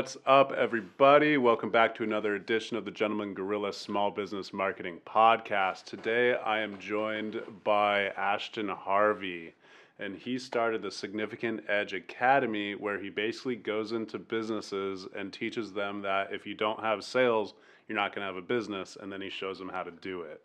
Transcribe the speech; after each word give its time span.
What's 0.00 0.16
up, 0.24 0.52
everybody? 0.52 1.36
Welcome 1.36 1.68
back 1.68 1.94
to 1.96 2.02
another 2.02 2.34
edition 2.34 2.78
of 2.78 2.86
the 2.86 2.90
Gentleman 2.90 3.34
Gorilla 3.34 3.70
Small 3.70 4.10
Business 4.10 4.50
Marketing 4.50 4.98
Podcast. 5.06 5.84
Today 5.84 6.36
I 6.36 6.60
am 6.60 6.78
joined 6.78 7.42
by 7.64 8.06
Ashton 8.16 8.68
Harvey, 8.68 9.52
and 9.98 10.16
he 10.16 10.38
started 10.38 10.80
the 10.80 10.90
Significant 10.90 11.68
Edge 11.68 11.92
Academy 11.92 12.74
where 12.74 12.98
he 12.98 13.10
basically 13.10 13.56
goes 13.56 13.92
into 13.92 14.18
businesses 14.18 15.06
and 15.14 15.34
teaches 15.34 15.70
them 15.70 16.00
that 16.00 16.32
if 16.32 16.46
you 16.46 16.54
don't 16.54 16.80
have 16.80 17.04
sales, 17.04 17.52
you're 17.86 17.98
not 17.98 18.14
going 18.14 18.26
to 18.26 18.32
have 18.32 18.42
a 18.42 18.46
business, 18.46 18.96
and 18.98 19.12
then 19.12 19.20
he 19.20 19.28
shows 19.28 19.58
them 19.58 19.68
how 19.68 19.82
to 19.82 19.90
do 19.90 20.22
it. 20.22 20.42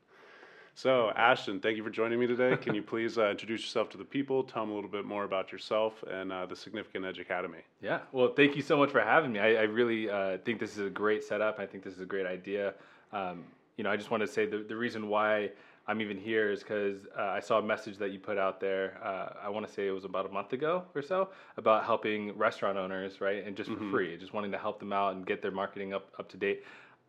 So, 0.78 1.10
Ashton, 1.16 1.62
thank 1.62 1.78
you 1.78 1.84
for 1.86 1.90
joining 1.90 2.20
me 2.20 2.28
today. 2.28 2.58
Can 2.58 2.76
you 2.76 2.84
please 2.84 3.18
uh, 3.18 3.30
introduce 3.30 3.62
yourself 3.62 3.90
to 3.92 3.98
the 3.98 4.04
people, 4.04 4.44
tell 4.44 4.64
them 4.64 4.72
a 4.72 4.76
little 4.76 4.90
bit 4.90 5.06
more 5.06 5.24
about 5.24 5.54
yourself 5.54 6.04
and 6.12 6.34
uh, 6.34 6.46
the 6.48 6.56
Significant 6.56 7.06
Edge 7.06 7.18
Academy? 7.18 7.60
Yeah, 7.82 8.00
well, 8.12 8.34
thank 8.36 8.58
you 8.58 8.62
so 8.62 8.76
much 8.76 8.92
for 8.92 9.00
having 9.00 9.32
me. 9.32 9.40
I, 9.40 9.54
I 9.54 9.62
really 9.62 10.10
uh, 10.10 10.38
think 10.44 10.60
this 10.60 10.78
is 10.78 10.86
a 10.86 10.90
great 10.90 11.24
setup. 11.24 11.60
I 11.60 11.66
think 11.66 11.86
this 11.86 11.94
is 11.94 12.02
a 12.02 12.06
great 12.06 12.26
idea. 12.26 12.74
Um, 13.14 13.46
you 13.78 13.86
know, 13.86 13.90
I 13.90 13.96
just 13.96 14.12
want 14.12 14.20
to 14.20 14.28
say 14.28 14.46
the, 14.48 14.66
the 14.68 14.76
reason 14.76 15.08
why 15.08 15.52
I'm 15.88 16.02
even 16.02 16.18
here 16.18 16.52
is 16.52 16.60
because 16.60 17.08
uh, 17.18 17.22
I 17.22 17.40
saw 17.40 17.60
a 17.60 17.64
message 17.64 17.98
that 18.00 18.12
you 18.12 18.20
put 18.20 18.38
out 18.38 18.60
there. 18.60 19.00
Uh, 19.02 19.30
I 19.46 19.48
want 19.48 19.66
to 19.66 19.72
say 19.72 19.88
it 19.88 19.92
was 19.92 20.04
about 20.04 20.26
a 20.26 20.30
month 20.30 20.52
ago 20.52 20.84
or 20.94 21.02
so 21.02 21.30
about 21.56 21.86
helping 21.86 22.38
restaurant 22.38 22.78
owners, 22.78 23.22
right? 23.22 23.48
And 23.48 23.56
just 23.56 23.70
for 23.70 23.78
mm-hmm. 23.78 23.92
free, 23.92 24.18
just 24.18 24.34
wanting 24.34 24.52
to 24.52 24.58
help 24.58 24.80
them 24.80 24.92
out 24.92 25.16
and 25.16 25.26
get 25.26 25.42
their 25.42 25.52
marketing 25.52 25.94
up, 25.94 26.12
up 26.20 26.28
to 26.32 26.38
date. 26.38 26.64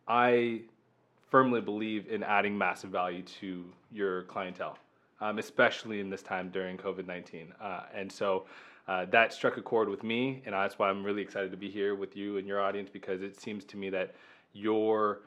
I 0.07 0.61
firmly 1.29 1.61
believe 1.61 2.07
in 2.07 2.23
adding 2.23 2.57
massive 2.57 2.89
value 2.89 3.21
to 3.23 3.65
your 3.91 4.23
clientele, 4.23 4.77
um, 5.21 5.39
especially 5.39 5.99
in 5.99 6.09
this 6.09 6.21
time 6.21 6.49
during 6.49 6.77
COVID 6.77 7.07
19. 7.07 7.53
Uh, 7.61 7.81
and 7.93 8.11
so 8.11 8.45
uh, 8.87 9.05
that 9.05 9.33
struck 9.33 9.57
a 9.57 9.61
chord 9.61 9.89
with 9.89 10.03
me, 10.03 10.41
and 10.45 10.53
that's 10.53 10.79
why 10.79 10.89
I'm 10.89 11.03
really 11.03 11.21
excited 11.21 11.51
to 11.51 11.57
be 11.57 11.69
here 11.69 11.95
with 11.95 12.15
you 12.15 12.37
and 12.37 12.47
your 12.47 12.61
audience 12.61 12.89
because 12.91 13.21
it 13.21 13.39
seems 13.39 13.65
to 13.65 13.77
me 13.77 13.89
that 13.89 14.15
your 14.53 15.21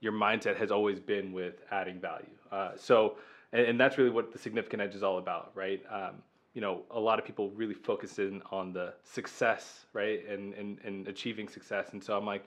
your 0.00 0.12
mindset 0.12 0.56
has 0.56 0.70
always 0.70 1.00
been 1.00 1.32
with 1.32 1.62
adding 1.70 1.98
value. 1.98 2.26
Uh, 2.52 2.72
so, 2.76 3.16
and, 3.52 3.62
and, 3.62 3.80
that's 3.80 3.96
really 3.96 4.10
what 4.10 4.30
the 4.30 4.38
significant 4.38 4.82
edge 4.82 4.94
is 4.94 5.02
all 5.02 5.16
about, 5.16 5.50
right? 5.54 5.82
Um, 5.90 6.16
you 6.52 6.60
know, 6.60 6.82
a 6.90 7.00
lot 7.00 7.18
of 7.18 7.24
people 7.24 7.50
really 7.52 7.72
focus 7.74 8.18
in 8.18 8.42
on 8.52 8.74
the 8.74 8.92
success, 9.02 9.86
right, 9.94 10.28
and, 10.28 10.52
and 10.54 10.78
and 10.84 11.08
achieving 11.08 11.48
success. 11.48 11.88
And 11.92 12.04
so 12.04 12.16
I'm 12.16 12.26
like, 12.26 12.46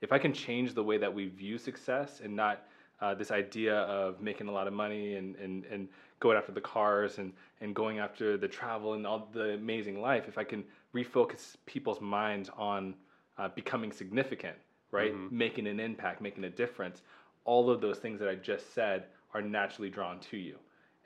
if 0.00 0.12
I 0.12 0.18
can 0.18 0.32
change 0.32 0.74
the 0.74 0.82
way 0.82 0.98
that 0.98 1.12
we 1.12 1.26
view 1.26 1.58
success 1.58 2.20
and 2.22 2.34
not 2.34 2.66
uh, 3.00 3.14
this 3.14 3.30
idea 3.30 3.74
of 3.74 4.20
making 4.20 4.48
a 4.48 4.52
lot 4.52 4.66
of 4.66 4.72
money 4.72 5.14
and, 5.14 5.36
and, 5.36 5.64
and 5.66 5.88
going 6.20 6.36
after 6.36 6.52
the 6.52 6.60
cars 6.60 7.18
and, 7.18 7.32
and 7.60 7.74
going 7.74 7.98
after 7.98 8.36
the 8.36 8.48
travel 8.48 8.94
and 8.94 9.06
all 9.06 9.28
the 9.32 9.54
amazing 9.54 10.00
life, 10.00 10.24
if 10.28 10.36
I 10.36 10.44
can 10.44 10.64
refocus 10.94 11.56
people's 11.66 12.00
minds 12.00 12.50
on 12.56 12.94
uh, 13.38 13.48
becoming 13.48 13.90
significant, 13.90 14.56
right? 14.90 15.14
Mm-hmm. 15.14 15.36
Making 15.36 15.66
an 15.66 15.80
impact, 15.80 16.20
making 16.20 16.44
a 16.44 16.50
difference, 16.50 17.02
all 17.44 17.70
of 17.70 17.80
those 17.80 17.98
things 17.98 18.20
that 18.20 18.28
I 18.28 18.34
just 18.34 18.74
said 18.74 19.04
are 19.32 19.40
naturally 19.40 19.88
drawn 19.88 20.20
to 20.30 20.36
you. 20.36 20.56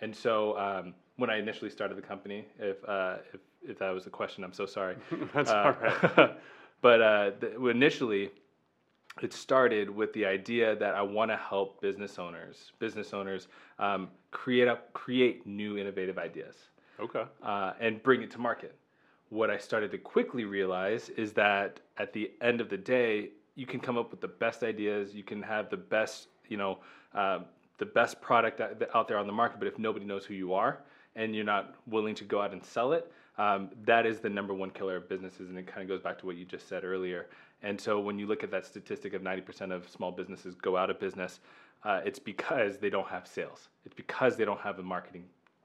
And 0.00 0.14
so 0.14 0.58
um, 0.58 0.94
when 1.16 1.30
I 1.30 1.38
initially 1.38 1.70
started 1.70 1.96
the 1.96 2.02
company, 2.02 2.44
if, 2.58 2.76
uh, 2.88 3.16
if, 3.32 3.40
if 3.62 3.78
that 3.78 3.90
was 3.90 4.06
a 4.06 4.10
question, 4.10 4.42
I'm 4.42 4.52
so 4.52 4.66
sorry. 4.66 4.96
That's 5.34 5.50
uh, 5.50 5.56
all 5.56 6.16
right. 6.16 6.36
but 6.82 7.00
uh, 7.00 7.30
the, 7.38 7.66
initially, 7.68 8.30
it 9.22 9.32
started 9.32 9.88
with 9.88 10.12
the 10.12 10.26
idea 10.26 10.74
that 10.76 10.94
I 10.94 11.02
want 11.02 11.30
to 11.30 11.36
help 11.36 11.80
business 11.80 12.18
owners, 12.18 12.72
business 12.78 13.14
owners, 13.14 13.48
um, 13.78 14.08
create 14.30 14.68
up, 14.68 14.92
create 14.92 15.46
new 15.46 15.78
innovative 15.78 16.18
ideas. 16.18 16.56
Okay. 16.98 17.24
Uh, 17.42 17.72
and 17.80 18.02
bring 18.02 18.22
it 18.22 18.30
to 18.32 18.38
market. 18.38 18.76
What 19.30 19.50
I 19.50 19.58
started 19.58 19.90
to 19.92 19.98
quickly 19.98 20.44
realize 20.44 21.08
is 21.10 21.32
that 21.32 21.80
at 21.98 22.12
the 22.12 22.32
end 22.40 22.60
of 22.60 22.68
the 22.68 22.76
day, 22.76 23.30
you 23.56 23.66
can 23.66 23.80
come 23.80 23.96
up 23.96 24.10
with 24.10 24.20
the 24.20 24.28
best 24.28 24.62
ideas. 24.62 25.14
You 25.14 25.22
can 25.22 25.42
have 25.42 25.70
the 25.70 25.76
best, 25.76 26.28
you 26.48 26.56
know, 26.56 26.78
uh, 27.14 27.40
the 27.78 27.86
best 27.86 28.20
product 28.20 28.60
out 28.94 29.08
there 29.08 29.18
on 29.18 29.26
the 29.26 29.32
market. 29.32 29.58
But 29.58 29.68
if 29.68 29.78
nobody 29.78 30.04
knows 30.04 30.24
who 30.24 30.34
you 30.34 30.54
are 30.54 30.80
and 31.16 31.34
you're 31.34 31.44
not 31.44 31.76
willing 31.86 32.14
to 32.16 32.24
go 32.24 32.40
out 32.40 32.52
and 32.52 32.64
sell 32.64 32.92
it, 32.92 33.10
um, 33.38 33.70
that 33.84 34.06
is 34.06 34.20
the 34.20 34.28
number 34.28 34.54
one 34.54 34.70
killer 34.70 34.96
of 34.96 35.08
businesses. 35.08 35.48
And 35.50 35.58
it 35.58 35.66
kind 35.66 35.82
of 35.82 35.88
goes 35.88 36.00
back 36.00 36.18
to 36.20 36.26
what 36.26 36.36
you 36.36 36.44
just 36.44 36.68
said 36.68 36.84
earlier. 36.84 37.26
And 37.62 37.80
so 37.80 37.98
when 37.98 38.18
you 38.18 38.26
look 38.26 38.44
at 38.44 38.50
that 38.50 38.66
statistic 38.66 39.14
of 39.14 39.22
90% 39.22 39.72
of 39.72 39.88
small 39.88 40.12
businesses 40.12 40.54
go 40.54 40.76
out 40.76 40.90
of 40.90 41.00
business, 41.00 41.40
uh, 41.84 42.00
it's 42.04 42.18
because 42.18 42.78
they 42.78 42.90
don't 42.90 43.08
have 43.08 43.26
sales. 43.26 43.68
It's 43.84 43.94
because 43.94 44.36
they 44.36 44.44
don't 44.44 44.60
have 44.60 44.78
a 44.78 44.82
marketing 44.82 45.24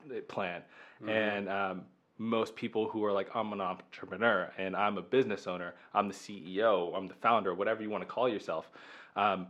uh, 0.09 0.22
plan. 0.28 0.62
Mm-hmm. 1.02 1.09
And 1.09 1.50
um, 1.50 1.81
most 2.18 2.56
people 2.56 2.88
who 2.90 3.03
are 3.06 3.12
like, 3.12 3.35
I'm 3.35 3.53
an 3.53 3.62
entrepreneur 3.62 4.51
and 4.57 4.75
I'm 4.75 4.97
a 4.97 5.01
business 5.01 5.47
owner, 5.47 5.74
I'm 5.94 6.07
the 6.07 6.13
CEO, 6.13 6.96
I'm 6.96 7.07
the 7.07 7.13
founder, 7.16 7.53
whatever 7.53 7.81
you 7.81 7.90
want 7.90 8.03
to 8.03 8.09
call 8.09 8.28
yourself. 8.28 8.69
Um, 9.16 9.47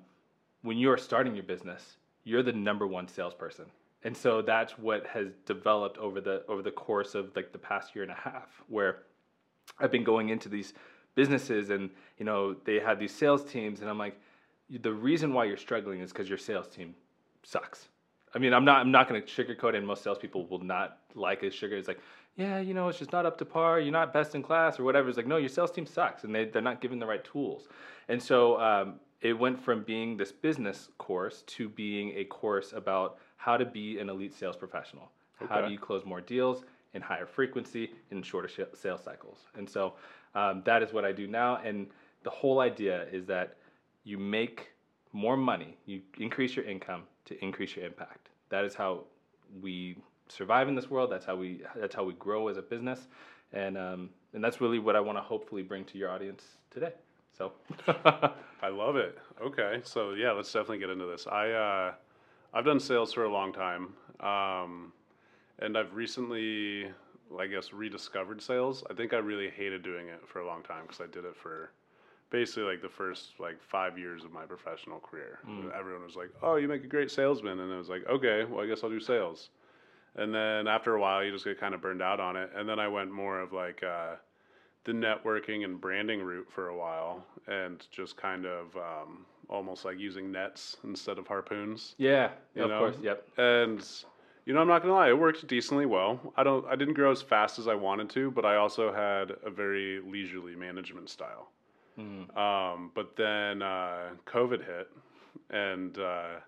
when 0.61 0.77
you're 0.77 0.97
starting 0.97 1.35
your 1.35 1.43
business, 1.43 1.97
you're 2.23 2.43
the 2.43 2.53
number 2.53 2.85
one 2.85 3.07
salesperson. 3.07 3.65
And 4.03 4.15
so 4.15 4.41
that's 4.41 4.77
what 4.77 5.05
has 5.07 5.27
developed 5.45 5.97
over 5.97 6.21
the 6.21 6.43
over 6.47 6.61
the 6.61 6.71
course 6.71 7.15
of 7.15 7.35
like 7.35 7.51
the 7.51 7.57
past 7.57 7.95
year 7.95 8.03
and 8.03 8.11
a 8.11 8.15
half, 8.15 8.61
where 8.67 9.03
I've 9.79 9.91
been 9.91 10.05
going 10.05 10.29
into 10.29 10.47
these 10.47 10.73
businesses 11.15 11.69
and 11.69 11.89
you 12.17 12.25
know 12.25 12.55
they 12.65 12.79
have 12.79 12.97
these 12.97 13.13
sales 13.13 13.43
teams 13.43 13.81
and 13.81 13.89
i'm 13.89 13.97
like 13.97 14.17
the 14.69 14.93
reason 14.93 15.33
why 15.33 15.43
you're 15.43 15.57
struggling 15.57 15.99
is 15.99 16.11
because 16.13 16.29
your 16.29 16.37
sales 16.37 16.67
team 16.67 16.95
sucks. 17.43 17.89
I 18.33 18.39
mean 18.39 18.53
i'm 18.53 18.63
not 18.63 18.77
i'm 18.77 18.91
not 18.91 19.09
going 19.09 19.21
to 19.21 19.27
sugarcoat 19.27 19.69
it 19.69 19.75
and 19.75 19.87
most 19.87 20.03
salespeople 20.03 20.45
will 20.47 20.63
not 20.63 20.99
like 21.15 21.43
a 21.43 21.49
sugar 21.49 21.75
it's 21.75 21.87
like 21.87 21.99
yeah 22.35 22.59
you 22.59 22.73
know 22.73 22.87
it's 22.87 22.99
just 22.99 23.11
not 23.11 23.25
up 23.25 23.37
to 23.39 23.45
par 23.45 23.79
you're 23.79 23.91
not 23.91 24.13
best 24.13 24.35
in 24.35 24.43
class 24.43 24.79
or 24.79 24.83
whatever 24.83 25.09
it's 25.09 25.17
like 25.17 25.27
no 25.27 25.37
your 25.37 25.49
sales 25.49 25.71
team 25.71 25.85
sucks 25.85 26.23
and 26.23 26.33
they, 26.33 26.45
they're 26.45 26.61
not 26.61 26.79
given 26.79 26.99
the 26.99 27.05
right 27.05 27.23
tools. 27.23 27.67
And 28.07 28.21
so 28.21 28.59
um, 28.61 28.99
it 29.21 29.37
went 29.37 29.61
from 29.61 29.83
being 29.83 30.15
this 30.17 30.31
business 30.31 30.89
course 30.97 31.43
to 31.47 31.67
being 31.69 32.13
a 32.15 32.23
course 32.25 32.73
about 32.73 33.17
how 33.37 33.57
to 33.57 33.65
be 33.65 33.99
an 33.99 34.09
elite 34.09 34.33
sales 34.33 34.55
professional 34.55 35.11
okay. 35.41 35.53
how 35.53 35.61
do 35.61 35.71
you 35.71 35.79
close 35.79 36.05
more 36.05 36.21
deals 36.21 36.63
in 36.93 37.01
higher 37.01 37.25
frequency 37.25 37.91
in 38.11 38.21
shorter 38.21 38.47
sh- 38.47 38.77
sales 38.77 39.03
cycles 39.03 39.39
and 39.55 39.69
so 39.69 39.93
um, 40.35 40.61
that 40.65 40.83
is 40.83 40.93
what 40.93 41.05
I 41.05 41.11
do 41.11 41.27
now. 41.27 41.57
And 41.57 41.87
the 42.23 42.29
whole 42.29 42.59
idea 42.59 43.07
is 43.11 43.25
that 43.25 43.57
you 44.03 44.17
make 44.17 44.71
more 45.11 45.37
money, 45.37 45.77
you 45.85 46.01
increase 46.19 46.55
your 46.55 46.65
income 46.65 47.03
to 47.25 47.43
increase 47.43 47.75
your 47.75 47.85
impact. 47.85 48.29
That 48.49 48.65
is 48.65 48.75
how 48.75 49.05
we 49.61 49.97
survive 50.27 50.67
in 50.67 50.75
this 50.75 50.89
world. 50.89 51.11
That's 51.11 51.25
how 51.25 51.35
we 51.35 51.61
that's 51.75 51.95
how 51.95 52.03
we 52.03 52.13
grow 52.13 52.47
as 52.47 52.57
a 52.57 52.61
business, 52.61 53.07
and 53.53 53.77
um, 53.77 54.09
and 54.33 54.43
that's 54.43 54.61
really 54.61 54.79
what 54.79 54.95
I 54.95 54.99
want 54.99 55.17
to 55.17 55.21
hopefully 55.21 55.63
bring 55.63 55.85
to 55.85 55.97
your 55.97 56.09
audience 56.09 56.43
today. 56.71 56.93
So 57.37 57.53
I 57.87 58.69
love 58.69 58.95
it. 58.95 59.17
Okay, 59.41 59.81
so 59.83 60.13
yeah, 60.13 60.31
let's 60.31 60.51
definitely 60.51 60.79
get 60.79 60.89
into 60.89 61.05
this. 61.05 61.27
I 61.27 61.51
uh, 61.51 61.93
I've 62.53 62.65
done 62.65 62.79
sales 62.79 63.13
for 63.13 63.23
a 63.23 63.31
long 63.31 63.53
time, 63.53 63.93
um, 64.19 64.91
and 65.59 65.77
I've 65.77 65.93
recently 65.93 66.91
I 67.37 67.47
guess 67.47 67.71
rediscovered 67.73 68.41
sales. 68.41 68.83
I 68.89 68.93
think 68.93 69.13
I 69.13 69.17
really 69.17 69.49
hated 69.49 69.83
doing 69.83 70.07
it 70.07 70.21
for 70.27 70.39
a 70.39 70.47
long 70.47 70.63
time 70.63 70.83
because 70.83 71.01
I 71.01 71.07
did 71.07 71.25
it 71.25 71.35
for 71.35 71.71
basically 72.29 72.63
like 72.63 72.81
the 72.81 72.89
first 72.89 73.39
like 73.39 73.61
five 73.61 73.97
years 73.97 74.23
of 74.23 74.31
my 74.31 74.45
professional 74.45 74.99
career. 74.99 75.39
Mm. 75.47 75.77
Everyone 75.77 76.03
was 76.03 76.15
like, 76.15 76.31
"Oh, 76.41 76.55
you 76.55 76.67
make 76.67 76.83
a 76.83 76.87
great 76.87 77.11
salesman," 77.11 77.59
and 77.59 77.71
I 77.71 77.77
was 77.77 77.89
like, 77.89 78.05
"Okay, 78.07 78.45
well, 78.45 78.63
I 78.63 78.67
guess 78.67 78.83
I'll 78.83 78.89
do 78.89 78.99
sales." 78.99 79.49
And 80.15 80.33
then 80.33 80.67
after 80.67 80.95
a 80.95 80.99
while, 80.99 81.23
you 81.23 81.31
just 81.31 81.45
get 81.45 81.59
kind 81.59 81.73
of 81.73 81.81
burned 81.81 82.01
out 82.01 82.19
on 82.19 82.35
it. 82.35 82.49
And 82.55 82.67
then 82.67 82.79
I 82.79 82.87
went 82.87 83.11
more 83.11 83.39
of 83.39 83.53
like 83.53 83.83
uh, 83.83 84.15
the 84.85 84.91
networking 84.91 85.65
and 85.65 85.79
branding 85.79 86.21
route 86.21 86.47
for 86.49 86.69
a 86.69 86.77
while, 86.77 87.23
and 87.47 87.85
just 87.91 88.17
kind 88.17 88.45
of 88.45 88.75
um, 88.77 89.25
almost 89.49 89.85
like 89.85 89.99
using 89.99 90.31
nets 90.31 90.77
instead 90.83 91.17
of 91.17 91.27
harpoons. 91.27 91.95
Yeah, 91.97 92.29
yeah 92.55 92.63
of 92.63 92.69
course, 92.69 92.95
yep. 93.01 93.27
And 93.37 93.85
you 94.45 94.53
know, 94.53 94.61
I'm 94.61 94.67
not 94.67 94.81
gonna 94.81 94.93
lie, 94.93 95.09
it 95.09 95.17
worked 95.17 95.45
decently 95.47 95.85
well. 95.85 96.33
I 96.35 96.43
don't, 96.43 96.65
I 96.65 96.75
didn't 96.75 96.95
grow 96.95 97.11
as 97.11 97.21
fast 97.21 97.59
as 97.59 97.67
I 97.67 97.75
wanted 97.75 98.09
to, 98.11 98.31
but 98.31 98.45
I 98.45 98.55
also 98.55 98.93
had 98.93 99.31
a 99.45 99.49
very 99.49 100.01
leisurely 100.01 100.55
management 100.55 101.09
style. 101.09 101.51
Mm. 101.99 102.35
Um, 102.37 102.91
but 102.95 103.15
then 103.15 103.61
uh, 103.61 104.09
COVID 104.25 104.65
hit, 104.65 104.89
and 105.49 105.97
uh, 105.99 106.39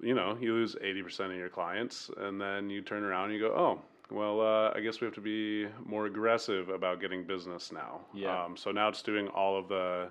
you 0.00 0.14
know, 0.14 0.36
you 0.40 0.52
lose 0.52 0.74
80% 0.74 1.30
of 1.30 1.36
your 1.36 1.48
clients, 1.48 2.10
and 2.16 2.40
then 2.40 2.68
you 2.68 2.82
turn 2.82 3.04
around 3.04 3.30
and 3.30 3.34
you 3.34 3.40
go, 3.40 3.54
oh, 3.54 3.80
well, 4.10 4.40
uh, 4.40 4.72
I 4.74 4.80
guess 4.80 5.00
we 5.00 5.04
have 5.06 5.14
to 5.14 5.20
be 5.20 5.66
more 5.84 6.06
aggressive 6.06 6.68
about 6.68 7.00
getting 7.00 7.24
business 7.24 7.72
now. 7.72 8.00
Yeah. 8.14 8.44
Um, 8.44 8.56
so 8.56 8.70
now 8.70 8.88
it's 8.88 9.02
doing 9.02 9.28
all 9.28 9.58
of 9.58 9.68
the 9.68 10.08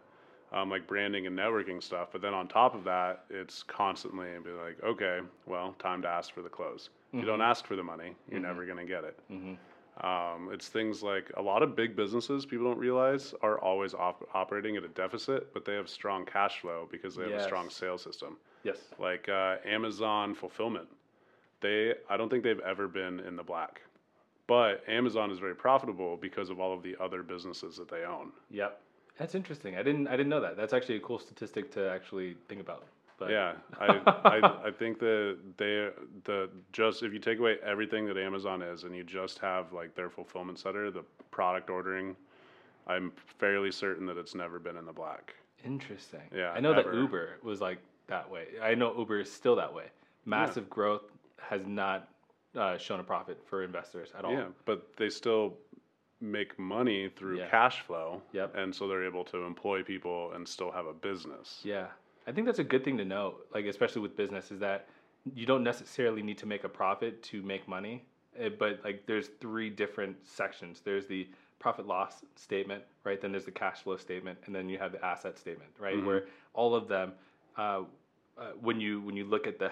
um, 0.53 0.69
like 0.69 0.87
branding 0.87 1.27
and 1.27 1.37
networking 1.37 1.81
stuff. 1.81 2.09
But 2.11 2.21
then 2.21 2.33
on 2.33 2.47
top 2.47 2.75
of 2.75 2.83
that, 2.85 3.25
it's 3.29 3.63
constantly 3.63 4.27
be 4.43 4.51
like, 4.51 4.77
okay, 4.83 5.19
well, 5.45 5.75
time 5.79 6.01
to 6.03 6.07
ask 6.07 6.33
for 6.33 6.41
the 6.41 6.49
close. 6.49 6.89
Mm-hmm. 7.07 7.17
If 7.17 7.23
you 7.23 7.27
don't 7.27 7.39
mm-hmm. 7.39 7.49
ask 7.49 7.65
for 7.65 7.75
the 7.75 7.83
money, 7.83 8.15
you're 8.29 8.39
mm-hmm. 8.39 8.47
never 8.47 8.65
going 8.65 8.77
to 8.77 8.85
get 8.85 9.03
it. 9.03 9.19
Mm-hmm. 9.31 9.53
Um, 10.05 10.49
it's 10.51 10.67
things 10.67 11.01
like 11.01 11.31
a 11.37 11.41
lot 11.41 11.63
of 11.63 11.73
big 11.73 11.95
businesses 11.95 12.45
people 12.45 12.65
don't 12.65 12.77
realize 12.77 13.33
are 13.41 13.59
always 13.59 13.93
op- 13.93 14.27
operating 14.33 14.75
at 14.75 14.83
a 14.83 14.89
deficit, 14.89 15.53
but 15.53 15.63
they 15.63 15.73
have 15.73 15.87
strong 15.87 16.25
cash 16.25 16.59
flow 16.59 16.87
because 16.91 17.15
they 17.15 17.23
have 17.23 17.31
a 17.31 17.43
strong 17.43 17.69
sales 17.69 18.01
system. 18.01 18.35
Yes. 18.63 18.77
Like 18.99 19.29
uh, 19.29 19.55
Amazon 19.65 20.35
fulfillment, 20.35 20.87
they 21.61 21.93
I 22.09 22.17
don't 22.17 22.29
think 22.29 22.43
they've 22.43 22.59
ever 22.59 22.87
been 22.87 23.19
in 23.21 23.35
the 23.35 23.43
black, 23.43 23.81
but 24.47 24.83
Amazon 24.87 25.31
is 25.31 25.39
very 25.39 25.55
profitable 25.55 26.17
because 26.17 26.49
of 26.49 26.59
all 26.59 26.73
of 26.73 26.83
the 26.83 26.95
other 26.99 27.23
businesses 27.23 27.77
that 27.77 27.89
they 27.89 28.03
own. 28.03 28.31
Yep 28.49 28.79
That's 29.17 29.35
interesting. 29.35 29.75
I 29.75 29.83
didn't 29.83 30.07
I 30.07 30.11
didn't 30.11 30.29
know 30.29 30.41
that. 30.41 30.57
That's 30.57 30.73
actually 30.73 30.97
a 30.97 31.01
cool 31.01 31.19
statistic 31.19 31.71
to 31.73 31.89
actually 31.89 32.35
think 32.47 32.61
about. 32.61 32.85
But 33.17 33.29
Yeah, 33.29 33.53
I, 33.79 33.85
I, 34.25 34.67
I 34.67 34.71
think 34.71 34.99
that 34.99 35.37
they, 35.57 35.89
the, 36.25 36.49
just, 36.73 37.03
if 37.03 37.13
you 37.13 37.19
take 37.19 37.39
away 37.39 37.57
everything 37.63 38.05
that 38.07 38.17
Amazon 38.17 38.61
is 38.61 38.83
and 38.83 38.95
you 38.95 39.03
just 39.03 39.39
have 39.39 39.71
like 39.73 39.95
their 39.95 40.09
fulfillment 40.09 40.59
center, 40.59 40.91
the 40.91 41.03
product 41.31 41.69
ordering, 41.69 42.15
I'm 42.87 43.11
fairly 43.39 43.71
certain 43.71 44.05
that 44.07 44.17
it's 44.17 44.35
never 44.35 44.59
been 44.59 44.77
in 44.77 44.85
the 44.85 44.93
black. 44.93 45.33
Interesting. 45.63 46.21
Yeah, 46.35 46.51
I 46.51 46.59
know 46.59 46.73
that. 46.73 46.93
Uber 46.93 47.37
was 47.41 47.61
like 47.61 47.79
that 48.07 48.29
way. 48.29 48.45
I 48.61 48.75
know 48.75 48.95
Uber 48.97 49.21
is 49.21 49.31
still 49.31 49.55
that 49.55 49.73
way. 49.73 49.85
Massive 50.25 50.69
growth 50.69 51.03
has 51.49 51.65
not 51.65 52.09
uh, 52.55 52.77
shown 52.77 52.99
a 52.99 53.03
profit 53.03 53.41
for 53.45 53.63
investors 53.63 54.09
at 54.17 54.23
all. 54.25 54.31
Yeah, 54.31 54.45
but 54.65 54.95
they 54.97 55.09
still 55.09 55.57
make 56.21 56.57
money 56.57 57.09
through 57.09 57.39
Yeah. 57.39 57.49
cash 57.49 57.81
flow. 57.81 58.21
Yep. 58.31 58.55
And 58.55 58.73
so 58.73 58.87
they're 58.87 59.03
able 59.05 59.25
to 59.25 59.43
employ 59.43 59.83
people 59.83 60.31
and 60.33 60.47
still 60.47 60.71
have 60.71 60.85
a 60.85 60.93
business. 60.93 61.61
Yeah. 61.63 61.87
I 62.27 62.31
think 62.31 62.47
that's 62.47 62.59
a 62.59 62.63
good 62.63 62.83
thing 62.83 62.97
to 62.97 63.05
know, 63.05 63.35
like 63.53 63.65
especially 63.65 64.01
with 64.01 64.15
business, 64.15 64.51
is 64.51 64.59
that 64.61 64.87
you 65.33 65.45
don't 65.45 65.63
necessarily 65.63 66.21
need 66.23 66.37
to 66.39 66.45
make 66.45 66.63
a 66.63 66.69
profit 66.69 67.21
to 67.23 67.41
make 67.41 67.67
money. 67.67 68.05
eh, 68.37 68.49
But 68.49 68.79
like 68.83 69.05
there's 69.05 69.27
three 69.39 69.69
different 69.69 70.15
sections. 70.25 70.81
There's 70.81 71.05
the 71.07 71.27
profit 71.59 71.85
loss 71.87 72.23
statement, 72.35 72.83
right? 73.03 73.19
Then 73.21 73.31
there's 73.31 73.45
the 73.45 73.51
cash 73.51 73.81
flow 73.83 73.97
statement, 73.97 74.37
and 74.45 74.55
then 74.55 74.69
you 74.69 74.77
have 74.77 74.91
the 74.91 75.03
asset 75.05 75.37
statement, 75.37 75.71
right? 75.79 75.95
Mhm. 75.97 76.05
Where 76.05 76.27
all 76.53 76.73
of 76.75 76.87
them, 76.87 77.13
uh, 77.57 77.83
uh, 78.37 78.51
when 78.59 78.79
you 78.81 79.01
when 79.01 79.15
you 79.15 79.25
look 79.25 79.45
at 79.47 79.57
the 79.59 79.71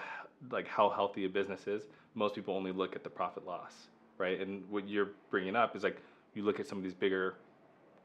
like 0.50 0.66
how 0.68 0.90
healthy 0.90 1.24
a 1.24 1.28
business 1.28 1.66
is, 1.66 1.84
most 2.14 2.34
people 2.34 2.54
only 2.54 2.72
look 2.72 2.94
at 2.96 3.02
the 3.02 3.10
profit 3.10 3.46
loss, 3.46 3.88
right? 4.18 4.40
And 4.40 4.62
what 4.70 4.88
you're 4.88 5.10
bringing 5.30 5.56
up 5.56 5.74
is 5.76 5.82
like 5.82 6.00
you 6.34 6.42
look 6.44 6.60
at 6.60 6.66
some 6.66 6.78
of 6.78 6.84
these 6.84 6.94
bigger 6.94 7.34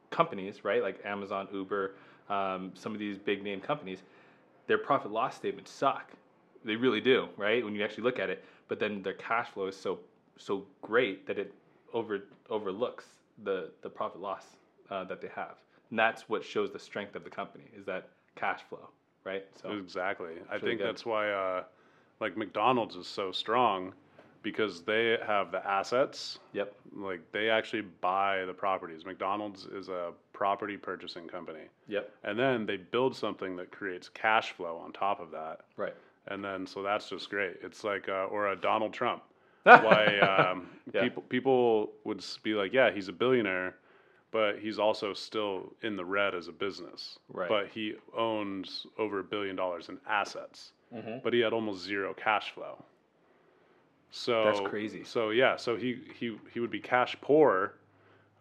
companies, 0.09 0.63
right? 0.63 0.81
Like 0.81 0.99
Amazon, 1.05 1.47
Uber, 1.53 1.95
um, 2.29 2.71
some 2.75 2.93
of 2.93 2.99
these 2.99 3.17
big 3.17 3.43
name 3.43 3.61
companies, 3.61 3.99
their 4.67 4.77
profit 4.77 5.11
loss 5.11 5.35
statements 5.35 5.71
suck. 5.71 6.11
They 6.63 6.75
really 6.75 7.01
do, 7.01 7.27
right? 7.37 7.63
When 7.63 7.73
you 7.75 7.83
actually 7.83 8.03
look 8.03 8.19
at 8.19 8.29
it, 8.29 8.43
but 8.67 8.79
then 8.79 9.01
their 9.01 9.13
cash 9.13 9.49
flow 9.49 9.67
is 9.67 9.75
so 9.75 9.99
so 10.37 10.65
great 10.81 11.27
that 11.27 11.37
it 11.37 11.53
over 11.93 12.23
overlooks 12.49 13.05
the 13.43 13.71
the 13.81 13.89
profit 13.89 14.21
loss 14.21 14.45
uh, 14.89 15.03
that 15.05 15.21
they 15.21 15.29
have, 15.35 15.55
and 15.89 15.97
that's 15.97 16.27
what 16.29 16.43
shows 16.43 16.71
the 16.71 16.79
strength 16.79 17.15
of 17.15 17.23
the 17.23 17.29
company 17.29 17.65
is 17.75 17.85
that 17.85 18.09
cash 18.35 18.61
flow, 18.69 18.89
right? 19.23 19.45
So 19.61 19.71
Exactly. 19.71 20.33
I 20.49 20.59
think 20.59 20.79
good. 20.79 20.87
that's 20.87 21.05
why, 21.05 21.29
uh, 21.31 21.63
like 22.19 22.37
McDonald's 22.37 22.95
is 22.95 23.07
so 23.07 23.31
strong 23.31 23.93
because 24.41 24.81
they 24.83 25.17
have 25.25 25.51
the 25.51 25.65
assets. 25.67 26.39
yep, 26.53 26.73
Like 26.95 27.21
they 27.31 27.49
actually 27.49 27.81
buy 28.01 28.45
the 28.45 28.53
properties. 28.53 29.05
McDonald's 29.05 29.65
is 29.65 29.89
a 29.89 30.11
property 30.33 30.77
purchasing 30.77 31.27
company. 31.27 31.63
yep, 31.87 32.09
And 32.23 32.37
then 32.39 32.65
they 32.65 32.77
build 32.77 33.15
something 33.15 33.55
that 33.57 33.71
creates 33.71 34.09
cash 34.09 34.51
flow 34.51 34.77
on 34.77 34.91
top 34.93 35.19
of 35.19 35.31
that. 35.31 35.61
right. 35.77 35.95
And 36.27 36.43
then, 36.43 36.67
so 36.67 36.83
that's 36.83 37.09
just 37.09 37.29
great. 37.29 37.57
It's 37.63 37.83
like, 37.83 38.07
uh, 38.07 38.25
or 38.25 38.49
a 38.51 38.55
Donald 38.55 38.93
Trump. 38.93 39.23
Why 39.63 40.19
um, 40.19 40.67
Yeah. 40.93 41.01
people 41.03 41.23
people 41.23 41.91
would 42.05 42.23
be 42.43 42.53
like, 42.53 42.71
yeah, 42.73 42.91
he's 42.91 43.07
a 43.09 43.11
billionaire, 43.13 43.75
but 44.31 44.59
he's 44.59 44.79
also 44.79 45.13
still 45.13 45.73
in 45.81 45.95
the 45.95 46.05
red 46.05 46.35
as 46.35 46.47
a 46.47 46.51
business. 46.51 47.19
Right. 47.31 47.49
But 47.49 47.67
he 47.67 47.95
owns 48.15 48.85
over 48.97 49.19
a 49.19 49.23
billion 49.23 49.55
dollars 49.55 49.89
in 49.89 49.97
assets, 50.07 50.71
mm-hmm. 50.93 51.17
but 51.23 51.33
he 51.33 51.39
had 51.39 51.53
almost 51.53 51.83
zero 51.83 52.13
cash 52.13 52.51
flow. 52.51 52.83
So 54.11 54.43
That's 54.45 54.61
crazy. 54.61 55.03
So 55.03 55.29
yeah, 55.29 55.55
so 55.55 55.75
he 55.75 56.01
he 56.17 56.37
he 56.53 56.59
would 56.59 56.71
be 56.71 56.79
cash 56.79 57.15
poor, 57.21 57.75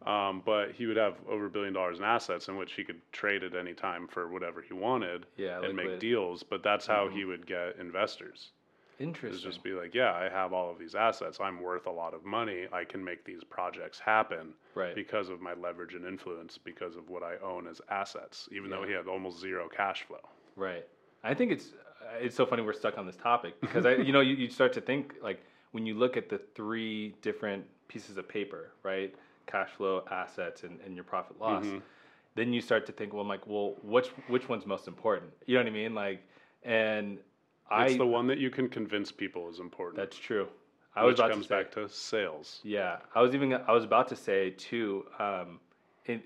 um, 0.07 0.43
but 0.45 0.73
he 0.73 0.87
would 0.87 0.97
have 0.97 1.17
over 1.29 1.47
a 1.47 1.51
billion 1.51 1.75
dollars 1.75 1.99
in 1.99 2.05
assets 2.05 2.49
in 2.49 2.57
which 2.57 2.73
he 2.73 2.85
could 2.85 3.01
trade 3.13 3.43
at 3.43 3.55
any 3.55 3.75
time 3.75 4.09
for 4.09 4.29
whatever 4.29 4.63
he 4.63 4.73
wanted 4.73 5.27
Yeah, 5.37 5.63
and 5.63 5.77
make 5.77 6.01
deals. 6.01 6.43
But 6.43 6.63
that's 6.63 6.87
how 6.87 7.09
he 7.09 7.25
would 7.25 7.47
get 7.47 7.77
investors. 7.79 8.53
Is 8.99 9.07
Interesting. 9.07 9.51
just 9.51 9.63
be 9.63 9.73
like, 9.73 9.95
yeah, 9.95 10.13
I 10.13 10.29
have 10.29 10.53
all 10.53 10.71
of 10.71 10.79
these 10.79 10.95
assets. 10.97 11.39
I'm 11.41 11.61
worth 11.61 11.87
a 11.87 11.91
lot 11.91 12.15
of 12.15 12.25
money. 12.25 12.67
I 12.73 12.85
can 12.85 13.05
make 13.05 13.25
these 13.25 13.45
projects 13.45 13.99
happen 14.01 14.55
Right. 14.75 14.95
because 14.95 15.29
of 15.29 15.41
my 15.41 15.55
leverage 15.55 15.95
and 15.95 16.05
influence, 16.05 16.59
because 16.59 16.97
of 16.97 17.09
what 17.09 17.23
I 17.23 17.37
own 17.43 17.69
as 17.69 17.81
assets, 17.91 18.49
even 18.51 18.71
though 18.71 18.83
he 18.85 18.93
had 18.93 19.07
almost 19.07 19.39
zero 19.41 19.69
cash 19.69 20.03
flow. 20.03 20.21
Right. 20.57 20.85
I 21.23 21.33
think 21.35 21.53
it's 21.53 21.73
uh, 22.03 22.17
it's 22.21 22.35
so 22.37 22.45
funny 22.47 22.63
we're 22.63 22.73
stuck 22.73 22.99
on 22.99 23.07
this 23.07 23.17
topic 23.17 23.61
because 23.61 23.87
I 23.87 23.95
you 23.97 24.13
know 24.13 24.21
you, 24.21 24.35
you 24.35 24.51
start 24.51 24.73
to 24.75 24.81
think 24.81 25.15
like 25.23 25.43
when 25.73 25.87
you 25.87 25.95
look 25.95 26.17
at 26.17 26.29
the 26.29 26.39
three 26.57 27.15
different 27.23 27.65
pieces 27.89 28.17
of 28.17 28.29
paper, 28.29 28.73
right? 28.83 29.15
Cash 29.47 29.71
flow, 29.77 30.05
assets, 30.11 30.65
and, 30.65 30.81
and 30.85 30.95
your 30.95 31.05
profit 31.05 31.41
loss. 31.41 31.65
Mhm. 31.65 31.83
Then 32.35 32.53
you 32.53 32.61
start 32.61 32.87
to 32.87 32.93
think, 32.93 33.13
well, 33.13 33.23
I'm 33.23 33.29
like, 33.29 33.47
well, 33.47 33.77
which 33.83 34.09
which 34.29 34.49
one's 34.49 34.67
most 34.67 34.87
important? 34.89 35.33
You 35.47 35.55
know 35.57 35.61
what 35.63 35.69
I 35.71 35.73
mean? 35.73 35.95
Like, 35.95 36.21
and 36.63 37.19
It's 37.71 37.95
I 37.95 37.97
the 37.99 38.07
one 38.07 38.27
that 38.29 38.39
you 38.39 38.51
can 38.51 38.69
convince 38.69 39.13
people 39.13 39.49
is 39.49 39.61
important. 39.61 39.97
that's 39.97 40.17
true. 40.19 40.49
I 40.97 41.05
was 41.05 41.13
which 41.13 41.19
about 41.21 41.31
comes 41.33 41.47
to 41.47 41.49
say, 41.49 41.63
back 41.63 41.71
to 41.73 41.89
sales. 41.89 42.61
Yeah, 42.65 42.99
I 43.15 43.21
was 43.21 43.35
even 43.35 43.53
I 43.53 43.73
was 43.73 43.85
about 43.85 44.09
to 44.09 44.17
say 44.17 44.51
too. 44.51 45.05
Um, 45.19 45.61
in, 46.07 46.23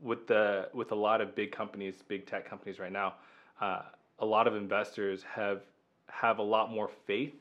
with 0.00 0.26
the 0.26 0.68
with 0.72 0.92
a 0.92 0.94
lot 0.96 1.20
of 1.20 1.34
big 1.34 1.52
companies, 1.52 2.02
big 2.06 2.26
tech 2.26 2.48
companies 2.48 2.78
right 2.78 2.92
now, 2.92 3.14
uh, 3.60 3.82
a 4.18 4.26
lot 4.26 4.46
of 4.46 4.54
investors 4.54 5.22
have 5.22 5.62
have 6.08 6.38
a 6.38 6.42
lot 6.42 6.70
more 6.70 6.88
faith 7.06 7.34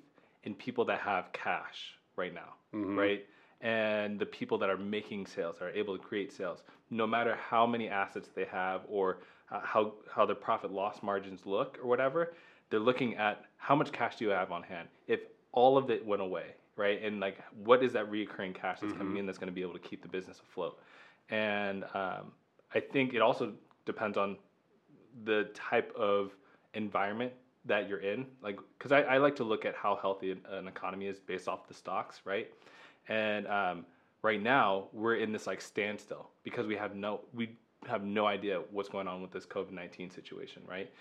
in 0.43 0.55
people 0.55 0.85
that 0.85 0.99
have 1.01 1.31
cash 1.33 1.97
right 2.15 2.33
now, 2.33 2.53
Mhm. 2.73 2.97
right? 2.97 3.25
And 3.59 4.17
the 4.17 4.25
people 4.25 4.57
that 4.59 4.69
are 4.69 4.77
making 4.77 5.27
sales 5.27 5.61
are 5.61 5.69
able 5.69 5.95
to 5.97 6.03
create 6.03 6.31
sales, 6.31 6.63
no 6.89 7.05
matter 7.05 7.35
how 7.35 7.67
many 7.67 7.89
assets 7.89 8.29
they 8.29 8.45
have 8.45 8.81
or 8.87 9.19
uh, 9.51 9.59
how 9.59 9.93
how 10.09 10.25
their 10.25 10.35
profit 10.35 10.71
loss 10.71 11.03
margins 11.03 11.45
look 11.45 11.77
or 11.83 11.87
whatever. 11.87 12.33
They're 12.71 12.79
looking 12.79 13.15
at 13.17 13.45
how 13.57 13.75
much 13.75 13.91
cash 13.91 14.15
do 14.15 14.25
you 14.25 14.31
have 14.31 14.51
on 14.51 14.63
hand. 14.63 14.87
If 15.07 15.19
all 15.51 15.77
of 15.77 15.91
it 15.91 16.03
went 16.03 16.23
away, 16.23 16.55
right? 16.75 17.01
And 17.03 17.19
like, 17.19 17.37
what 17.63 17.83
is 17.83 17.93
that 17.93 18.09
recurring 18.09 18.53
cash 18.53 18.79
that's 18.81 18.93
coming 18.93 19.17
in 19.17 19.27
that's 19.27 19.37
going 19.37 19.49
to 19.49 19.53
be 19.53 19.61
able 19.61 19.73
to 19.73 19.79
keep 19.79 20.01
the 20.01 20.07
business 20.07 20.39
afloat? 20.39 20.79
And 21.29 21.83
um, 21.93 22.31
I 22.73 22.79
think 22.79 23.13
it 23.13 23.21
also 23.21 23.53
depends 23.85 24.17
on 24.17 24.37
the 25.25 25.49
type 25.53 25.93
of 25.95 26.31
environment 26.73 27.33
that 27.65 27.87
you're 27.87 27.99
in. 27.99 28.25
Like, 28.41 28.57
because 28.77 28.91
I, 28.91 29.01
I 29.01 29.17
like 29.17 29.35
to 29.35 29.43
look 29.43 29.65
at 29.65 29.75
how 29.75 29.95
healthy 30.01 30.31
an, 30.31 30.41
an 30.49 30.67
economy 30.67 31.07
is 31.07 31.19
based 31.19 31.47
off 31.47 31.67
the 31.67 31.73
stocks, 31.73 32.21
right? 32.25 32.49
And 33.07 33.47
um, 33.47 33.85
right 34.21 34.41
now 34.41 34.87
we're 34.93 35.15
in 35.15 35.31
this 35.31 35.47
like 35.47 35.61
standstill 35.61 36.29
because 36.43 36.67
we 36.67 36.75
have 36.75 36.95
no 36.95 37.21
we 37.33 37.57
have 37.87 38.03
no 38.03 38.27
idea 38.27 38.61
what's 38.71 38.89
going 38.89 39.07
on 39.07 39.21
with 39.21 39.31
this 39.31 39.45
COVID 39.45 39.71
nineteen 39.71 40.09
situation, 40.09 40.61
right? 40.67 40.91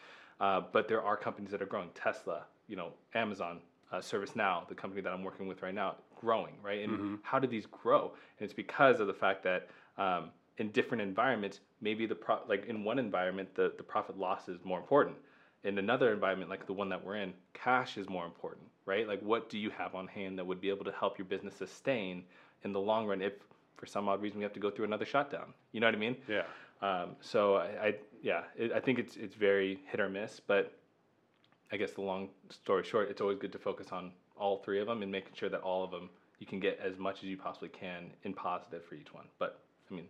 Uh, 0.40 0.62
but 0.72 0.88
there 0.88 1.02
are 1.02 1.16
companies 1.16 1.50
that 1.50 1.60
are 1.62 1.66
growing. 1.66 1.90
Tesla, 1.94 2.44
you 2.66 2.76
know, 2.76 2.92
Amazon, 3.14 3.60
uh, 3.92 3.98
ServiceNow, 3.98 4.66
the 4.68 4.74
company 4.74 5.02
that 5.02 5.12
I'm 5.12 5.22
working 5.22 5.46
with 5.46 5.62
right 5.62 5.74
now, 5.74 5.96
growing, 6.18 6.54
right? 6.62 6.80
And 6.82 7.18
how 7.22 7.38
do 7.38 7.46
these 7.46 7.66
grow? 7.66 8.12
And 8.38 8.44
it's 8.44 8.54
because 8.54 9.00
of 9.00 9.06
the 9.06 9.14
fact 9.14 9.42
that 9.44 9.68
um, 9.98 10.30
in 10.58 10.70
different 10.70 11.02
environments, 11.02 11.60
maybe 11.80 12.06
the 12.06 12.14
pro- 12.14 12.40
like 12.48 12.66
in 12.66 12.84
one 12.84 12.98
environment, 12.98 13.54
the, 13.54 13.72
the 13.76 13.82
profit 13.82 14.18
loss 14.18 14.48
is 14.48 14.58
more 14.64 14.78
important. 14.78 15.16
In 15.64 15.76
another 15.76 16.12
environment, 16.12 16.48
like 16.48 16.66
the 16.66 16.72
one 16.72 16.88
that 16.88 17.04
we're 17.04 17.16
in, 17.16 17.34
cash 17.52 17.98
is 17.98 18.08
more 18.08 18.24
important, 18.24 18.66
right? 18.86 19.06
Like, 19.06 19.20
what 19.20 19.50
do 19.50 19.58
you 19.58 19.68
have 19.70 19.94
on 19.94 20.06
hand 20.06 20.38
that 20.38 20.46
would 20.46 20.60
be 20.60 20.70
able 20.70 20.86
to 20.86 20.92
help 20.92 21.18
your 21.18 21.26
business 21.26 21.54
sustain 21.54 22.24
in 22.64 22.72
the 22.72 22.80
long 22.80 23.06
run 23.06 23.20
if, 23.20 23.34
for 23.76 23.84
some 23.84 24.08
odd 24.08 24.22
reason, 24.22 24.38
we 24.38 24.44
have 24.44 24.54
to 24.54 24.60
go 24.60 24.70
through 24.70 24.86
another 24.86 25.04
shutdown? 25.04 25.52
You 25.72 25.80
know 25.80 25.86
what 25.86 25.94
I 25.94 25.98
mean? 25.98 26.16
Yeah. 26.28 26.44
Um, 26.82 27.16
so 27.20 27.56
I, 27.56 27.86
I 27.88 27.94
yeah, 28.22 28.42
it, 28.56 28.72
I 28.72 28.80
think 28.80 28.98
it's 28.98 29.16
it's 29.16 29.34
very 29.34 29.80
hit 29.90 30.00
or 30.00 30.08
miss. 30.08 30.40
But 30.40 30.72
I 31.72 31.76
guess 31.76 31.92
the 31.92 32.02
long 32.02 32.28
story 32.48 32.84
short, 32.84 33.10
it's 33.10 33.20
always 33.20 33.38
good 33.38 33.52
to 33.52 33.58
focus 33.58 33.88
on 33.92 34.12
all 34.36 34.58
three 34.58 34.80
of 34.80 34.86
them 34.86 35.02
and 35.02 35.12
making 35.12 35.32
sure 35.34 35.48
that 35.50 35.60
all 35.60 35.84
of 35.84 35.90
them 35.90 36.08
you 36.38 36.46
can 36.46 36.58
get 36.58 36.80
as 36.82 36.98
much 36.98 37.18
as 37.18 37.24
you 37.24 37.36
possibly 37.36 37.68
can 37.68 38.10
in 38.24 38.32
positive 38.32 38.84
for 38.84 38.94
each 38.94 39.12
one. 39.12 39.26
But 39.38 39.60
I 39.90 39.94
mean, 39.94 40.06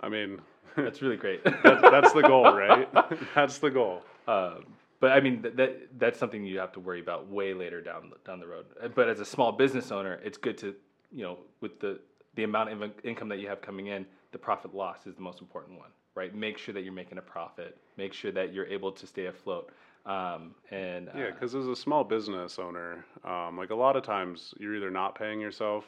I 0.00 0.08
mean, 0.08 0.40
that's 0.76 1.02
really 1.02 1.16
great. 1.16 1.44
that's, 1.62 1.82
that's 1.82 2.12
the 2.12 2.22
goal, 2.22 2.44
right? 2.54 2.88
that's 3.34 3.58
the 3.58 3.70
goal. 3.70 4.02
Uh, 4.26 4.56
but 5.00 5.12
I 5.12 5.20
mean 5.20 5.42
that, 5.42 5.56
that 5.56 5.88
that's 5.98 6.18
something 6.18 6.44
you 6.46 6.58
have 6.58 6.72
to 6.72 6.80
worry 6.80 7.00
about 7.00 7.28
way 7.28 7.52
later 7.52 7.82
down 7.82 8.10
the- 8.10 8.16
down 8.26 8.40
the 8.40 8.46
road. 8.46 8.64
Uh, 8.82 8.88
But 8.88 9.08
as 9.08 9.20
a 9.20 9.24
small 9.24 9.52
business 9.52 9.92
owner, 9.92 10.18
it's 10.24 10.38
good 10.38 10.56
to 10.58 10.74
you 11.12 11.22
know 11.22 11.38
with 11.60 11.78
the 11.80 12.00
the 12.36 12.44
amount 12.44 12.70
of 12.70 12.90
income 13.04 13.28
that 13.28 13.38
you 13.38 13.46
have 13.48 13.60
coming 13.60 13.88
in, 13.88 14.06
the 14.32 14.38
profit 14.38 14.74
loss 14.74 15.06
is 15.06 15.14
the 15.14 15.20
most 15.20 15.40
important 15.40 15.78
one, 15.78 15.90
right? 16.14 16.34
Make 16.34 16.58
sure 16.58 16.74
that 16.74 16.82
you're 16.82 16.92
making 16.92 17.18
a 17.18 17.22
profit. 17.22 17.76
Make 17.96 18.12
sure 18.12 18.32
that 18.32 18.52
you're 18.52 18.66
able 18.66 18.92
to 18.92 19.06
stay 19.06 19.26
afloat. 19.26 19.70
Um, 20.06 20.54
and 20.70 21.08
uh, 21.08 21.12
Yeah, 21.16 21.30
because 21.30 21.54
as 21.54 21.66
a 21.66 21.76
small 21.76 22.04
business 22.04 22.58
owner, 22.58 23.04
um, 23.24 23.56
like 23.56 23.70
a 23.70 23.74
lot 23.74 23.96
of 23.96 24.02
times 24.02 24.54
you're 24.58 24.76
either 24.76 24.90
not 24.90 25.14
paying 25.14 25.40
yourself 25.40 25.84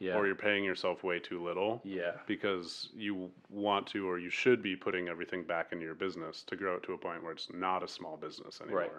yeah, 0.00 0.14
or 0.14 0.26
you're 0.26 0.34
paying 0.34 0.64
yourself 0.64 1.04
way 1.04 1.18
too 1.18 1.44
little 1.44 1.80
yeah, 1.84 2.12
because 2.26 2.88
you 2.96 3.30
want 3.50 3.86
to 3.88 4.08
or 4.08 4.18
you 4.18 4.30
should 4.30 4.62
be 4.62 4.74
putting 4.74 5.08
everything 5.08 5.44
back 5.44 5.68
into 5.72 5.84
your 5.84 5.94
business 5.94 6.42
to 6.44 6.56
grow 6.56 6.76
it 6.76 6.82
to 6.84 6.94
a 6.94 6.98
point 6.98 7.22
where 7.22 7.32
it's 7.32 7.48
not 7.52 7.82
a 7.82 7.88
small 7.88 8.16
business 8.16 8.60
anymore. 8.60 8.80
Right. 8.80 8.90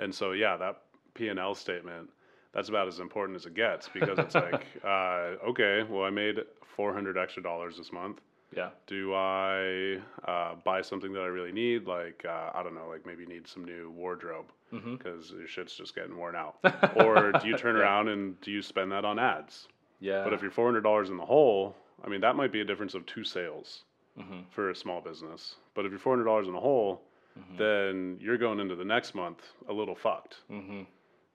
And 0.00 0.12
so, 0.12 0.32
yeah, 0.32 0.56
that 0.56 0.82
P 1.14 1.28
and 1.28 1.38
L 1.38 1.54
statement 1.54 2.10
that's 2.52 2.68
about 2.68 2.86
as 2.88 3.00
important 3.00 3.36
as 3.36 3.46
it 3.46 3.54
gets 3.54 3.88
because 3.88 4.18
it's 4.18 4.34
like, 4.34 4.66
uh, 4.84 5.34
okay, 5.48 5.82
well, 5.88 6.04
I 6.04 6.10
made 6.10 6.40
four 6.76 6.92
hundred 6.92 7.18
extra 7.18 7.42
dollars 7.42 7.76
this 7.76 7.92
month. 7.92 8.20
Yeah. 8.56 8.70
Do 8.86 9.14
I 9.14 9.98
uh, 10.26 10.54
buy 10.64 10.82
something 10.82 11.12
that 11.12 11.20
I 11.22 11.26
really 11.26 11.52
need? 11.52 11.86
Like, 11.86 12.24
uh, 12.28 12.50
I 12.54 12.62
don't 12.62 12.74
know, 12.74 12.88
like 12.88 13.04
maybe 13.06 13.26
need 13.26 13.46
some 13.48 13.64
new 13.64 13.90
wardrobe 13.90 14.46
Mm-hmm. 14.72 14.96
because 14.96 15.30
your 15.30 15.46
shit's 15.46 15.76
just 15.76 15.94
getting 15.94 16.16
worn 16.16 16.34
out. 16.34 16.56
or 16.96 17.30
do 17.40 17.46
you 17.46 17.56
turn 17.56 17.76
Yeah. 17.76 17.82
around 17.82 18.08
and 18.08 18.40
do 18.40 18.50
you 18.50 18.60
spend 18.60 18.90
that 18.90 19.04
on 19.04 19.20
ads? 19.20 19.68
Yeah. 20.00 20.24
But 20.24 20.32
if 20.32 20.42
you're 20.42 20.50
$400 20.50 21.08
in 21.10 21.16
the 21.16 21.24
hole, 21.24 21.76
I 22.04 22.08
mean, 22.08 22.20
that 22.22 22.34
might 22.34 22.50
be 22.50 22.60
a 22.60 22.64
difference 22.64 22.94
of 22.94 23.06
two 23.06 23.22
sales 23.22 23.84
mm-hmm. 24.18 24.40
for 24.50 24.70
a 24.70 24.74
small 24.74 25.00
business. 25.00 25.54
But 25.74 25.84
if 25.86 25.92
you're 25.92 26.00
$400 26.00 26.46
in 26.46 26.52
the 26.52 26.60
hole, 26.60 27.02
Mm-hmm. 27.36 27.56
then 27.56 28.16
you're 28.20 28.38
going 28.38 28.60
into 28.60 28.76
the 28.76 28.84
next 28.84 29.12
month 29.12 29.38
a 29.68 29.72
little 29.72 29.96
fucked. 29.96 30.36
Mm-hmm. 30.48 30.82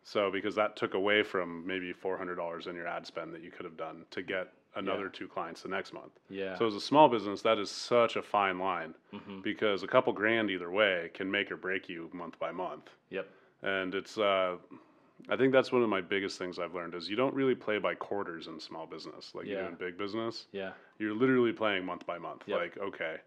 So 0.06 0.32
because 0.32 0.56
that 0.56 0.78
took 0.78 0.94
away 0.94 1.24
from 1.24 1.68
maybe 1.68 1.92
four 1.92 2.18
hundred 2.18 2.36
dollars 2.36 2.68
in 2.68 2.76
your 2.76 2.88
ad 2.88 3.06
spend 3.06 3.34
that 3.34 3.44
you 3.44 3.52
could 3.52 3.66
have 3.66 3.76
done 3.76 4.06
to 4.12 4.22
get 4.22 4.48
another 4.76 5.06
Yeah. 5.06 5.10
two 5.14 5.28
clients 5.28 5.62
the 5.64 5.70
next 5.70 5.94
month. 5.94 6.12
Yeah. 6.30 6.58
So 6.58 6.68
as 6.68 6.76
a 6.76 6.82
small 6.82 7.10
business, 7.10 7.42
that 7.42 7.58
is 7.58 7.70
such 7.72 8.16
a 8.16 8.22
fine 8.22 8.60
line 8.60 8.96
mm-hmm. 9.14 9.42
because 9.42 9.84
a 9.84 9.88
couple 9.88 10.14
grand 10.14 10.50
either 10.52 10.70
way 10.72 11.10
can 11.14 11.30
make 11.30 11.52
or 11.52 11.58
break 11.58 11.90
you 11.90 12.10
month 12.14 12.38
by 12.40 12.52
month. 12.52 12.90
Yep. 13.10 13.28
And 13.64 13.96
it's 13.96 14.18
uh, 14.18 14.58
I 15.28 15.36
think 15.36 15.52
that's 15.52 15.72
one 15.72 15.84
of 15.84 15.90
my 15.90 16.02
biggest 16.02 16.38
things 16.38 16.60
I've 16.60 16.74
learned 16.74 16.94
is 16.96 17.10
you 17.10 17.16
don't 17.18 17.34
really 17.34 17.56
play 17.56 17.78
by 17.78 17.94
quarters 17.96 18.48
in 18.48 18.60
small 18.60 18.86
business 18.88 19.34
like 19.36 19.46
you 19.48 19.54
Yeah. 19.54 19.64
do 19.64 19.68
in 19.70 19.76
big 19.76 19.98
business. 19.98 20.46
Yeah. 20.52 20.72
You're 20.98 21.14
literally 21.14 21.52
playing 21.52 21.86
month 21.86 22.06
by 22.06 22.18
month. 22.18 22.44
Yep. 22.46 22.60
Like 22.60 22.78
okay, 22.78 23.18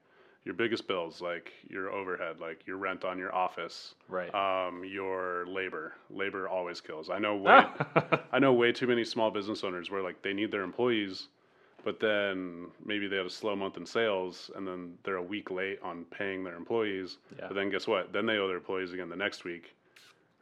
your 0.44 0.54
biggest 0.54 0.88
bills 0.88 1.20
like 1.20 1.52
your 1.68 1.90
overhead, 1.92 2.40
like 2.40 2.66
your 2.66 2.76
rent 2.76 3.04
on 3.04 3.18
your 3.18 3.34
office, 3.34 3.94
Right. 4.08 4.32
um, 4.34 4.84
your 4.84 5.46
labor. 5.46 5.94
Labor 6.10 6.48
always 6.48 6.80
kills. 6.80 7.10
I 7.10 7.18
know 7.18 7.36
way, 7.36 7.62
I 8.32 8.38
know 8.38 8.52
way 8.52 8.72
too 8.72 8.86
many 8.86 9.04
small 9.04 9.30
business 9.30 9.62
owners 9.64 9.90
where 9.90 10.02
like 10.02 10.20
they 10.22 10.32
need 10.32 10.50
their 10.50 10.62
employees, 10.62 11.28
but 11.84 12.00
then 12.00 12.66
maybe 12.84 13.06
they 13.08 13.16
had 13.16 13.26
a 13.26 13.30
slow 13.30 13.54
month 13.56 13.76
in 13.76 13.86
sales 13.86 14.50
and 14.56 14.66
then 14.66 14.94
they're 15.04 15.16
a 15.16 15.22
week 15.22 15.50
late 15.50 15.78
on 15.82 16.04
paying 16.06 16.42
their 16.44 16.56
employees. 16.56 17.18
Yeah. 17.38 17.46
But 17.48 17.54
then 17.54 17.70
guess 17.70 17.86
what? 17.86 18.12
Then 18.12 18.26
they 18.26 18.38
owe 18.38 18.48
their 18.48 18.56
employees 18.56 18.92
again 18.92 19.08
the 19.08 19.16
next 19.16 19.44
week. 19.44 19.74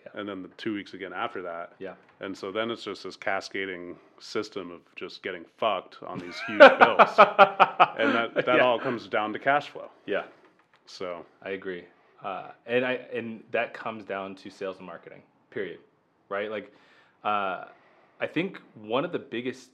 Yeah. 0.04 0.20
And 0.20 0.28
then 0.28 0.42
the 0.42 0.48
two 0.56 0.74
weeks 0.74 0.94
again 0.94 1.12
after 1.12 1.42
that. 1.42 1.72
yeah. 1.78 1.94
And 2.20 2.36
so 2.36 2.50
then 2.52 2.70
it's 2.70 2.84
just 2.84 3.02
this 3.04 3.16
cascading 3.16 3.96
system 4.18 4.70
of 4.70 4.80
just 4.96 5.22
getting 5.22 5.44
fucked 5.56 6.02
on 6.02 6.18
these 6.18 6.38
huge 6.46 6.58
bills. 6.78 7.10
And 7.18 8.14
that, 8.14 8.34
that 8.34 8.46
Yeah. 8.46 8.58
all 8.64 8.78
comes 8.78 9.06
down 9.08 9.32
to 9.32 9.38
cash 9.38 9.68
flow. 9.68 9.90
Yeah. 10.06 10.24
So 10.86 11.24
I 11.42 11.50
agree, 11.50 11.84
uh, 12.24 12.48
and 12.66 12.84
I 12.84 12.94
and 13.14 13.42
that 13.52 13.72
comes 13.74 14.04
down 14.04 14.34
to 14.36 14.50
sales 14.50 14.78
and 14.78 14.86
marketing. 14.86 15.22
Period. 15.50 15.78
Right. 16.28 16.50
Like, 16.50 16.72
uh, 17.22 17.66
I 18.20 18.26
think 18.26 18.60
one 18.82 19.04
of 19.04 19.12
the 19.12 19.18
biggest. 19.20 19.70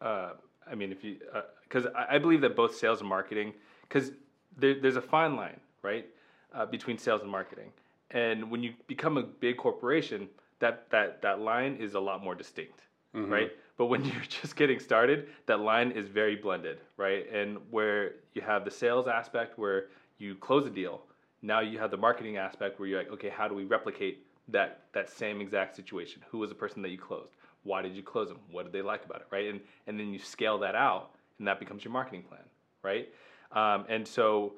Uh, 0.00 0.30
I 0.70 0.74
mean, 0.74 0.90
if 0.92 1.04
you 1.04 1.16
because 1.62 1.86
I, 1.94 2.16
I 2.16 2.18
believe 2.18 2.40
that 2.40 2.56
both 2.56 2.74
sales 2.74 3.00
and 3.00 3.08
marketing 3.08 3.52
because 3.82 4.10
there, 4.56 4.74
there's 4.80 4.96
a 4.96 5.02
fine 5.02 5.36
line 5.36 5.60
right 5.82 6.06
uh, 6.54 6.66
between 6.66 6.98
sales 6.98 7.22
and 7.22 7.30
marketing, 7.30 7.70
and 8.10 8.50
when 8.50 8.62
you 8.62 8.72
become 8.86 9.16
a 9.16 9.22
big 9.22 9.56
corporation, 9.56 10.28
that 10.60 10.90
that 10.90 11.22
that 11.22 11.40
line 11.40 11.76
is 11.76 11.94
a 11.94 12.00
lot 12.00 12.22
more 12.22 12.34
distinct 12.34 12.80
mhm. 13.14 13.30
right? 13.30 13.52
But 13.76 13.86
when 13.86 14.04
you're 14.04 14.22
just 14.28 14.56
getting 14.56 14.78
started, 14.78 15.28
that 15.46 15.60
line 15.60 15.90
is 15.90 16.08
very 16.08 16.36
blended, 16.36 16.78
right? 16.96 17.30
And 17.32 17.58
where 17.70 18.12
you 18.34 18.42
have 18.42 18.64
the 18.64 18.70
sales 18.70 19.06
aspect 19.06 19.58
where 19.58 19.86
you 20.18 20.34
close 20.36 20.66
a 20.66 20.70
deal, 20.70 21.02
now 21.42 21.60
you 21.60 21.78
have 21.78 21.90
the 21.90 21.96
marketing 21.96 22.36
aspect 22.36 22.78
where 22.78 22.88
you're 22.88 22.98
like, 22.98 23.12
okay, 23.12 23.28
how 23.28 23.48
do 23.48 23.54
we 23.54 23.64
replicate 23.64 24.26
that 24.48 24.82
that 24.92 25.08
same 25.10 25.40
exact 25.40 25.76
situation? 25.76 26.22
Who 26.30 26.38
was 26.38 26.50
the 26.50 26.56
person 26.56 26.82
that 26.82 26.90
you 26.90 26.98
closed? 26.98 27.34
Why 27.64 27.82
did 27.82 27.94
you 27.94 28.02
close 28.02 28.28
them? 28.28 28.38
What 28.50 28.64
did 28.64 28.72
they 28.72 28.82
like 28.82 29.04
about 29.04 29.20
it, 29.20 29.26
right? 29.30 29.48
And 29.48 29.60
and 29.86 29.98
then 29.98 30.12
you 30.12 30.18
scale 30.18 30.58
that 30.58 30.74
out, 30.74 31.10
and 31.38 31.46
that 31.46 31.60
becomes 31.60 31.84
your 31.84 31.92
marketing 31.92 32.22
plan, 32.22 32.42
right? 32.82 33.08
Um, 33.52 33.86
and 33.88 34.06
so 34.06 34.54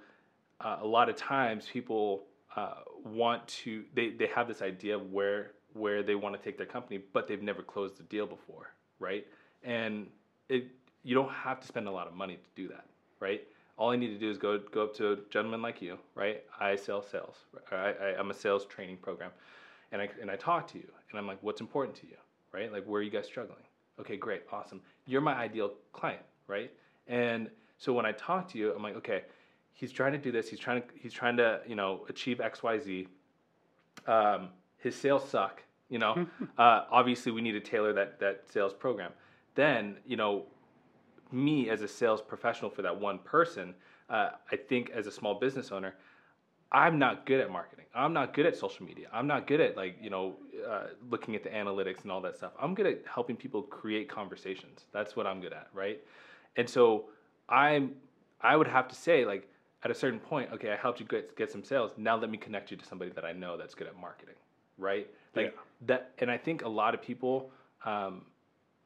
uh, 0.61 0.79
a 0.81 0.87
lot 0.87 1.09
of 1.09 1.17
times 1.17 1.67
people 1.71 2.25
uh, 2.57 2.75
want 3.05 3.47
to 3.49 3.85
they, 3.95 4.11
they 4.11 4.27
have 4.29 4.49
this 4.49 4.63
idea 4.63 4.97
of 4.97 5.13
where 5.13 5.53
where 5.75 6.03
they 6.03 6.15
want 6.15 6.37
to 6.37 6.43
take 6.43 6.57
their 6.57 6.67
company, 6.67 7.01
but 7.13 7.29
they've 7.29 7.43
never 7.43 7.63
closed 7.63 8.01
a 8.01 8.03
deal 8.05 8.27
before, 8.27 8.73
right? 8.99 9.27
And 9.63 10.07
it 10.49 10.69
you 11.03 11.15
don't 11.15 11.31
have 11.31 11.61
to 11.61 11.67
spend 11.67 11.89
a 11.89 11.91
lot 11.91 12.07
of 12.07 12.15
money 12.15 12.37
to 12.37 12.49
do 12.55 12.69
that, 12.69 12.85
right? 13.21 13.43
All 13.77 13.91
I 13.91 13.97
need 13.97 14.09
to 14.09 14.19
do 14.19 14.31
is 14.31 14.39
go 14.39 14.59
go 14.59 14.85
up 14.85 14.95
to 14.97 15.13
a 15.13 15.17
gentleman 15.31 15.63
like 15.63 15.81
you, 15.81 15.99
right? 16.15 16.43
I 16.59 16.77
sell 16.77 17.03
sales. 17.03 17.37
I, 17.73 17.77
I, 17.77 18.19
I'm 18.19 18.31
a 18.31 18.35
sales 18.35 18.67
training 18.67 18.99
program, 18.99 19.31
and 19.93 20.03
I 20.03 20.09
and 20.21 20.31
I 20.31 20.37
talk 20.37 20.67
to 20.73 20.79
you, 20.79 20.89
and 21.11 21.19
I'm 21.19 21.27
like, 21.27 21.39
what's 21.43 21.61
important 21.61 21.97
to 21.99 22.07
you, 22.07 22.17
right? 22.53 22.71
Like, 22.73 22.85
where 22.85 23.01
are 23.01 23.03
you 23.03 23.11
guys 23.11 23.27
struggling? 23.27 23.63
Okay, 23.99 24.17
great, 24.17 24.43
awesome. 24.53 24.81
You're 25.07 25.21
my 25.21 25.35
ideal 25.35 25.73
client, 25.93 26.23
right? 26.47 26.71
And 27.07 27.51
so 27.79 27.93
when 27.93 28.07
I 28.07 28.13
talk 28.13 28.49
to 28.53 28.59
you, 28.59 28.73
I'm 28.75 28.83
like, 28.83 28.97
okay, 28.97 29.23
he's 29.81 29.91
trying 29.91 30.13
to 30.13 30.19
do 30.19 30.31
this. 30.31 30.51
He's 30.51 30.59
trying 30.59 30.83
to 30.83 30.89
he's 30.95 31.15
trying 31.15 31.39
to 31.39 31.61
you 31.67 31.75
know 31.75 32.05
achieve 32.09 32.41
X 32.41 32.63
Y 32.63 32.79
Z. 32.79 33.09
Um, 34.07 34.51
his 34.77 34.95
sales 34.95 35.27
suck. 35.29 35.63
You 35.89 35.99
know, 35.99 36.27
uh, 36.59 36.85
obviously 36.91 37.33
we 37.33 37.41
need 37.41 37.53
to 37.53 37.61
tailor 37.61 37.93
that 37.95 38.21
that 38.21 38.43
sales 38.53 38.75
program. 38.75 39.13
Then 39.55 39.97
you 40.07 40.17
know, 40.17 40.45
me 41.33 41.71
as 41.71 41.81
a 41.81 41.89
sales 41.89 42.21
professional 42.21 42.71
for 42.71 42.83
that 42.83 43.01
one 43.01 43.19
person, 43.19 43.75
uh, 44.11 44.31
I 44.53 44.57
think 44.57 44.91
as 44.91 45.07
a 45.07 45.13
small 45.13 45.41
business 45.41 45.73
owner, 45.73 45.95
I'm 46.71 46.99
not 46.99 47.25
good 47.25 47.41
at 47.41 47.51
marketing. 47.51 47.87
I'm 47.95 48.13
not 48.13 48.35
good 48.35 48.47
at 48.47 48.57
social 48.57 48.85
media. 48.85 49.09
I'm 49.13 49.27
not 49.27 49.47
good 49.47 49.61
at 49.61 49.77
like 49.77 49.97
you 50.01 50.11
know 50.11 50.37
uh, 50.69 50.89
looking 51.11 51.35
at 51.35 51.43
the 51.43 51.49
analytics 51.49 52.03
and 52.03 52.13
all 52.13 52.21
that 52.21 52.37
stuff. 52.37 52.53
I'm 52.61 52.75
good 52.75 52.87
at 52.87 53.03
helping 53.13 53.35
people 53.35 53.63
create 53.63 54.11
conversations. 54.11 54.85
That's 54.93 55.17
what 55.17 55.27
I'm 55.27 55.41
good 55.41 55.55
at, 55.55 55.69
right? 55.73 56.01
And 56.57 56.69
so 56.69 57.07
I'm 57.49 57.95
I 58.43 58.57
would 58.57 58.69
have 58.69 58.87
to 58.89 58.95
say 58.95 59.25
like 59.25 59.50
at 59.83 59.91
a 59.91 59.95
certain 59.95 60.21
point, 60.21 60.51
okay, 60.53 60.71
I 60.73 60.77
helped 60.77 61.01
you 61.01 61.07
get 61.07 61.37
get 61.37 61.51
some 61.51 61.65
sales. 61.65 61.93
Now 61.97 62.17
let 62.17 62.31
me 62.31 62.39
connect 62.39 62.71
you 62.71 62.77
to 62.77 62.85
somebody 62.85 63.11
that 63.13 63.25
I 63.25 63.33
know 63.33 63.57
that's 63.57 63.75
good 63.75 63.87
at 63.87 63.97
marketing, 63.99 64.35
right? 64.79 65.09
Like 65.35 65.47
Yeah. 65.47 65.61
that, 65.87 66.11
and 66.19 66.31
I 66.31 66.37
think 66.37 66.63
a 66.65 66.69
lot 66.69 66.95
of 66.95 67.01
people, 67.01 67.51
um, 67.85 68.27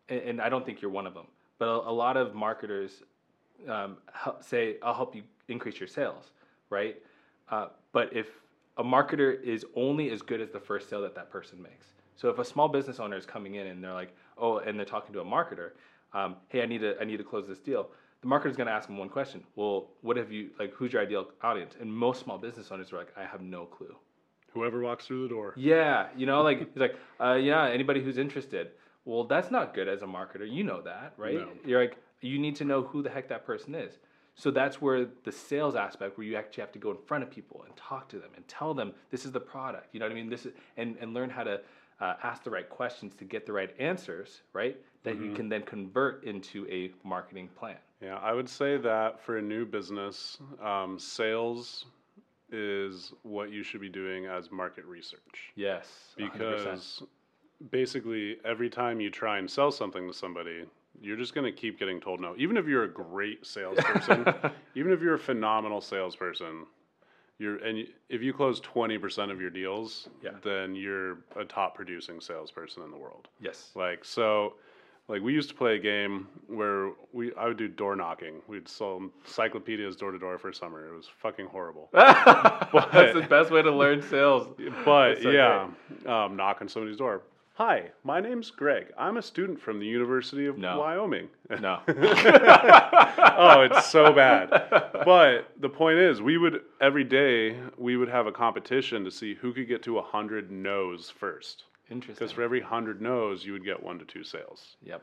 and, 0.09 0.21
and 0.21 0.41
I 0.41 0.49
don't 0.49 0.65
think 0.65 0.81
you're 0.81 0.91
one 0.91 1.07
of 1.07 1.15
them, 1.15 1.27
but 1.59 1.67
a, 1.67 1.91
a 1.91 1.95
lot 2.05 2.17
of 2.17 2.35
marketers 2.35 3.03
um, 3.69 3.97
say, 4.41 4.77
"I'll 4.83 4.95
help 4.95 5.15
you 5.17 5.23
increase 5.49 5.81
your 5.81 5.89
sales," 5.89 6.31
right? 6.71 6.97
Uh, 7.49 7.69
but 7.93 8.15
if 8.15 8.29
a 8.77 8.85
marketer 8.85 9.41
is 9.43 9.65
only 9.75 10.11
as 10.11 10.23
good 10.23 10.41
as 10.41 10.51
the 10.51 10.61
first 10.61 10.89
sale 10.89 11.03
that 11.03 11.15
that 11.15 11.31
person 11.31 11.61
makes, 11.61 11.87
so 12.17 12.29
if 12.29 12.39
a 12.39 12.45
small 12.45 12.69
business 12.69 13.01
owner 13.01 13.17
is 13.17 13.27
coming 13.27 13.57
in 13.57 13.67
and 13.67 13.83
they're 13.83 13.93
like, 13.93 14.15
"Oh," 14.39 14.59
and 14.59 14.79
they're 14.79 14.87
talking 14.87 15.13
to 15.15 15.21
a 15.21 15.25
marketer, 15.25 15.73
um, 16.13 16.37
"Hey, 16.49 16.63
I 16.63 16.67
need 16.67 16.83
to 16.83 17.01
I 17.01 17.05
need 17.05 17.17
to 17.17 17.25
close 17.25 17.49
this 17.49 17.59
deal." 17.59 17.91
The 18.25 18.31
marketer's 18.31 18.57
going 18.57 18.69
to 18.69 18.73
ask 18.73 18.89
them 18.89 18.97
one 18.97 19.11
question. 19.11 19.45
Well, 19.55 19.89
what 20.01 20.17
have 20.17 20.33
you 20.33 20.51
like? 20.59 20.73
Who's 20.73 20.95
your 20.95 21.03
ideal 21.03 21.29
audience? 21.43 21.75
And 21.79 21.93
most 21.93 22.23
small 22.23 22.39
business 22.39 22.73
owners 22.73 22.91
are 22.93 22.97
like, 22.97 23.13
"I 23.17 23.25
have 23.25 23.43
no 23.43 23.67
clue." 23.67 23.95
whoever 24.55 24.81
walks 24.81 25.07
through 25.07 25.25
the 25.25 25.29
door. 25.29 25.53
Yeah, 25.57 26.07
you 26.17 26.27
know, 26.27 26.43
like 26.43 26.59
he's 26.73 26.81
like, 26.81 26.97
uh, 27.21 27.35
yeah, 27.35 27.69
anybody 27.69 28.03
who's 28.03 28.17
interested. 28.17 28.69
Well, 29.05 29.25
that's 29.25 29.51
not 29.51 29.75
good 29.75 29.89
as 29.89 30.03
a 30.03 30.07
marketer. 30.07 30.51
You 30.51 30.65
know 30.65 30.81
that, 30.83 31.13
right? 31.19 31.35
No. 31.35 31.49
You're 31.67 31.81
like, 31.81 31.99
you 32.23 32.39
need 32.39 32.57
to 32.57 32.65
know 32.65 32.83
who 32.83 33.03
the 33.03 33.11
heck 33.11 33.29
that 33.29 33.45
person 33.45 33.75
is. 33.75 33.99
So 34.37 34.51
that's 34.51 34.81
where 34.81 35.07
the 35.25 35.33
sales 35.33 35.75
aspect, 35.75 36.17
where 36.17 36.27
you 36.27 36.37
actually 36.37 36.63
have 36.63 36.73
to 36.73 36.79
go 36.79 36.91
in 36.93 36.97
front 36.97 37.23
of 37.23 37.31
people 37.31 37.65
and 37.67 37.77
talk 37.77 38.09
to 38.09 38.19
them 38.19 38.31
and 38.35 38.47
tell 38.49 38.73
them 38.73 38.93
this 39.11 39.25
is 39.27 39.33
the 39.33 39.41
product. 39.41 39.89
You 39.93 40.01
know 40.01 40.07
what 40.07 40.13
I 40.13 40.15
mean? 40.15 40.31
This 40.31 40.47
is 40.47 40.53
and 40.77 40.97
and 41.01 41.13
learn 41.13 41.29
how 41.29 41.45
to 41.45 41.61
uh, 42.01 42.15
ask 42.23 42.43
the 42.43 42.51
right 42.51 42.69
questions 42.69 43.15
to 43.17 43.25
get 43.25 43.47
the 43.47 43.53
right 43.53 43.75
answers, 43.79 44.41
right? 44.53 44.77
That 45.03 45.21
you 45.21 45.35
can 45.35 45.51
then 45.51 45.63
convert 45.63 46.25
into 46.25 46.67
a 46.71 46.91
marketing 47.07 47.51
plan. 47.59 47.77
Yeah, 48.05 48.19
I 48.23 48.33
would 48.33 48.49
say 48.49 48.77
that 48.77 49.21
for 49.21 49.39
a 49.39 49.43
new 49.43 49.65
business, 49.65 50.39
um, 50.63 50.99
sales 50.99 51.87
is 52.53 53.13
what 53.23 53.51
you 53.51 53.63
should 53.63 53.81
be 53.81 53.89
doing 53.89 54.27
as 54.27 54.51
market 54.53 54.85
research. 54.85 55.53
Yes, 55.57 55.89
100%. 56.19 56.33
Because 56.33 57.03
basically, 57.71 58.37
every 58.45 58.69
time 58.69 59.01
you 59.01 59.11
try 59.11 59.39
and 59.39 59.51
sell 59.51 59.71
something 59.71 60.07
to 60.07 60.13
somebody, 60.13 60.65
you're 61.01 61.17
just 61.17 61.35
going 61.35 61.45
to 61.51 61.53
keep 61.61 61.79
getting 61.79 62.01
told 62.01 62.21
no. 62.21 62.35
Even 62.37 62.57
if 62.57 62.67
you're 62.67 62.85
a 62.85 62.93
great 62.93 63.47
salesperson, 63.47 64.27
even 64.75 64.93
if 64.93 65.01
you're 65.01 65.15
a 65.15 65.19
phenomenal 65.19 65.81
salesperson, 65.81 66.67
you're 67.39 67.57
and 67.57 67.87
if 68.09 68.23
you 68.23 68.33
close 68.33 68.61
20% 68.61 69.31
of 69.31 69.41
your 69.41 69.51
deals, 69.51 70.09
Yeah. 70.23 70.33
then 70.45 70.75
you're 70.75 71.19
a 71.37 71.45
top 71.45 71.75
producing 71.75 72.21
salesperson 72.21 72.83
in 72.83 72.91
the 72.91 72.97
world. 72.99 73.29
yes, 73.41 73.71
Like 73.75 74.05
so, 74.05 74.55
like 75.09 75.23
we 75.23 75.33
used 75.33 75.49
to 75.51 75.55
play 75.55 75.77
a 75.77 75.79
game 75.79 76.29
where 76.47 76.91
we 77.13 77.33
I 77.35 77.47
would 77.47 77.57
do 77.57 77.69
door 77.69 77.97
knocking. 77.97 78.41
We'd 78.49 78.69
sell 78.69 79.11
encyclopedias 79.25 79.97
door 79.97 80.13
to 80.13 80.19
door 80.19 80.39
for 80.39 80.53
summer. 80.53 80.87
It 80.89 80.97
was 80.97 81.09
fucking 81.21 81.47
horrible. 81.47 81.91
that's 81.93 83.15
the 83.15 83.27
best 83.29 83.51
way 83.51 83.63
to 83.63 83.71
learn 83.71 84.03
sales. 84.03 84.49
But 84.85 85.23
so 85.23 85.31
yeah, 85.31 85.69
um, 86.07 86.37
knock 86.37 86.59
on 86.61 86.69
somebody's 86.69 86.97
door. 86.97 87.23
Hi, 87.57 87.91
my 88.03 88.19
name's 88.19 88.51
Greg. 88.51 88.93
I'm 88.99 89.17
a 89.17 89.23
student 89.23 89.61
from 89.61 89.79
the 89.79 89.87
University 89.87 90.47
of 90.47 90.59
No. 90.59 90.81
Wyoming. 90.81 91.29
No. 91.61 91.79
oh, 91.87 93.61
it's 93.71 93.87
so 93.87 94.13
bad. 94.13 94.51
But 95.05 95.53
the 95.61 95.69
point 95.69 95.99
is, 95.99 96.21
we 96.21 96.37
would 96.37 96.63
every 96.81 97.05
day 97.05 97.57
we 97.79 97.97
would 97.97 98.09
have 98.09 98.27
a 98.27 98.33
competition 98.33 99.05
to 99.05 99.11
see 99.13 99.35
who 99.35 99.53
could 99.53 99.69
get 99.69 99.85
to 99.85 100.01
hundred 100.01 100.51
no's 100.51 101.11
first. 101.11 101.65
Interesting. 101.91 102.15
Because 102.15 102.33
for 102.33 102.43
every 102.43 102.61
hundred 102.61 103.01
no's, 103.01 103.45
you 103.45 103.53
would 103.53 103.65
get 103.65 103.83
one 103.83 103.99
to 103.99 104.05
two 104.05 104.25
sales. 104.25 104.77
Yep. 104.83 105.03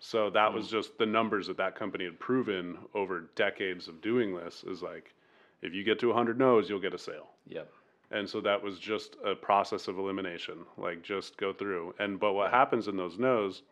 So 0.00 0.30
that 0.30 0.52
was 0.52 0.68
just 0.68 0.96
the 0.98 1.06
numbers 1.06 1.48
that 1.48 1.56
that 1.56 1.74
company 1.74 2.04
had 2.04 2.20
proven 2.20 2.78
over 2.94 3.30
decades 3.34 3.88
of 3.88 4.00
doing 4.00 4.34
this 4.34 4.64
is 4.64 4.82
like, 4.82 5.12
if 5.60 5.74
you 5.74 5.82
get 5.82 5.98
to 6.00 6.08
100 6.08 6.38
no's, 6.38 6.68
you'll 6.68 6.78
get 6.78 6.94
a 6.94 6.98
sale. 6.98 7.30
Yep. 7.48 7.68
And 8.10 8.28
so 8.28 8.40
that 8.40 8.62
was 8.62 8.78
just 8.78 9.16
a 9.24 9.34
process 9.34 9.88
of 9.88 9.98
elimination, 9.98 10.58
like 10.76 11.02
just 11.02 11.36
go 11.36 11.52
through. 11.52 11.94
And 11.98 12.18
but 12.18 12.32
what 12.32 12.50
happens 12.50 12.88
in 12.88 12.96
those 12.96 13.18
no's 13.18 13.62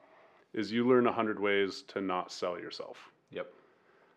is 0.53 0.73
you 0.73 0.87
learn 0.87 1.05
100 1.05 1.39
ways 1.41 1.85
to 1.89 2.01
not 2.01 2.33
sell 2.33 2.59
yourself. 2.59 2.99
Yep. 3.31 3.47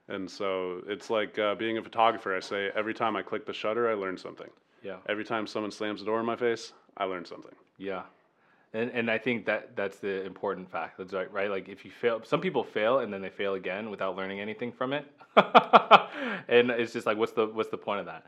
And 0.09 0.29
so 0.29 0.81
it's 0.87 1.09
like 1.09 1.37
uh, 1.37 1.55
being 1.55 1.77
a 1.77 1.83
photographer. 1.83 2.35
I 2.35 2.39
say 2.39 2.71
every 2.75 2.93
time 2.93 3.15
I 3.15 3.21
click 3.21 3.45
the 3.45 3.53
shutter, 3.53 3.89
I 3.89 3.93
learn 3.93 4.17
something. 4.17 4.49
Yeah. 4.83 4.97
Every 5.07 5.23
time 5.23 5.45
someone 5.45 5.71
slams 5.71 5.99
the 5.99 6.05
door 6.05 6.19
in 6.19 6.25
my 6.25 6.35
face, 6.35 6.73
I 6.97 7.05
learn 7.05 7.25
something. 7.25 7.55
Yeah. 7.77 8.03
And 8.73 8.91
and 8.91 9.09
I 9.09 9.17
think 9.17 9.45
that 9.45 9.75
that's 9.75 9.97
the 9.97 10.23
important 10.25 10.69
fact. 10.71 10.97
That's 10.97 11.13
right, 11.13 11.31
right? 11.31 11.49
Like 11.49 11.69
if 11.69 11.83
you 11.83 11.91
fail, 11.91 12.21
some 12.23 12.39
people 12.39 12.63
fail 12.63 12.99
and 12.99 13.11
then 13.11 13.21
they 13.21 13.29
fail 13.29 13.55
again 13.55 13.89
without 13.89 14.15
learning 14.15 14.39
anything 14.39 14.71
from 14.71 14.93
it. 14.93 15.05
and 16.47 16.69
it's 16.69 16.93
just 16.93 17.07
like, 17.07 17.17
what's 17.17 17.31
the 17.31 17.47
what's 17.47 17.69
the 17.69 17.77
point 17.77 18.01
of 18.01 18.05
that? 18.05 18.25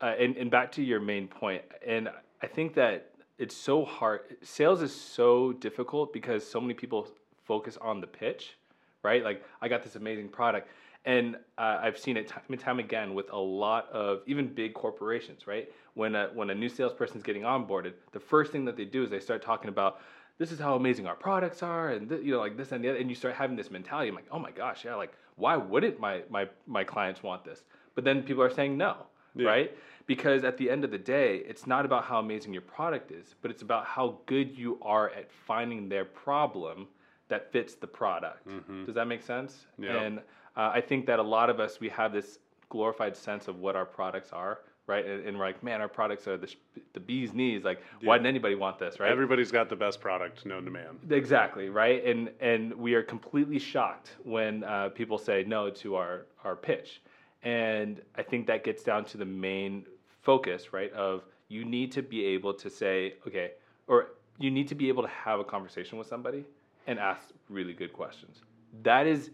Uh, 0.00 0.14
and 0.18 0.36
and 0.36 0.50
back 0.50 0.72
to 0.72 0.82
your 0.82 1.00
main 1.00 1.28
point, 1.28 1.62
and 1.86 2.08
I 2.42 2.46
think 2.48 2.74
that 2.74 3.10
it's 3.38 3.56
so 3.56 3.84
hard. 3.84 4.20
Sales 4.42 4.82
is 4.82 4.94
so 4.94 5.52
difficult 5.52 6.12
because 6.12 6.48
so 6.48 6.60
many 6.60 6.74
people 6.74 7.08
focus 7.44 7.78
on 7.80 8.00
the 8.00 8.06
pitch, 8.06 8.56
right? 9.02 9.22
Like 9.22 9.44
I 9.60 9.68
got 9.68 9.82
this 9.82 9.94
amazing 9.94 10.28
product, 10.28 10.68
and 11.04 11.36
uh, 11.56 11.78
I've 11.80 11.98
seen 11.98 12.16
it 12.16 12.26
time 12.26 12.42
and 12.48 12.60
time 12.60 12.80
again 12.80 13.14
with 13.14 13.30
a 13.32 13.38
lot 13.38 13.88
of 13.90 14.22
even 14.26 14.48
big 14.48 14.74
corporations, 14.74 15.46
right? 15.46 15.70
When 15.96 16.14
a, 16.14 16.26
when 16.34 16.50
a 16.50 16.54
new 16.54 16.68
salesperson 16.68 17.16
is 17.16 17.22
getting 17.22 17.40
onboarded, 17.42 17.94
the 18.12 18.20
first 18.20 18.52
thing 18.52 18.66
that 18.66 18.76
they 18.76 18.84
do 18.84 19.02
is 19.02 19.08
they 19.08 19.18
start 19.18 19.40
talking 19.42 19.70
about 19.70 20.00
this 20.36 20.52
is 20.52 20.58
how 20.58 20.76
amazing 20.76 21.06
our 21.06 21.14
products 21.14 21.62
are, 21.62 21.88
and 21.92 22.06
th- 22.06 22.22
you 22.22 22.32
know 22.32 22.38
like 22.38 22.58
this 22.58 22.70
and 22.72 22.84
the 22.84 22.90
other, 22.90 22.98
and 22.98 23.08
you 23.08 23.14
start 23.16 23.34
having 23.34 23.56
this 23.56 23.70
mentality. 23.70 24.10
I'm 24.10 24.14
like, 24.14 24.26
oh 24.30 24.38
my 24.38 24.50
gosh, 24.50 24.84
yeah, 24.84 24.94
like 24.94 25.14
why 25.36 25.56
wouldn't 25.56 25.98
my 25.98 26.20
my 26.28 26.46
my 26.66 26.84
clients 26.84 27.22
want 27.22 27.46
this? 27.46 27.62
But 27.94 28.04
then 28.04 28.22
people 28.22 28.42
are 28.42 28.50
saying 28.50 28.76
no, 28.76 29.06
Yeah. 29.34 29.48
right? 29.48 29.78
Because 30.04 30.44
at 30.44 30.58
the 30.58 30.68
end 30.68 30.84
of 30.84 30.90
the 30.90 30.98
day, 30.98 31.38
it's 31.48 31.66
not 31.66 31.86
about 31.86 32.04
how 32.04 32.18
amazing 32.18 32.52
your 32.52 32.60
product 32.76 33.10
is, 33.10 33.34
but 33.40 33.50
it's 33.50 33.62
about 33.62 33.86
how 33.86 34.18
good 34.26 34.54
you 34.54 34.78
are 34.82 35.08
at 35.12 35.30
finding 35.32 35.88
their 35.88 36.04
problem 36.04 36.88
that 37.28 37.50
fits 37.52 37.74
the 37.74 37.86
product. 37.86 38.46
Does 38.84 38.94
that 38.94 39.06
make 39.08 39.22
sense? 39.22 39.64
Yeah. 39.78 39.96
And 40.02 40.18
uh, 40.58 40.70
I 40.74 40.82
think 40.82 41.06
that 41.06 41.18
a 41.18 41.22
lot 41.36 41.48
of 41.48 41.58
us 41.58 41.80
we 41.80 41.88
have 41.88 42.12
this 42.12 42.38
glorified 42.68 43.16
sense 43.16 43.48
of 43.48 43.58
what 43.60 43.74
our 43.76 43.86
products 43.86 44.30
are, 44.34 44.60
right? 44.86 45.04
And, 45.04 45.26
and 45.26 45.38
we're 45.38 45.46
like, 45.46 45.62
man, 45.62 45.80
our 45.80 45.88
products 45.88 46.26
are 46.28 46.36
the, 46.36 46.46
sh- 46.46 46.56
the 46.92 47.00
bee's 47.00 47.32
knees. 47.32 47.64
Like, 47.64 47.80
why 48.02 48.16
didn't 48.16 48.28
anybody 48.28 48.54
want 48.54 48.78
this, 48.78 49.00
right? 49.00 49.10
Everybody's 49.10 49.50
got 49.50 49.68
the 49.68 49.76
best 49.76 50.00
product 50.00 50.46
known 50.46 50.64
to 50.64 50.70
man. 50.70 50.98
Exactly 51.10 51.68
right, 51.68 52.04
and 52.04 52.30
and 52.40 52.74
we 52.74 52.94
are 52.94 53.02
completely 53.02 53.58
shocked 53.58 54.10
when 54.24 54.64
uh, 54.64 54.90
people 54.90 55.18
say 55.18 55.44
no 55.46 55.70
to 55.70 55.96
our 55.96 56.26
our 56.44 56.56
pitch, 56.56 57.02
and 57.42 58.00
I 58.16 58.22
think 58.22 58.46
that 58.46 58.64
gets 58.64 58.82
down 58.82 59.04
to 59.06 59.18
the 59.18 59.24
main 59.24 59.86
focus, 60.22 60.72
right? 60.72 60.92
Of 60.92 61.24
you 61.48 61.64
need 61.64 61.92
to 61.92 62.02
be 62.02 62.24
able 62.26 62.54
to 62.54 62.70
say 62.70 63.14
okay, 63.26 63.52
or 63.86 64.08
you 64.38 64.50
need 64.50 64.68
to 64.68 64.74
be 64.74 64.88
able 64.88 65.02
to 65.02 65.08
have 65.08 65.40
a 65.40 65.44
conversation 65.44 65.98
with 65.98 66.06
somebody 66.06 66.44
and 66.86 66.98
ask 66.98 67.30
really 67.48 67.72
good 67.72 67.92
questions. 67.92 68.42
That 68.82 69.06
is 69.06 69.30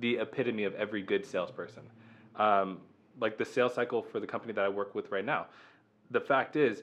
the 0.00 0.18
epitome 0.18 0.64
of 0.64 0.74
every 0.74 1.02
good 1.02 1.24
salesperson. 1.24 1.82
Um, 2.36 2.78
like 3.20 3.38
the 3.38 3.44
sales 3.44 3.74
cycle 3.74 4.02
for 4.02 4.20
the 4.20 4.26
company 4.26 4.52
that 4.52 4.64
I 4.64 4.68
work 4.68 4.94
with 4.94 5.10
right 5.10 5.24
now. 5.24 5.46
The 6.10 6.20
fact 6.20 6.56
is, 6.56 6.82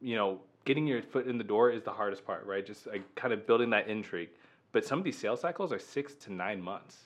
you 0.00 0.16
know, 0.16 0.40
getting 0.64 0.86
your 0.86 1.02
foot 1.02 1.26
in 1.26 1.38
the 1.38 1.44
door 1.44 1.70
is 1.70 1.82
the 1.82 1.90
hardest 1.90 2.24
part, 2.24 2.46
right? 2.46 2.64
Just 2.64 2.86
like 2.86 3.02
kind 3.14 3.32
of 3.32 3.46
building 3.46 3.70
that 3.70 3.88
intrigue. 3.88 4.30
But 4.72 4.84
some 4.84 4.98
of 4.98 5.04
these 5.04 5.18
sales 5.18 5.40
cycles 5.40 5.72
are 5.72 5.78
six 5.78 6.14
to 6.14 6.32
nine 6.32 6.60
months. 6.60 6.96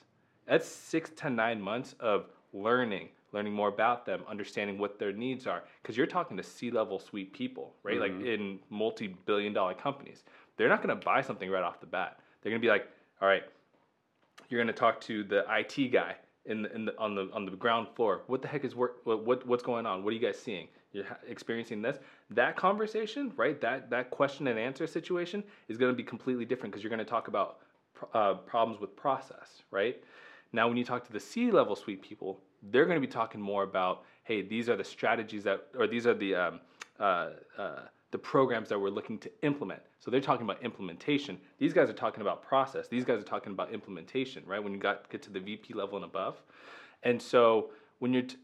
That's 0.47 0.67
six 0.67 1.09
to 1.17 1.29
nine 1.29 1.61
months 1.61 1.95
of 1.99 2.27
learning, 2.53 3.09
learning 3.33 3.53
more 3.53 3.67
about 3.67 4.05
them, 4.05 4.21
understanding 4.27 4.77
what 4.77 4.97
their 4.99 5.11
needs 5.11 5.45
are. 5.45 5.63
Because 5.81 5.97
you're 5.97 6.07
talking 6.07 6.37
to 6.37 6.43
C-level 6.43 6.99
suite 6.99 7.33
people, 7.33 7.73
right? 7.83 7.99
Like 7.99 8.13
mm-hmm. 8.13 8.25
in 8.25 8.59
multi-billion-dollar 8.69 9.73
companies, 9.73 10.23
they're 10.55 10.69
not 10.69 10.81
going 10.81 10.97
to 10.97 11.05
buy 11.05 11.21
something 11.21 11.49
right 11.49 11.63
off 11.63 11.81
the 11.81 11.85
bat. 11.85 12.19
They're 12.41 12.51
going 12.51 12.61
to 12.61 12.65
be 12.65 12.71
like, 12.71 12.87
all 13.21 13.27
right, 13.27 13.43
you're 14.47 14.59
going 14.59 14.73
to 14.73 14.79
talk 14.79 15.01
to 15.01 15.23
the 15.23 15.43
IT 15.49 15.91
guy 15.91 16.15
in 16.47 16.63
the, 16.63 16.73
in 16.73 16.85
the, 16.85 16.97
on 16.97 17.15
the 17.15 17.29
on 17.33 17.45
the 17.45 17.51
ground 17.51 17.87
floor. 17.95 18.21
What 18.27 18.41
the 18.41 18.47
heck 18.47 18.63
is 18.63 18.75
work? 18.75 18.97
What, 19.03 19.25
what 19.25 19.45
what's 19.45 19.63
going 19.63 19.85
on? 19.85 20.03
What 20.03 20.11
are 20.11 20.15
you 20.15 20.21
guys 20.21 20.39
seeing? 20.39 20.67
You're 20.93 21.05
experiencing 21.27 21.81
this. 21.81 21.97
That 22.29 22.55
conversation, 22.55 23.33
right? 23.35 23.59
That 23.61 23.89
that 23.89 24.09
question 24.09 24.47
and 24.47 24.57
answer 24.57 24.87
situation 24.87 25.43
is 25.67 25.77
going 25.77 25.91
to 25.91 25.95
be 25.95 26.03
completely 26.03 26.45
different 26.45 26.73
because 26.73 26.83
you're 26.83 26.89
going 26.89 27.05
to 27.05 27.05
talk 27.05 27.27
about 27.27 27.59
uh, 28.13 28.35
problems 28.35 28.79
with 28.79 28.95
process, 28.95 29.63
right? 29.71 30.01
Now, 30.53 30.67
when 30.67 30.77
you 30.77 30.85
talk 30.85 31.05
to 31.05 31.13
the 31.13 31.19
C 31.19 31.51
level 31.51 31.75
suite 31.75 32.01
people, 32.01 32.39
they're 32.71 32.85
going 32.85 32.99
to 32.99 33.05
be 33.05 33.11
talking 33.11 33.41
more 33.41 33.63
about, 33.63 34.03
hey, 34.23 34.41
these 34.41 34.69
are 34.69 34.75
the 34.75 34.83
strategies 34.83 35.43
that, 35.43 35.67
or 35.77 35.87
these 35.87 36.07
are 36.07 36.13
the 36.13 36.35
um, 36.35 36.59
uh, 36.99 37.29
uh, 37.57 37.81
the 38.11 38.17
programs 38.17 38.69
that 38.69 38.79
we're 38.79 38.89
looking 38.89 39.17
to 39.19 39.31
implement. 39.43 39.81
So 39.99 40.09
they're 40.11 40.21
talking 40.21 40.45
about 40.45 40.63
implementation. 40.63 41.37
These 41.59 41.73
guys 41.73 41.89
are 41.89 41.93
talking 41.93 42.21
about 42.21 42.41
process. 42.41 42.87
These 42.87 43.03
guys 43.05 43.19
are 43.19 43.23
talking 43.25 43.51
about 43.51 43.73
implementation, 43.73 44.43
right? 44.45 44.63
When 44.63 44.73
you 44.73 44.79
got 44.79 45.09
get 45.09 45.21
to 45.23 45.29
the 45.29 45.39
VP 45.39 45.73
level 45.73 45.97
and 45.97 46.05
above, 46.05 46.41
and 47.03 47.21
so 47.21 47.71
when 47.99 48.13
you're 48.13 48.23
t- 48.23 48.37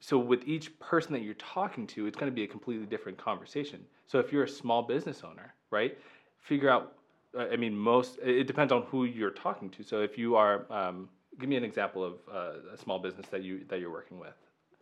so 0.00 0.18
with 0.18 0.46
each 0.46 0.78
person 0.78 1.12
that 1.14 1.22
you're 1.22 1.34
talking 1.34 1.86
to, 1.88 2.06
it's 2.06 2.16
going 2.18 2.30
to 2.30 2.34
be 2.34 2.44
a 2.44 2.46
completely 2.46 2.86
different 2.86 3.16
conversation. 3.18 3.84
So 4.06 4.18
if 4.18 4.32
you're 4.32 4.44
a 4.44 4.48
small 4.48 4.82
business 4.82 5.22
owner, 5.24 5.54
right, 5.70 5.96
figure 6.40 6.68
out. 6.70 6.94
uh, 7.36 7.46
I 7.52 7.56
mean, 7.56 7.76
most 7.76 8.18
it 8.22 8.46
depends 8.46 8.72
on 8.72 8.82
who 8.82 9.04
you're 9.04 9.30
talking 9.30 9.70
to. 9.70 9.82
So 9.82 10.02
if 10.02 10.18
you 10.18 10.36
are, 10.36 10.70
um, 10.70 11.08
give 11.40 11.48
me 11.48 11.56
an 11.56 11.64
example 11.64 12.04
of 12.04 12.14
uh, 12.32 12.74
a 12.74 12.76
small 12.76 12.98
business 12.98 13.26
that 13.30 13.42
you 13.42 13.64
that 13.68 13.80
you're 13.80 13.90
working 13.90 14.18
with. 14.18 14.34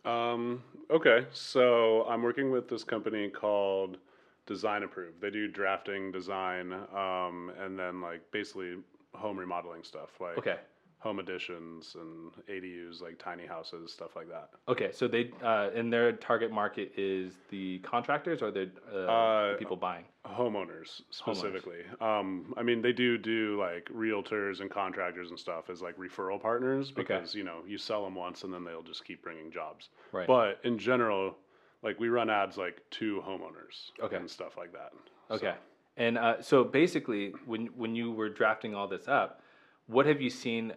Um, 0.05 0.61
okay, 0.91 1.25
so 1.31 2.03
I'm 2.03 2.21
working 2.21 2.51
with 2.51 2.67
this 2.69 2.83
company 2.83 3.29
called 3.29 3.97
Design 4.45 4.83
Approved. 4.83 5.21
They 5.21 5.29
do 5.29 5.47
drafting, 5.47 6.11
design, 6.11 6.71
um, 6.73 7.51
and 7.59 7.77
then 7.77 8.01
like 8.01 8.21
basically 8.31 8.75
home 9.13 9.37
remodeling 9.37 9.83
stuff, 9.83 10.09
like 10.19 10.37
Okay. 10.37 10.57
home 10.99 11.19
additions 11.19 11.95
and 11.99 12.31
ADUs, 12.49 13.01
like 13.01 13.17
tiny 13.17 13.45
houses, 13.45 13.91
stuff 13.93 14.15
like 14.15 14.27
that. 14.29 14.49
Okay, 14.67 14.91
so 14.91 15.07
they 15.07 15.31
uh, 15.43 15.69
and 15.73 15.91
their 15.91 16.11
target 16.13 16.51
market 16.51 16.91
is 16.97 17.33
the 17.49 17.79
contractors 17.79 18.41
or 18.41 18.51
the, 18.51 18.69
uh, 18.91 18.97
Uh, 18.97 19.51
the 19.53 19.57
people 19.57 19.77
buying. 19.77 20.05
Homeowners 20.25 21.01
specifically. 21.11 21.83
Um, 22.01 22.53
I 22.57 22.63
mean, 22.63 22.81
they 22.81 22.91
do 22.93 23.17
do 23.17 23.57
like 23.59 23.85
realtors 23.93 24.59
and 24.59 24.69
contractors 24.71 25.29
and 25.29 25.39
stuff 25.39 25.69
as 25.69 25.81
like 25.81 25.95
referral 25.97 26.41
partners 26.41 26.91
because 26.91 27.35
you 27.35 27.43
know 27.43 27.59
you 27.67 27.77
sell 27.77 28.03
them 28.03 28.15
once 28.15 28.43
and 28.43 28.51
then 28.53 28.63
they'll 28.63 28.81
just 28.83 29.05
keep 29.05 29.21
bringing 29.21 29.51
jobs. 29.51 29.89
Right. 30.11 30.27
But 30.27 30.59
in 30.63 30.77
general, 30.79 31.37
like 31.85 31.99
we 31.99 32.09
run 32.09 32.29
ads 32.29 32.57
like 32.57 32.81
to 32.89 33.21
homeowners 33.25 33.91
Okay. 34.03 34.17
and 34.17 34.29
stuff 34.29 34.57
like 34.57 34.73
that. 34.73 34.91
Okay, 35.31 35.53
and 35.95 36.17
uh, 36.17 36.41
so 36.41 36.63
basically, 36.63 37.33
when 37.45 37.67
when 37.77 37.95
you 37.95 38.11
were 38.11 38.27
drafting 38.29 38.75
all 38.75 38.87
this 38.87 39.07
up, 39.07 39.41
what 39.87 40.05
have 40.05 40.19
you 40.21 40.29
seen 40.29 40.73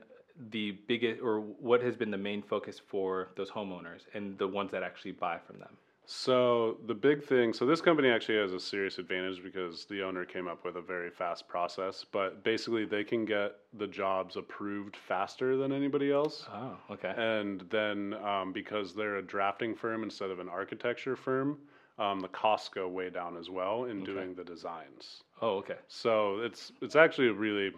the 0.51 0.73
biggest, 0.87 1.21
or 1.21 1.40
what 1.40 1.83
has 1.83 1.97
been 1.97 2.12
the 2.12 2.18
main 2.31 2.42
focus 2.42 2.81
for 2.92 3.31
those 3.37 3.51
homeowners 3.51 4.03
and 4.14 4.38
the 4.38 4.47
ones 4.47 4.71
that 4.71 4.83
actually 4.85 5.12
buy 5.12 5.37
from 5.47 5.59
them? 5.59 5.77
So 6.11 6.79
the 6.87 6.94
big 6.94 7.23
thing, 7.23 7.53
so 7.53 7.66
this 7.66 7.83
company 7.83 8.09
actually 8.09 8.38
has 8.38 8.55
a 8.55 8.61
serious 8.61 8.97
advantage 8.97 9.42
because 9.42 9.85
the 9.85 10.03
owner 10.03 10.25
came 10.25 10.49
up 10.49 10.64
with 10.64 10.77
a 10.77 10.81
very 10.81 11.11
fast 11.11 11.47
process, 11.47 12.03
but 12.11 12.42
basically 12.42 12.87
they 12.87 13.05
can 13.05 13.27
get 13.27 13.57
the 13.75 13.87
jobs 13.87 14.37
approved 14.37 14.97
faster 14.97 15.59
than 15.59 15.71
anybody 15.71 16.11
else. 16.11 16.47
Oh, 16.51 16.79
okay. 16.90 17.12
And 17.14 17.61
then 17.68 18.14
um, 18.25 18.55
because 18.55 18.94
they're 18.94 19.16
a 19.16 19.23
drafting 19.23 19.75
firm 19.75 20.03
instead 20.03 20.31
of 20.31 20.38
an 20.38 20.49
architecture 20.49 21.14
firm, 21.14 21.59
um, 21.99 22.21
the 22.21 22.29
costs 22.29 22.71
go 22.71 22.88
way 22.88 23.11
down 23.11 23.37
as 23.37 23.51
well 23.51 23.85
in 23.85 24.03
doing 24.03 24.35
the 24.35 24.44
designs. 24.44 25.25
Oh, 25.42 25.59
okay. 25.59 25.77
So 25.88 26.38
it's 26.38 26.73
it's 26.81 26.97
actually 26.97 27.29
a 27.29 27.35
really 27.35 27.73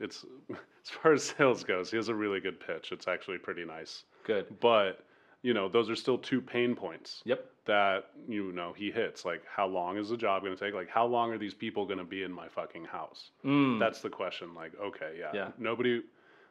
it's 0.00 0.24
as 0.50 0.90
far 0.90 1.12
as 1.12 1.24
sales 1.24 1.64
goes, 1.64 1.90
he 1.90 1.96
has 1.96 2.08
a 2.08 2.14
really 2.14 2.38
good 2.38 2.60
pitch. 2.60 2.92
It's 2.92 3.08
actually 3.08 3.38
pretty 3.38 3.64
nice. 3.64 4.04
Good. 4.22 4.60
But 4.60 5.00
you 5.44 5.52
know, 5.54 5.68
those 5.68 5.88
are 5.90 5.94
still 5.96 6.16
two 6.18 6.40
pain 6.40 6.74
points 6.74 7.22
Yep. 7.26 7.44
that 7.66 8.06
you 8.26 8.50
know 8.52 8.72
he 8.72 8.90
hits. 8.90 9.24
Like, 9.24 9.42
how 9.46 9.66
long 9.66 9.98
is 9.98 10.08
the 10.08 10.16
job 10.16 10.42
going 10.42 10.56
to 10.56 10.64
take? 10.64 10.74
Like, 10.74 10.88
how 10.88 11.06
long 11.06 11.30
are 11.32 11.38
these 11.38 11.54
people 11.54 11.84
going 11.86 11.98
to 11.98 12.04
be 12.04 12.22
in 12.24 12.32
my 12.32 12.48
fucking 12.48 12.86
house? 12.86 13.30
Mm. 13.44 13.78
That's 13.78 14.00
the 14.00 14.08
question. 14.10 14.54
Like, 14.54 14.72
okay, 14.80 15.12
yeah, 15.18 15.30
Yeah. 15.34 15.48
nobody. 15.58 16.02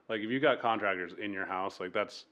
Like, 0.10 0.22
if 0.22 0.30
you 0.30 0.40
got 0.40 0.62
contractors 0.62 1.14
in 1.22 1.34
your 1.34 1.46
house, 1.46 1.80
like 1.80 1.92
that's 1.92 2.26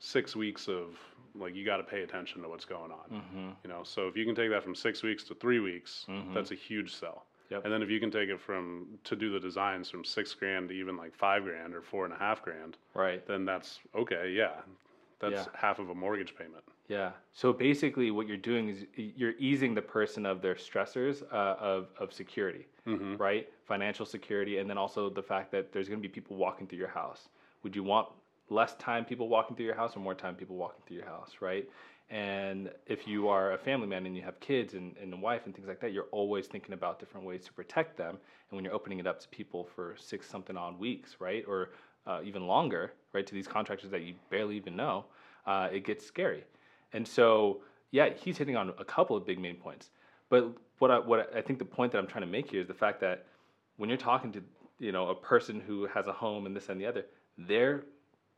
six 0.00 0.34
weeks 0.36 0.68
of 0.68 0.96
like 1.34 1.54
you 1.54 1.64
got 1.64 1.76
to 1.76 1.84
pay 1.84 2.02
attention 2.02 2.42
to 2.42 2.48
what's 2.48 2.64
going 2.64 2.90
on. 2.90 3.08
Mm-hmm. 3.20 3.48
You 3.62 3.70
know, 3.70 3.82
so 3.84 4.08
if 4.08 4.16
you 4.16 4.24
can 4.24 4.34
take 4.34 4.50
that 4.50 4.64
from 4.64 4.74
six 4.74 5.02
weeks 5.04 5.22
to 5.24 5.34
three 5.36 5.60
weeks, 5.60 6.04
that's 6.34 6.50
a 6.50 6.54
huge 6.56 6.94
sell. 6.94 7.26
Yep. 7.50 7.64
And 7.64 7.72
then 7.72 7.80
if 7.82 7.88
you 7.88 7.98
can 8.00 8.10
take 8.10 8.28
it 8.28 8.40
from 8.40 8.86
to 9.04 9.16
do 9.16 9.30
the 9.32 9.40
designs 9.40 9.88
from 9.88 10.04
six 10.04 10.34
grand 10.34 10.68
to 10.70 10.74
even 10.74 10.96
like 10.96 11.14
five 11.14 11.44
grand 11.44 11.74
or 11.74 11.80
four 11.82 12.04
and 12.04 12.12
a 12.12 12.18
half 12.18 12.42
grand, 12.42 12.76
Right. 12.94 13.24
then 13.26 13.44
that's 13.46 13.78
okay. 13.94 14.32
Yeah, 14.36 14.56
that's 15.20 15.32
Yeah. 15.46 15.46
half 15.54 15.78
of 15.78 15.90
a 15.90 15.94
mortgage 15.94 16.34
payment. 16.36 16.64
Yeah. 16.88 17.12
So 17.32 17.52
basically, 17.52 18.10
what 18.10 18.26
you're 18.26 18.36
doing 18.36 18.68
is 18.68 18.86
you're 18.96 19.34
easing 19.38 19.74
the 19.74 19.82
person 19.82 20.24
of 20.26 20.40
their 20.40 20.54
stressors 20.54 21.22
uh, 21.32 21.56
of 21.58 21.88
of 21.98 22.12
security, 22.12 22.66
Mm-hmm. 22.86 23.16
right? 23.16 23.48
Financial 23.66 24.06
security, 24.06 24.58
and 24.58 24.68
then 24.70 24.78
also 24.78 25.10
the 25.10 25.22
fact 25.22 25.50
that 25.52 25.72
there's 25.72 25.88
going 25.88 26.00
to 26.02 26.08
be 26.08 26.12
people 26.12 26.36
walking 26.36 26.66
through 26.66 26.78
your 26.78 26.88
house. 26.88 27.28
Would 27.62 27.76
you 27.76 27.82
want 27.82 28.08
less 28.48 28.74
time 28.76 29.04
people 29.04 29.28
walking 29.28 29.54
through 29.56 29.66
your 29.66 29.74
house 29.74 29.94
or 29.96 30.00
more 30.00 30.14
time 30.14 30.34
people 30.34 30.56
walking 30.56 30.80
through 30.86 30.96
your 30.96 31.06
house, 31.06 31.32
right? 31.40 31.68
And 32.10 32.70
if 32.86 33.06
you 33.06 33.28
are 33.28 33.52
a 33.52 33.58
family 33.58 33.86
man 33.86 34.06
and 34.06 34.16
you 34.16 34.22
have 34.22 34.40
kids 34.40 34.72
and, 34.72 34.96
and 34.96 35.12
a 35.12 35.16
wife 35.16 35.42
and 35.44 35.54
things 35.54 35.68
like 35.68 35.80
that, 35.80 35.92
you're 35.92 36.06
always 36.10 36.46
thinking 36.46 36.72
about 36.72 36.98
different 36.98 37.26
ways 37.26 37.44
to 37.44 37.52
protect 37.52 37.98
them. 37.98 38.16
And 38.48 38.56
when 38.56 38.64
you're 38.64 38.72
opening 38.72 38.98
it 38.98 39.06
up 39.06 39.20
to 39.20 39.28
people 39.28 39.68
for 39.74 39.94
six 39.98 40.26
something 40.26 40.56
odd 40.56 40.78
weeks, 40.78 41.16
right, 41.20 41.44
or 41.46 41.72
uh, 42.06 42.20
even 42.24 42.46
longer, 42.46 42.92
right, 43.12 43.26
to 43.26 43.34
these 43.34 43.48
contractors 43.48 43.90
that 43.90 44.02
you 44.02 44.14
barely 44.30 44.56
even 44.56 44.76
know, 44.76 45.04
uh, 45.46 45.68
it 45.72 45.84
gets 45.84 46.06
scary. 46.06 46.44
And 46.92 47.06
so, 47.06 47.60
yeah, 47.90 48.10
he's 48.10 48.38
hitting 48.38 48.56
on 48.56 48.72
a 48.78 48.84
couple 48.84 49.16
of 49.16 49.26
big 49.26 49.38
main 49.38 49.56
points. 49.56 49.90
But 50.30 50.52
what 50.78 50.90
I, 50.90 50.98
what 50.98 51.34
I 51.34 51.40
think 51.40 51.58
the 51.58 51.64
point 51.64 51.92
that 51.92 51.98
I'm 51.98 52.06
trying 52.06 52.24
to 52.24 52.30
make 52.30 52.50
here 52.50 52.60
is 52.60 52.68
the 52.68 52.74
fact 52.74 53.00
that 53.00 53.26
when 53.76 53.88
you're 53.88 53.98
talking 53.98 54.32
to 54.32 54.42
you 54.78 54.92
know 54.92 55.08
a 55.08 55.14
person 55.14 55.60
who 55.60 55.86
has 55.86 56.06
a 56.06 56.12
home 56.12 56.46
and 56.46 56.54
this 56.54 56.68
and 56.68 56.80
the 56.80 56.86
other, 56.86 57.06
they're 57.36 57.84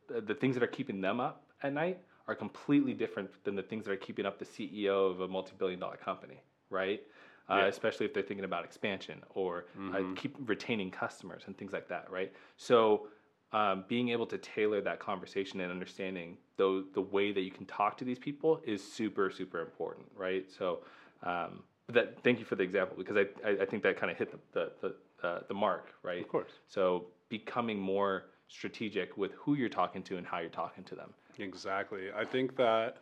the 0.09 0.33
things 0.33 0.55
that 0.55 0.63
are 0.63 0.67
keeping 0.67 1.01
them 1.01 1.19
up 1.19 1.43
at 1.63 1.73
night 1.73 1.99
are 2.27 2.35
completely 2.35 2.93
different 2.93 3.29
than 3.43 3.55
the 3.55 3.63
things 3.63 3.85
that 3.85 3.91
are 3.91 3.97
keeping 3.97 4.25
up 4.25 4.39
the 4.39 4.45
CEO 4.45 5.09
of 5.11 5.21
a 5.21 5.27
multi-billion 5.27 5.79
dollar 5.79 5.97
company, 5.97 6.41
right? 6.69 7.01
Uh, 7.49 7.65
especially 7.67 8.05
if 8.05 8.13
they're 8.13 8.23
thinking 8.23 8.45
about 8.45 8.63
expansion 8.63 9.21
or 9.31 9.65
uh, 9.93 9.99
keep 10.15 10.35
retaining 10.45 10.89
customers 10.89 11.43
and 11.47 11.57
things 11.57 11.73
like 11.73 11.87
that, 11.89 12.09
right? 12.09 12.31
So 12.55 13.07
um, 13.53 13.83
being 13.87 14.09
able 14.09 14.25
to 14.27 14.37
tailor 14.37 14.81
that 14.81 14.99
conversation 14.99 15.59
and 15.61 15.71
understanding 15.71 16.37
the 16.57 16.85
the 16.93 17.01
way 17.01 17.31
that 17.31 17.41
you 17.41 17.51
can 17.51 17.65
talk 17.65 17.97
to 17.97 18.05
these 18.05 18.19
people 18.19 18.61
is 18.65 18.81
super 18.83 19.29
super 19.29 19.61
important, 19.61 20.07
right? 20.15 20.45
So 20.57 20.79
um, 21.23 21.63
that 21.89 22.21
thank 22.23 22.39
you 22.39 22.45
for 22.45 22.55
the 22.55 22.63
example 22.63 22.95
because 22.97 23.17
I 23.17 23.47
I, 23.47 23.63
I 23.63 23.65
think 23.65 23.83
that 23.83 23.97
kind 23.97 24.11
of 24.11 24.17
hit 24.17 24.31
the 24.31 24.39
the 24.53 24.71
the, 24.81 25.27
uh, 25.27 25.39
the 25.47 25.53
mark, 25.53 25.93
right? 26.03 26.21
Of 26.21 26.29
course. 26.29 26.51
So 26.67 27.05
becoming 27.29 27.79
more 27.79 28.25
strategic 28.47 29.17
with 29.17 29.31
who 29.33 29.55
you're 29.55 29.69
talking 29.69 30.03
to 30.03 30.17
and 30.17 30.27
how 30.27 30.39
you're 30.39 30.49
talking 30.49 30.83
to 30.83 30.95
them. 30.95 31.13
Exactly. 31.39 32.09
I 32.15 32.25
think 32.25 32.55
that 32.57 32.97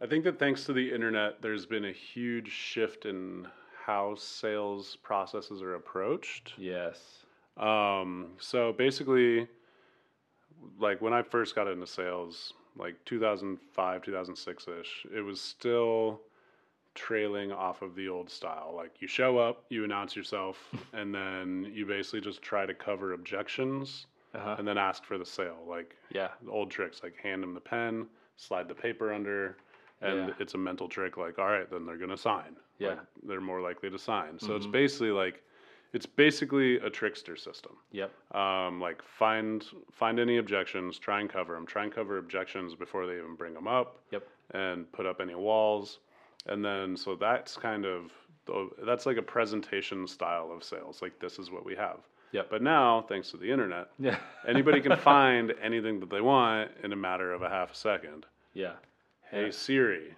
I 0.00 0.06
think 0.06 0.24
that 0.24 0.38
thanks 0.38 0.64
to 0.64 0.72
the 0.72 0.92
internet, 0.92 1.42
there's 1.42 1.66
been 1.66 1.84
a 1.84 1.92
huge 1.92 2.50
shift 2.50 3.04
in 3.04 3.46
how 3.84 4.14
sales 4.16 4.96
processes 5.02 5.60
are 5.60 5.74
approached. 5.74 6.54
Yes. 6.56 7.24
Um, 7.56 8.28
so 8.38 8.72
basically, 8.72 9.46
like 10.78 11.00
when 11.00 11.12
I 11.12 11.22
first 11.22 11.54
got 11.54 11.66
into 11.68 11.86
sales, 11.86 12.52
like 12.76 12.96
2005, 13.04 14.02
2006 14.02 14.68
ish, 14.80 15.06
it 15.14 15.20
was 15.20 15.40
still 15.40 16.20
trailing 16.94 17.52
off 17.52 17.82
of 17.82 17.94
the 17.94 18.08
old 18.08 18.28
style. 18.30 18.72
Like 18.76 18.96
you 19.00 19.08
show 19.08 19.38
up, 19.38 19.64
you 19.70 19.84
announce 19.84 20.14
yourself, 20.14 20.58
and 20.92 21.14
then 21.14 21.70
you 21.74 21.86
basically 21.86 22.20
just 22.20 22.42
try 22.42 22.66
to 22.66 22.74
cover 22.74 23.12
objections 23.14 24.06
Uh-huh. 24.34 24.56
and 24.58 24.66
then 24.66 24.78
ask 24.78 25.04
for 25.04 25.18
the 25.18 25.26
sale. 25.26 25.58
Like 25.66 25.96
Yeah. 26.10 26.28
the 26.42 26.50
old 26.50 26.70
tricks, 26.70 27.02
like 27.02 27.16
hand 27.16 27.42
them 27.42 27.54
the 27.54 27.60
pen, 27.60 28.06
slide 28.36 28.68
the 28.68 28.74
paper 28.74 29.12
under, 29.12 29.56
and 30.00 30.28
Yeah. 30.28 30.34
it's 30.38 30.54
a 30.54 30.58
mental 30.58 30.88
trick. 30.88 31.16
Like, 31.16 31.38
all 31.38 31.46
right, 31.48 31.70
then 31.70 31.84
they're 31.86 31.98
gonna 31.98 32.16
sign. 32.16 32.56
Yeah. 32.78 32.88
Mm-hmm. 32.88 32.98
Like, 32.98 33.06
they're 33.24 33.40
more 33.40 33.60
likely 33.60 33.90
to 33.90 33.98
sign. 33.98 34.38
So 34.38 34.56
it's 34.56 34.66
basically 34.66 35.10
like, 35.12 35.42
it's 35.92 36.06
basically 36.06 36.76
a 36.76 36.88
trickster 36.90 37.36
system. 37.36 37.72
Yep. 37.92 38.10
Um, 38.34 38.80
like 38.80 39.02
find 39.02 39.64
find 39.90 40.18
any 40.18 40.38
objections, 40.38 40.98
try 40.98 41.20
and 41.20 41.28
cover 41.28 41.54
them, 41.54 41.66
try 41.66 41.84
and 41.84 41.92
cover 41.92 42.18
objections 42.18 42.74
before 42.74 43.06
they 43.06 43.14
even 43.18 43.34
bring 43.36 43.54
them 43.54 43.68
up, 43.68 43.98
Yep. 44.10 44.26
and 44.54 44.90
put 44.92 45.06
up 45.06 45.20
any 45.20 45.34
walls, 45.34 45.98
and 46.46 46.64
then 46.64 46.96
so 46.96 47.14
that's 47.14 47.56
kind 47.56 47.84
of 47.84 48.10
that's 48.84 49.06
like 49.06 49.18
a 49.18 49.22
presentation 49.22 50.06
style 50.06 50.50
of 50.50 50.64
sales. 50.64 51.00
Like 51.02 51.18
this 51.20 51.38
is 51.38 51.50
what 51.50 51.64
we 51.64 51.76
have. 51.76 51.98
Yep. 52.32 52.48
But 52.50 52.62
now, 52.62 53.02
thanks 53.08 53.30
to 53.32 53.36
the 53.36 53.50
internet, 53.50 53.88
Yeah. 53.98 54.16
anybody 54.48 54.80
can 54.80 54.96
find 54.96 55.52
anything 55.62 56.00
that 56.00 56.08
they 56.08 56.22
want 56.22 56.70
in 56.82 56.92
a 56.94 56.96
matter 56.96 57.32
of 57.34 57.42
a 57.42 57.48
half 57.48 57.72
a 57.72 57.76
second. 57.76 58.24
yeah. 58.54 58.72
Hey 59.30 59.50
Siri, 59.50 60.08
Yeah. 60.08 60.14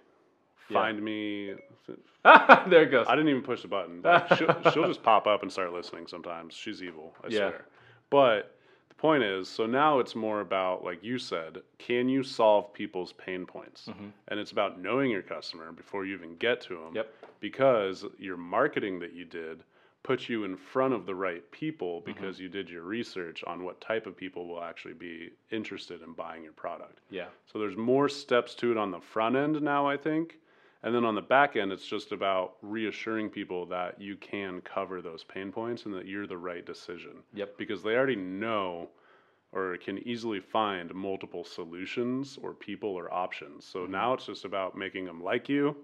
Find 0.71 1.01
me. 1.01 1.53
there 2.23 2.83
it 2.83 2.91
goes. 2.91 3.05
I 3.07 3.15
didn't 3.15 3.29
even 3.29 3.41
push 3.43 3.61
the 3.61 3.67
button. 3.67 4.01
Like, 4.01 4.27
she'll, 4.35 4.61
she'll 4.73 4.87
just 4.87 5.03
pop 5.03 5.27
up 5.27 5.43
and 5.43 5.51
start 5.51 5.73
listening 5.73 6.07
sometimes. 6.07 6.53
She's 6.53 6.81
evil, 6.81 7.13
I 7.23 7.27
Yeah. 7.27 7.37
swear. 7.37 7.65
But 8.09 8.55
the 8.89 8.95
point 8.95 9.23
is, 9.23 9.47
so 9.47 9.65
now 9.65 9.99
it's 9.99 10.15
more 10.15 10.41
about, 10.41 10.83
like 10.83 11.03
you 11.03 11.17
said, 11.19 11.59
can 11.77 12.09
you 12.09 12.23
solve 12.23 12.73
people's 12.73 13.13
pain 13.13 13.45
points? 13.45 13.85
Mm-hmm. 13.87 14.07
And 14.29 14.39
it's 14.39 14.51
about 14.51 14.79
knowing 14.79 15.11
your 15.11 15.21
customer 15.21 15.71
before 15.71 16.05
you 16.05 16.15
even 16.15 16.35
get 16.37 16.61
to 16.61 16.75
them. 16.75 16.95
Yep. 16.95 17.13
Because 17.39 18.05
your 18.17 18.37
marketing 18.37 18.99
that 18.99 19.13
you 19.13 19.25
did 19.25 19.63
put 20.01 20.29
you 20.29 20.43
in 20.43 20.55
front 20.55 20.93
of 20.93 21.05
the 21.05 21.15
right 21.15 21.49
people 21.51 21.99
mm-hmm. 22.01 22.11
because 22.11 22.39
you 22.39 22.47
did 22.47 22.69
your 22.69 22.83
research 22.83 23.43
on 23.45 23.63
what 23.63 23.81
type 23.81 24.05
of 24.05 24.15
people 24.15 24.47
will 24.47 24.63
actually 24.63 24.93
be 24.93 25.29
interested 25.51 26.01
in 26.03 26.13
buying 26.13 26.43
your 26.43 26.53
product. 26.53 27.01
yeah. 27.09 27.25
So 27.51 27.59
there's 27.59 27.75
more 27.77 28.07
steps 28.07 28.53
to 28.55 28.71
it 28.71 28.77
on 28.77 28.91
the 28.91 28.99
front 28.99 29.35
end 29.35 29.61
now, 29.61 29.87
I 29.87 29.97
think. 29.97 30.37
And 30.85 30.93
then 30.93 31.03
on 31.03 31.15
the 31.15 31.21
back 31.21 31.55
end, 31.55 31.71
it's 31.71 31.87
just 31.87 32.11
about 32.11 32.57
reassuring 32.61 33.31
people 33.31 33.65
that 33.65 33.99
you 33.99 34.15
can 34.17 34.61
cover 34.61 35.01
those 35.01 35.23
pain 35.23 35.51
points 35.51 35.85
and 35.85 35.93
that 35.95 36.05
you're 36.05 36.27
the 36.27 36.37
right 36.37 36.63
decision. 36.63 37.23
Yep. 37.33 37.57
Because 37.57 37.81
they 37.81 37.95
already 37.95 38.15
know 38.15 38.89
or 39.51 39.77
can 39.77 39.97
easily 40.07 40.39
find 40.39 40.93
multiple 40.93 41.43
solutions 41.43 42.37
or 42.43 42.53
people 42.53 42.89
or 42.89 43.11
options. 43.11 43.65
So 43.65 43.87
now 43.87 44.13
it's 44.13 44.27
just 44.27 44.45
about 44.45 44.77
making 44.77 45.05
them 45.05 45.23
like 45.23 45.49
you 45.49 45.75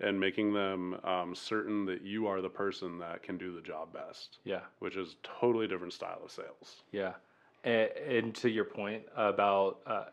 and 0.00 0.20
making 0.20 0.52
them 0.52 0.96
um, 1.04 1.34
certain 1.34 1.86
that 1.86 2.02
you 2.02 2.26
are 2.26 2.42
the 2.42 2.48
person 2.50 2.98
that 2.98 3.22
can 3.22 3.38
do 3.38 3.54
the 3.54 3.62
job 3.62 3.94
best, 3.94 4.40
Yeah. 4.44 4.60
which 4.80 4.96
is 4.96 5.16
totally 5.22 5.68
different 5.68 5.94
style 5.94 6.20
of 6.22 6.30
sales. 6.30 6.82
Yeah, 6.92 7.14
and, 7.64 7.90
and 7.90 8.34
to 8.36 8.50
your 8.50 8.64
point 8.64 9.04
about, 9.16 9.80
uh, 9.86 10.04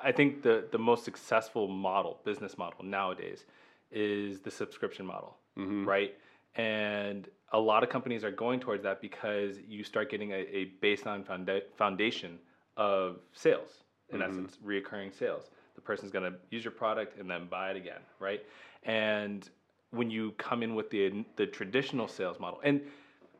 I 0.00 0.12
think 0.12 0.42
the 0.42 0.66
the 0.70 0.78
most 0.78 1.04
successful 1.04 1.68
model, 1.68 2.20
business 2.24 2.58
model 2.58 2.84
nowadays, 2.84 3.46
is 3.96 4.40
the 4.40 4.50
subscription 4.50 5.06
model, 5.06 5.38
right? 5.86 6.12
And 6.56 7.28
a 7.52 7.58
lot 7.58 7.82
of 7.82 7.88
companies 7.88 8.22
are 8.24 8.30
going 8.30 8.60
towards 8.60 8.82
that 8.82 9.00
because 9.00 9.56
you 9.66 9.82
start 9.82 10.10
getting 10.10 10.32
a, 10.32 10.40
a 10.60 10.72
baseline 10.82 11.24
founda- 11.24 11.62
foundation 11.76 12.38
of 12.76 13.16
sales, 13.32 13.70
in 14.12 14.20
essence, 14.22 14.58
reoccurring 14.64 15.12
sales. 15.18 15.44
The 15.74 15.80
person's 15.80 16.10
going 16.12 16.30
to 16.30 16.38
use 16.50 16.64
your 16.64 16.72
product 16.72 17.18
and 17.18 17.28
then 17.30 17.46
buy 17.46 17.70
it 17.70 17.76
again, 17.76 18.02
right? 18.20 18.42
And 18.82 19.48
when 19.90 20.10
you 20.10 20.32
come 20.32 20.62
in 20.62 20.74
with 20.74 20.90
the 20.90 21.24
the 21.36 21.46
traditional 21.46 22.08
sales 22.08 22.38
model, 22.38 22.60
and 22.62 22.80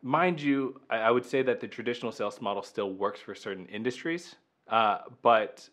mind 0.02 0.40
you, 0.40 0.80
I, 0.88 0.98
I 1.08 1.10
would 1.10 1.26
say 1.26 1.42
that 1.42 1.60
the 1.60 1.68
traditional 1.68 2.12
sales 2.12 2.40
model 2.40 2.62
still 2.62 2.92
works 2.92 3.20
for 3.20 3.34
certain 3.34 3.66
industries, 3.66 4.36
uh, 4.68 4.98
but 5.22 5.68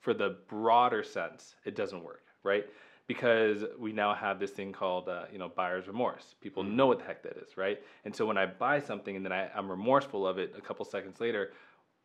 for 0.00 0.14
the 0.14 0.30
broader 0.48 1.02
sense, 1.02 1.56
it 1.64 1.74
doesn't 1.76 2.02
work, 2.02 2.24
right? 2.42 2.66
Because 3.06 3.62
we 3.78 3.92
now 3.92 4.14
have 4.14 4.40
this 4.40 4.50
thing 4.50 4.72
called, 4.72 5.08
uh, 5.08 5.26
you 5.32 5.38
know, 5.38 5.48
buyer's 5.48 5.86
remorse. 5.86 6.34
People 6.40 6.64
know 6.64 6.86
what 6.86 6.98
the 6.98 7.04
heck 7.04 7.22
that 7.22 7.36
is, 7.36 7.56
right? 7.56 7.80
And 8.04 8.14
so 8.14 8.26
when 8.26 8.36
I 8.36 8.46
buy 8.46 8.80
something 8.80 9.14
and 9.14 9.24
then 9.24 9.32
I, 9.32 9.48
I'm 9.54 9.70
remorseful 9.70 10.26
of 10.26 10.38
it 10.38 10.54
a 10.58 10.60
couple 10.60 10.84
seconds 10.84 11.20
later, 11.20 11.52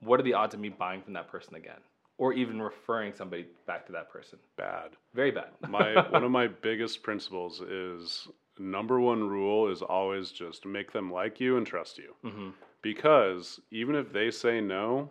what 0.01 0.19
are 0.19 0.23
the 0.23 0.35
odds 0.35 0.53
of 0.53 0.59
me 0.59 0.69
buying 0.69 1.01
from 1.01 1.13
that 1.13 1.27
person 1.27 1.55
again, 1.55 1.79
or 2.19 2.33
even 2.33 2.61
referring 2.61 3.13
somebody 3.13 3.47
back 3.65 3.85
to 3.87 3.91
that 3.93 4.11
person? 4.11 4.37
Bad. 4.57 4.91
Very 5.15 5.31
bad. 5.31 5.49
my 5.69 6.07
one 6.09 6.23
of 6.23 6.31
my 6.31 6.47
biggest 6.61 7.01
principles 7.01 7.61
is 7.61 8.27
number 8.59 8.99
one 8.99 9.27
rule 9.27 9.71
is 9.71 9.81
always 9.81 10.31
just 10.31 10.65
make 10.67 10.91
them 10.91 11.11
like 11.11 11.39
you 11.39 11.57
and 11.57 11.65
trust 11.65 11.97
you. 11.97 12.13
hmm 12.29 12.49
Because 12.83 13.59
even 13.71 13.95
if 13.95 14.13
they 14.13 14.29
say 14.29 14.61
no, 14.61 15.09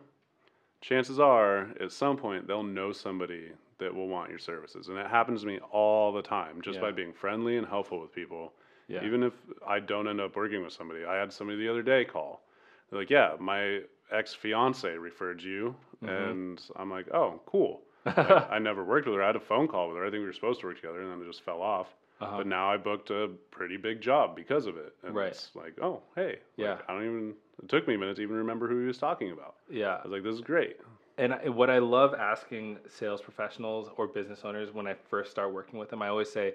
chances 0.80 1.18
are 1.18 1.70
at 1.80 1.90
some 1.90 2.16
point 2.16 2.46
they'll 2.46 2.62
know 2.62 2.92
somebody 2.92 3.50
that 3.80 3.94
will 3.94 4.08
want 4.08 4.30
your 4.30 4.38
services. 4.38 4.88
And 4.88 4.96
it 4.98 5.06
happens 5.06 5.40
to 5.42 5.46
me 5.46 5.58
all 5.72 6.12
the 6.12 6.22
time 6.22 6.60
just 6.62 6.76
Yeah. 6.76 6.82
by 6.82 6.90
being 6.92 7.12
friendly 7.12 7.56
and 7.56 7.66
helpful 7.66 8.00
with 8.00 8.14
people. 8.14 8.52
Yeah. 8.88 9.04
Even 9.04 9.22
if 9.22 9.32
I 9.66 9.80
don't 9.80 10.08
end 10.08 10.20
up 10.20 10.34
working 10.36 10.62
with 10.62 10.72
somebody. 10.72 11.04
I 11.04 11.16
had 11.16 11.32
somebody 11.32 11.58
the 11.58 11.68
other 11.68 11.82
day 11.82 12.04
call. 12.04 12.42
They're 12.90 12.98
like, 13.00 13.10
"Yeah, 13.10 13.36
my 13.38 13.82
ex 14.10 14.34
fiance 14.34 14.88
referred 14.96 15.40
you," 15.42 15.74
Mm-hmm. 16.02 16.08
and 16.08 16.62
I'm 16.76 16.90
like, 16.90 17.12
"Oh, 17.12 17.40
cool." 17.46 17.82
Like, 18.06 18.18
I 18.50 18.58
never 18.58 18.82
worked 18.82 19.06
with 19.06 19.14
her. 19.16 19.22
I 19.22 19.26
had 19.26 19.36
a 19.36 19.40
phone 19.40 19.68
call 19.68 19.88
with 19.88 19.96
her. 19.98 20.04
I 20.06 20.10
think 20.10 20.20
we 20.20 20.26
were 20.26 20.32
supposed 20.32 20.60
to 20.60 20.66
work 20.66 20.76
together, 20.76 21.02
and 21.02 21.10
then 21.12 21.20
it 21.22 21.26
just 21.26 21.42
fell 21.44 21.60
off. 21.62 21.86
Uh-huh. 22.20 22.38
But 22.38 22.46
now 22.46 22.70
I 22.70 22.76
booked 22.78 23.10
a 23.10 23.30
pretty 23.50 23.76
big 23.76 24.00
job 24.00 24.34
because 24.34 24.66
of 24.66 24.76
it. 24.76 24.94
And 25.04 25.14
Right. 25.14 25.28
it's 25.28 25.50
like, 25.54 25.74
oh, 25.80 26.02
hey. 26.16 26.28
Like, 26.32 26.42
Yeah. 26.56 26.78
I 26.88 26.92
don't 26.94 27.04
even, 27.04 27.34
it 27.62 27.68
took 27.68 27.86
me 27.88 27.94
a 27.94 27.98
minute 27.98 28.16
to 28.16 28.22
even 28.22 28.36
remember 28.36 28.68
who 28.68 28.78
he 28.80 28.86
was 28.86 28.98
talking 28.98 29.30
about. 29.32 29.54
Yeah. 29.70 29.96
I 29.96 30.02
was 30.02 30.12
like, 30.12 30.22
this 30.22 30.34
is 30.34 30.40
great. 30.42 30.78
And 31.20 31.34
I, 31.34 31.50
what 31.50 31.68
I 31.68 31.80
love 31.80 32.14
asking 32.14 32.78
sales 32.88 33.20
professionals 33.20 33.90
or 33.98 34.06
business 34.06 34.40
owners 34.42 34.72
when 34.72 34.86
I 34.86 34.94
first 34.94 35.30
start 35.30 35.52
working 35.52 35.78
with 35.78 35.90
them, 35.90 36.00
I 36.00 36.08
always 36.08 36.32
say, 36.32 36.54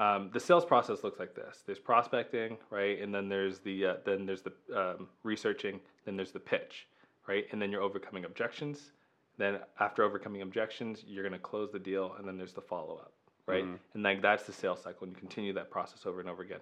um, 0.00 0.30
the 0.32 0.40
sales 0.40 0.64
process 0.64 1.04
looks 1.04 1.20
like 1.20 1.32
this: 1.36 1.62
there's 1.64 1.78
prospecting, 1.78 2.58
right, 2.70 3.00
and 3.00 3.14
then 3.14 3.28
there's 3.28 3.60
the 3.60 3.86
uh, 3.86 3.94
then 4.04 4.26
there's 4.26 4.42
the 4.42 4.52
um, 4.74 5.08
researching, 5.22 5.78
then 6.06 6.16
there's 6.16 6.32
the 6.32 6.40
pitch, 6.40 6.88
right, 7.28 7.46
and 7.52 7.62
then 7.62 7.70
you're 7.70 7.82
overcoming 7.82 8.24
objections. 8.24 8.90
Then 9.38 9.60
after 9.78 10.02
overcoming 10.02 10.42
objections, 10.42 11.04
you're 11.06 11.22
going 11.22 11.32
to 11.32 11.38
close 11.38 11.70
the 11.70 11.78
deal, 11.78 12.16
and 12.18 12.26
then 12.26 12.36
there's 12.36 12.52
the 12.52 12.60
follow 12.60 12.96
up, 12.96 13.12
right? 13.46 13.64
And 13.94 14.02
like 14.02 14.22
that's 14.22 14.42
the 14.42 14.52
sales 14.52 14.82
cycle, 14.82 15.04
and 15.04 15.12
you 15.12 15.18
continue 15.20 15.52
that 15.52 15.70
process 15.70 16.04
over 16.04 16.18
and 16.18 16.28
over 16.28 16.42
again. 16.42 16.60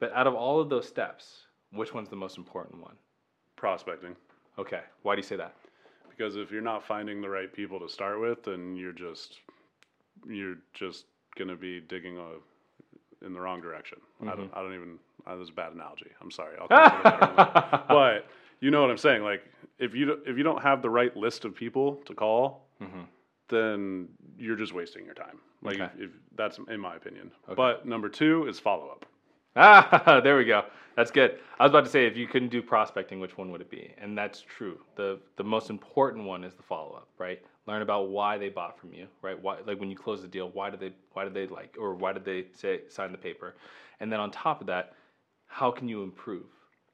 But 0.00 0.12
out 0.12 0.26
of 0.26 0.34
all 0.34 0.60
of 0.60 0.68
those 0.68 0.88
steps, 0.88 1.46
which 1.70 1.94
one's 1.94 2.08
the 2.08 2.16
most 2.16 2.36
important 2.36 2.82
one? 2.82 2.96
Prospecting. 3.54 4.16
Okay, 4.58 4.80
why 5.02 5.14
do 5.14 5.20
you 5.20 5.28
say 5.28 5.36
that? 5.36 5.54
Because 6.20 6.36
if 6.36 6.50
you're 6.50 6.60
not 6.60 6.84
finding 6.86 7.22
the 7.22 7.30
right 7.30 7.50
people 7.50 7.80
to 7.80 7.88
start 7.88 8.20
with, 8.20 8.42
then 8.44 8.76
you're 8.76 8.92
just 8.92 9.38
you're 10.28 10.56
just 10.74 11.06
gonna 11.38 11.56
be 11.56 11.80
digging 11.80 12.18
a, 12.18 13.24
in 13.24 13.32
the 13.32 13.40
wrong 13.40 13.62
direction. 13.62 13.96
I 14.28 14.36
don't 14.36 14.50
I 14.54 14.60
don't 14.60 14.74
even 14.74 14.98
uh, 15.26 15.30
that 15.30 15.38
was 15.38 15.48
a 15.48 15.52
bad 15.52 15.72
analogy. 15.72 16.10
I'm 16.20 16.30
sorry. 16.30 16.56
I'll 16.60 16.68
come 16.68 16.78
up 16.78 16.96
with 16.98 17.06
a 17.06 17.18
better 17.20 17.70
one. 17.78 17.82
But 17.88 18.26
you 18.60 18.70
know 18.70 18.82
what 18.82 18.90
I'm 18.90 18.98
saying. 18.98 19.22
Like 19.22 19.44
if 19.78 19.94
you 19.94 20.04
don't- 20.04 20.20
if 20.26 20.36
you 20.36 20.42
don't 20.42 20.60
have 20.62 20.82
the 20.82 20.90
right 20.90 21.16
list 21.16 21.46
of 21.46 21.54
people 21.54 21.94
to 22.04 22.14
call, 22.14 22.66
then 23.48 24.06
you're 24.38 24.56
just 24.56 24.74
wasting 24.74 25.06
your 25.06 25.14
time. 25.14 25.38
Like 25.62 25.76
Okay. 25.80 25.90
if, 25.96 26.02
if 26.02 26.10
that's 26.36 26.58
in 26.68 26.80
my 26.80 26.96
opinion. 26.96 27.30
But 27.56 27.86
number 27.86 28.10
two 28.10 28.46
is 28.46 28.58
follow 28.60 28.88
up. 28.90 29.06
Ah, 29.56 30.20
there 30.24 30.36
we 30.36 30.44
go. 30.44 30.64
That's 30.96 31.10
good. 31.10 31.38
I 31.58 31.64
was 31.64 31.70
about 31.70 31.84
to 31.84 31.90
say 31.90 32.06
if 32.06 32.16
you 32.16 32.26
couldn't 32.26 32.50
do 32.50 32.62
prospecting, 32.62 33.20
which 33.20 33.36
one 33.38 33.50
would 33.52 33.60
it 33.60 33.70
be? 33.70 33.92
And 33.98 34.16
that's 34.16 34.42
true. 34.42 34.78
the 34.96 35.18
The 35.36 35.44
most 35.44 35.70
important 35.70 36.24
one 36.24 36.44
is 36.44 36.54
the 36.54 36.62
follow 36.62 36.92
up, 36.94 37.08
right? 37.18 37.40
Learn 37.66 37.82
about 37.82 38.08
why 38.08 38.38
they 38.38 38.48
bought 38.48 38.78
from 38.78 38.92
you, 38.92 39.06
right? 39.22 39.40
Why, 39.40 39.58
like 39.66 39.78
when 39.80 39.90
you 39.90 39.96
close 39.96 40.22
the 40.22 40.28
deal, 40.28 40.50
why 40.50 40.70
did 40.70 40.80
they, 40.80 40.92
why 41.12 41.24
did 41.24 41.34
they 41.34 41.46
like, 41.46 41.76
or 41.78 41.94
why 41.94 42.12
did 42.12 42.24
they 42.24 42.46
say 42.54 42.80
sign 42.88 43.12
the 43.12 43.18
paper? 43.18 43.54
And 44.00 44.12
then 44.12 44.20
on 44.20 44.30
top 44.30 44.60
of 44.60 44.66
that, 44.68 44.94
how 45.46 45.70
can 45.70 45.88
you 45.88 46.02
improve, 46.02 46.46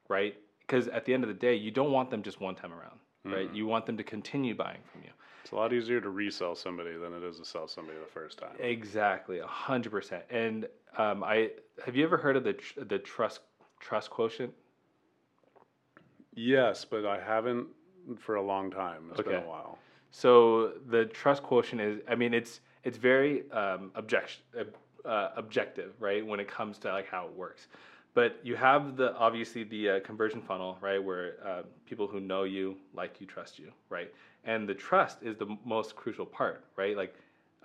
right? 0.09 0.35
Because 0.61 0.87
at 0.89 1.05
the 1.05 1.13
end 1.13 1.23
of 1.23 1.29
the 1.29 1.33
day, 1.33 1.55
you 1.55 1.71
don't 1.71 1.91
want 1.91 2.09
them 2.11 2.21
just 2.23 2.41
one 2.41 2.55
time 2.55 2.73
around, 2.73 2.99
right? 3.31 3.53
You 3.53 3.67
want 3.67 3.85
them 3.85 3.97
to 3.97 4.03
continue 4.03 4.55
buying 4.55 4.81
from 4.91 5.01
you. 5.03 5.09
It's 5.43 5.51
a 5.51 5.55
lot 5.55 5.71
easier 5.71 6.01
to 6.01 6.09
resell 6.09 6.55
somebody 6.55 6.97
than 6.97 7.13
it 7.13 7.23
is 7.23 7.37
to 7.39 7.45
sell 7.45 7.67
somebody 7.67 7.97
the 7.99 8.05
first 8.05 8.37
time. 8.37 8.55
Exactly, 8.59 9.39
a 9.39 9.47
hundred 9.47 9.91
percent. 9.91 10.23
And 10.29 10.67
um, 10.97 11.23
I 11.23 11.51
have 11.85 11.95
you 11.95 12.03
ever 12.03 12.17
heard 12.17 12.35
of 12.35 12.43
the 12.43 12.53
tr- 12.53 12.81
the 12.81 12.99
trust 12.99 13.39
trust 13.79 14.09
quotient? 14.09 14.53
Yes, 16.35 16.85
but 16.85 17.05
I 17.05 17.19
haven't 17.19 17.67
for 18.17 18.35
a 18.35 18.41
long 18.41 18.71
time. 18.71 19.07
It's 19.11 19.21
been 19.21 19.35
Okay. 19.35 19.43
a 19.43 19.47
while. 19.47 19.79
So 20.11 20.73
the 20.87 21.05
trust 21.05 21.43
quotient 21.43 21.81
is, 21.81 22.01
I 22.07 22.15
mean, 22.15 22.33
it's 22.33 22.61
it's 22.83 22.97
very 22.97 23.49
um, 23.51 23.91
object, 23.95 24.37
uh, 25.05 25.29
objective, 25.35 25.93
right? 25.99 26.25
When 26.25 26.39
it 26.39 26.47
comes 26.47 26.77
to 26.79 26.91
like 26.91 27.07
how 27.07 27.25
it 27.27 27.33
works. 27.33 27.67
But 28.17 28.39
you 28.41 28.55
have 28.55 28.97
the 28.97 29.15
obviously 29.15 29.63
the 29.63 29.89
uh, 29.91 29.99
conversion 29.99 30.41
funnel, 30.41 30.79
right, 30.81 30.97
where 30.97 31.35
uh, 31.45 31.61
people 31.85 32.07
who 32.07 32.19
know 32.19 32.45
you, 32.45 32.75
like 32.95 33.21
you, 33.21 33.27
trust 33.27 33.59
you, 33.59 33.71
right? 33.89 34.11
And 34.43 34.67
the 34.67 34.73
trust 34.73 35.21
is 35.21 35.37
the 35.37 35.55
most 35.63 35.95
crucial 35.95 36.25
part, 36.25 36.63
right? 36.75 36.97
Like 36.97 37.13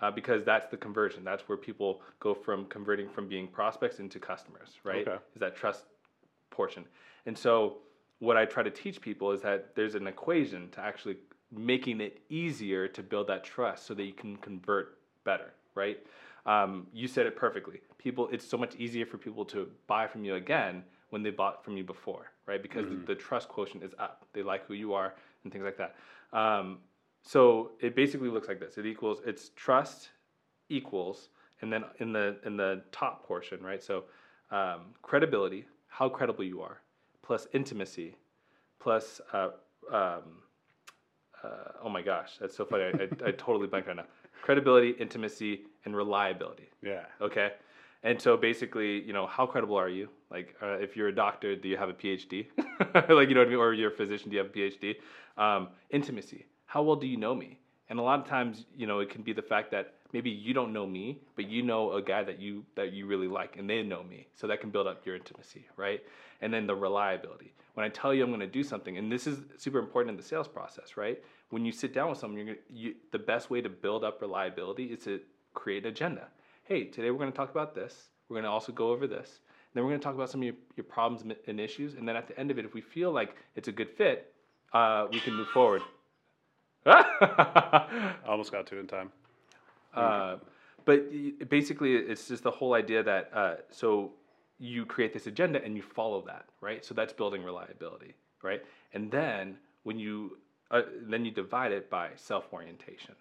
uh, 0.02 0.10
because 0.10 0.44
that's 0.44 0.66
the 0.66 0.76
conversion. 0.76 1.24
That's 1.24 1.48
where 1.48 1.56
people 1.56 2.02
go 2.20 2.34
from 2.34 2.66
converting 2.66 3.08
from 3.08 3.28
being 3.28 3.48
prospects 3.48 3.98
into 3.98 4.18
customers, 4.18 4.72
right? 4.84 5.08
Okay. 5.08 5.16
Is 5.34 5.40
that 5.40 5.56
trust 5.56 5.84
portion. 6.50 6.84
And 7.24 7.38
so 7.38 7.78
what 8.18 8.36
I 8.36 8.44
try 8.44 8.62
to 8.62 8.70
teach 8.70 9.00
people 9.00 9.32
is 9.32 9.40
that 9.40 9.74
there's 9.74 9.94
an 9.94 10.06
equation 10.06 10.68
to 10.72 10.80
actually 10.80 11.16
making 11.50 12.02
it 12.02 12.20
easier 12.28 12.88
to 12.88 13.02
build 13.02 13.26
that 13.28 13.42
trust 13.42 13.86
so 13.86 13.94
that 13.94 14.04
you 14.04 14.12
can 14.12 14.36
convert 14.36 14.98
better, 15.24 15.54
right? 15.74 15.98
Um, 16.44 16.86
you 16.92 17.06
said 17.06 17.26
it 17.26 17.36
perfectly. 17.36 17.80
People, 17.98 18.28
it's 18.32 18.46
so 18.46 18.56
much 18.56 18.74
easier 18.76 19.06
for 19.06 19.18
people 19.18 19.44
to 19.46 19.68
buy 19.86 20.06
from 20.06 20.24
you 20.24 20.34
again 20.34 20.82
when 21.10 21.22
they 21.22 21.30
bought 21.30 21.64
from 21.64 21.76
you 21.76 21.84
before, 21.84 22.32
right? 22.46 22.62
Because 22.62 22.88
the, 22.88 22.96
the 23.06 23.14
trust 23.14 23.48
quotient 23.48 23.84
is 23.84 23.92
up. 23.98 24.24
They 24.32 24.42
like 24.42 24.66
who 24.66 24.74
you 24.74 24.94
are 24.94 25.14
and 25.44 25.52
things 25.52 25.64
like 25.64 25.76
that. 25.76 25.94
Um, 26.32 26.78
so 27.22 27.72
it 27.80 27.94
basically 27.94 28.28
looks 28.28 28.48
like 28.48 28.58
this. 28.58 28.78
It 28.78 28.86
equals 28.86 29.20
it's 29.24 29.50
trust 29.50 30.08
equals, 30.68 31.28
and 31.60 31.72
then 31.72 31.84
in 31.98 32.12
the 32.12 32.36
in 32.44 32.56
the 32.56 32.82
top 32.90 33.24
portion, 33.24 33.62
right? 33.62 33.82
So 33.82 34.04
um, 34.50 34.86
credibility, 35.02 35.66
how 35.86 36.08
credible 36.08 36.44
you 36.44 36.62
are, 36.62 36.78
plus 37.22 37.46
intimacy, 37.52 38.16
plus 38.80 39.20
uh, 39.32 39.50
um, 39.92 40.22
uh, 41.44 41.72
oh 41.84 41.88
my 41.88 42.02
gosh, 42.02 42.38
that's 42.40 42.56
so 42.56 42.64
funny. 42.64 42.84
I, 42.84 42.88
I, 42.88 43.28
I 43.28 43.30
totally 43.32 43.66
blanked 43.66 43.88
right 43.88 43.96
now. 43.96 44.06
Credibility, 44.42 44.90
intimacy, 44.98 45.62
and 45.84 45.96
reliability. 45.96 46.70
Yeah. 46.82 47.04
Okay. 47.20 47.52
And 48.02 48.20
so 48.20 48.36
basically, 48.36 49.00
you 49.02 49.12
know, 49.12 49.26
how 49.26 49.46
credible 49.46 49.76
are 49.76 49.88
you? 49.88 50.08
Like, 50.30 50.56
uh, 50.60 50.78
if 50.78 50.96
you're 50.96 51.08
a 51.08 51.14
doctor, 51.14 51.54
do 51.54 51.68
you 51.68 51.76
have 51.76 51.88
a 51.88 51.94
PhD? 51.94 52.46
like, 52.94 53.28
you 53.28 53.34
know 53.34 53.40
what 53.40 53.46
I 53.46 53.50
mean? 53.50 53.58
Or 53.58 53.72
you're 53.72 53.92
a 53.92 53.96
physician, 53.96 54.30
do 54.30 54.36
you 54.36 54.42
have 54.42 54.50
a 54.50 54.58
PhD? 54.58 54.96
Um, 55.36 55.68
intimacy. 55.90 56.46
How 56.66 56.82
well 56.82 56.96
do 56.96 57.06
you 57.06 57.16
know 57.16 57.34
me? 57.34 57.60
And 57.88 57.98
a 57.98 58.02
lot 58.02 58.18
of 58.18 58.26
times, 58.26 58.64
you 58.76 58.86
know, 58.86 59.00
it 59.00 59.10
can 59.10 59.22
be 59.22 59.32
the 59.32 59.42
fact 59.42 59.70
that 59.72 59.94
maybe 60.12 60.30
you 60.30 60.54
don't 60.54 60.72
know 60.72 60.86
me, 60.86 61.18
but 61.36 61.48
you 61.48 61.62
know 61.62 61.92
a 61.92 62.02
guy 62.02 62.24
that 62.24 62.40
you 62.40 62.64
that 62.74 62.92
you 62.92 63.06
really 63.06 63.28
like, 63.28 63.56
and 63.56 63.68
they 63.68 63.82
know 63.82 64.02
me. 64.02 64.26
So 64.34 64.46
that 64.46 64.60
can 64.60 64.70
build 64.70 64.86
up 64.86 65.04
your 65.04 65.16
intimacy, 65.16 65.66
right? 65.76 66.00
And 66.40 66.52
then 66.52 66.66
the 66.66 66.74
reliability. 66.74 67.52
When 67.74 67.84
I 67.84 67.88
tell 67.88 68.12
you 68.12 68.22
I'm 68.22 68.30
going 68.30 68.40
to 68.40 68.46
do 68.46 68.62
something, 68.62 68.98
and 68.98 69.10
this 69.10 69.26
is 69.26 69.40
super 69.56 69.78
important 69.78 70.10
in 70.10 70.16
the 70.16 70.22
sales 70.22 70.48
process, 70.48 70.96
right? 70.96 71.22
When 71.50 71.64
you 71.64 71.72
sit 71.72 71.94
down 71.94 72.10
with 72.10 72.18
someone, 72.18 72.38
you're 72.38 72.54
gonna, 72.54 72.66
you, 72.70 72.94
the 73.10 73.18
best 73.18 73.50
way 73.50 73.60
to 73.60 73.68
build 73.68 74.04
up 74.04 74.20
reliability 74.20 74.84
is 74.84 75.04
to 75.04 75.20
create 75.54 75.84
an 75.84 75.90
agenda 75.92 76.28
hey, 76.64 76.84
today 76.84 77.10
we're 77.10 77.18
going 77.18 77.30
to 77.30 77.36
talk 77.36 77.50
about 77.50 77.74
this. 77.74 78.08
We're 78.28 78.34
going 78.34 78.44
to 78.44 78.50
also 78.50 78.72
go 78.72 78.90
over 78.90 79.06
this. 79.06 79.28
And 79.28 79.74
then 79.74 79.84
we're 79.84 79.90
going 79.90 80.00
to 80.00 80.04
talk 80.04 80.14
about 80.14 80.30
some 80.30 80.40
of 80.40 80.44
your, 80.44 80.54
your 80.76 80.84
problems 80.84 81.22
and 81.46 81.60
issues. 81.60 81.94
And 81.94 82.08
then 82.08 82.16
at 82.16 82.28
the 82.28 82.38
end 82.38 82.50
of 82.50 82.58
it, 82.58 82.64
if 82.64 82.74
we 82.74 82.80
feel 82.80 83.10
like 83.12 83.36
it's 83.56 83.68
a 83.68 83.72
good 83.72 83.90
fit, 83.90 84.32
uh, 84.72 85.06
we 85.10 85.20
can 85.20 85.34
move 85.34 85.48
forward. 85.48 85.82
Almost 88.26 88.52
got 88.52 88.66
to 88.68 88.78
in 88.78 88.86
time. 88.86 89.10
uh, 89.94 90.36
but 90.84 91.04
basically, 91.48 91.94
it's 91.94 92.28
just 92.28 92.42
the 92.42 92.50
whole 92.50 92.74
idea 92.74 93.02
that 93.02 93.30
uh, 93.34 93.54
so 93.70 94.12
you 94.58 94.86
create 94.86 95.12
this 95.12 95.26
agenda 95.26 95.62
and 95.62 95.76
you 95.76 95.82
follow 95.82 96.22
that, 96.26 96.46
right? 96.60 96.84
So 96.84 96.94
that's 96.94 97.12
building 97.12 97.44
reliability, 97.44 98.14
right? 98.42 98.62
And 98.94 99.10
then 99.10 99.56
when 99.82 99.98
you 99.98 100.38
uh, 100.70 100.82
then 101.02 101.24
you 101.24 101.30
divide 101.30 101.70
it 101.70 101.90
by 101.90 102.08
self 102.16 102.46
orientation. 102.52 103.14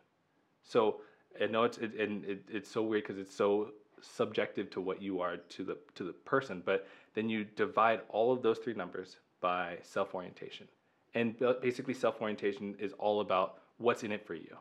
So 0.64 1.02
I 1.42 1.48
know 1.48 1.64
it's 1.64 1.78
it, 1.78 1.94
and 1.96 2.24
it, 2.26 2.44
it's 2.50 2.70
so 2.70 2.82
weird 2.82 3.04
because 3.04 3.20
it's 3.20 3.34
so 3.36 3.72
subjective 4.02 4.70
to 4.72 4.82
what 4.82 5.02
you 5.02 5.22
are 5.22 5.38
to 5.38 5.64
the 5.64 5.78
to 5.96 6.04
the 6.04 6.14
person, 6.14 6.62
but 6.66 6.88
then 7.14 7.30
you 7.30 7.46
divide 7.46 8.02
all 8.10 8.32
of 8.34 8.42
those 8.42 8.58
three 8.60 8.74
numbers 8.74 9.18
by 9.42 9.78
self 9.84 10.14
orientation, 10.16 10.68
and 11.14 11.36
basically 11.62 11.94
self 11.94 12.22
orientation 12.22 12.76
is 12.80 12.94
all 12.94 13.22
about 13.22 13.60
what's 13.78 14.04
in 14.04 14.12
it 14.12 14.26
for 14.26 14.36
you, 14.36 14.58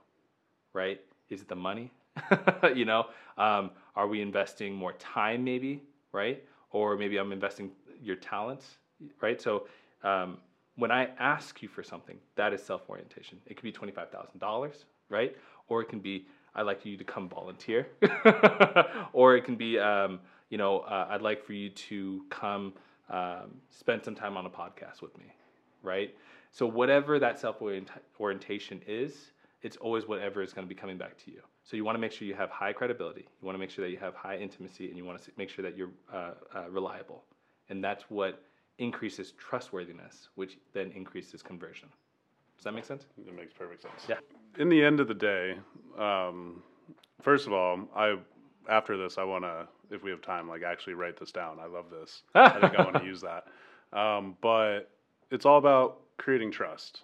right? 0.73 1.01
Is 1.29 1.41
it 1.43 1.49
the 1.49 1.57
money? 1.57 1.91
you 2.75 2.85
know, 2.85 3.07
um, 3.39 3.71
are 3.97 4.07
we 4.09 4.21
investing 4.21 4.75
more 4.75 4.93
time 4.95 5.45
maybe, 5.45 5.83
right? 6.13 6.43
Or 6.73 6.97
maybe 6.97 7.19
I'm 7.19 7.33
investing 7.33 7.71
your 8.03 8.17
talents, 8.17 8.79
right? 9.21 9.41
So 9.41 9.67
um, 10.03 10.39
when 10.77 10.91
I 10.91 11.09
ask 11.19 11.63
you 11.63 11.69
for 11.69 11.83
something, 11.83 12.19
that 12.37 12.53
is 12.53 12.63
self 12.63 12.83
orientation. 12.89 13.39
It 13.47 13.55
could 13.57 13.65
be 13.65 13.73
twenty 13.73 13.93
five 13.93 14.11
thousand 14.11 14.41
dollars, 14.41 14.85
right? 15.09 15.37
Or 15.69 15.83
it 15.83 15.89
can 15.89 16.01
be 16.01 16.27
I'd 16.55 16.63
like 16.63 16.85
you 16.85 16.97
to 16.97 17.05
come 17.05 17.29
volunteer, 17.29 17.89
or 19.13 19.37
it 19.37 19.45
can 19.45 19.57
be 19.57 19.79
um, 19.79 20.21
you 20.49 20.59
know 20.59 20.81
uh, 20.81 21.09
I'd 21.11 21.23
like 21.23 21.45
for 21.45 21.53
you 21.53 21.71
to 21.71 22.25
come 22.31 22.75
um, 23.09 23.61
spend 23.71 24.05
some 24.05 24.15
time 24.15 24.37
on 24.37 24.47
a 24.47 24.51
podcast 24.51 25.03
with 25.03 25.17
me, 25.19 25.27
right? 25.83 26.15
So 26.53 26.67
whatever 26.67 27.19
that 27.19 27.39
self 27.39 27.63
orientation 28.19 28.81
is, 28.87 29.33
it's 29.63 29.77
always 29.77 30.07
whatever 30.07 30.43
is 30.43 30.53
going 30.53 30.67
to 30.67 30.69
be 30.69 30.79
coming 30.79 30.99
back 30.99 31.17
to 31.25 31.31
you. 31.31 31.43
So 31.65 31.77
you 31.77 31.85
want 31.85 31.97
to 31.97 32.01
make 32.01 32.13
sure 32.13 32.27
you 32.27 32.35
have 32.35 32.51
high 32.51 32.73
credibility. 32.73 33.29
You 33.41 33.47
want 33.47 33.55
to 33.55 33.61
make 33.61 33.71
sure 33.71 33.85
that 33.85 33.91
you 33.91 33.99
have 33.99 34.15
high 34.15 34.37
intimacy, 34.37 34.89
and 34.89 34.97
you 34.97 35.05
want 35.05 35.23
to 35.23 35.31
make 35.37 35.51
sure 35.51 35.63
that 35.63 35.77
you're 35.77 35.91
uh, 36.13 36.33
uh, 36.55 36.71
reliable. 36.71 37.25
And 37.69 37.83
that's 37.85 38.05
what 38.09 38.43
increases 38.79 39.33
trustworthiness, 39.33 40.29
which 40.35 40.59
then 40.73 40.91
increases 40.93 41.43
conversion. 41.43 41.89
Does 42.61 42.65
that 42.65 42.73
make 42.75 42.85
sense? 42.85 43.07
It 43.17 43.35
makes 43.35 43.55
perfect 43.55 43.81
sense. 43.81 44.05
Yeah. 44.07 44.17
In 44.59 44.69
the 44.69 44.85
end 44.85 45.01
of 45.01 45.09
the 45.09 45.15
day, 45.15 45.55
um, 45.99 46.63
first 47.23 47.47
of 47.47 47.55
all, 47.55 47.89
I 47.97 48.17
after 48.69 48.99
this, 48.99 49.17
I 49.17 49.25
want 49.25 49.45
to, 49.45 49.67
if 49.91 50.03
we 50.03 50.11
have 50.11 50.21
time, 50.21 50.47
like 50.47 50.63
actually 50.63 50.93
write 50.93 51.19
this 51.19 51.33
down. 51.33 51.59
I 51.59 51.65
love 51.65 51.87
this. 51.91 52.21
I 52.35 52.61
think 52.61 52.79
I 52.79 52.83
want 52.83 52.97
to 52.97 53.05
use 53.07 53.23
that. 53.23 53.47
Um, 53.99 54.37
but 54.43 54.91
it's 55.31 55.47
all 55.47 55.57
about 55.57 56.01
creating 56.19 56.53
trust 56.53 57.01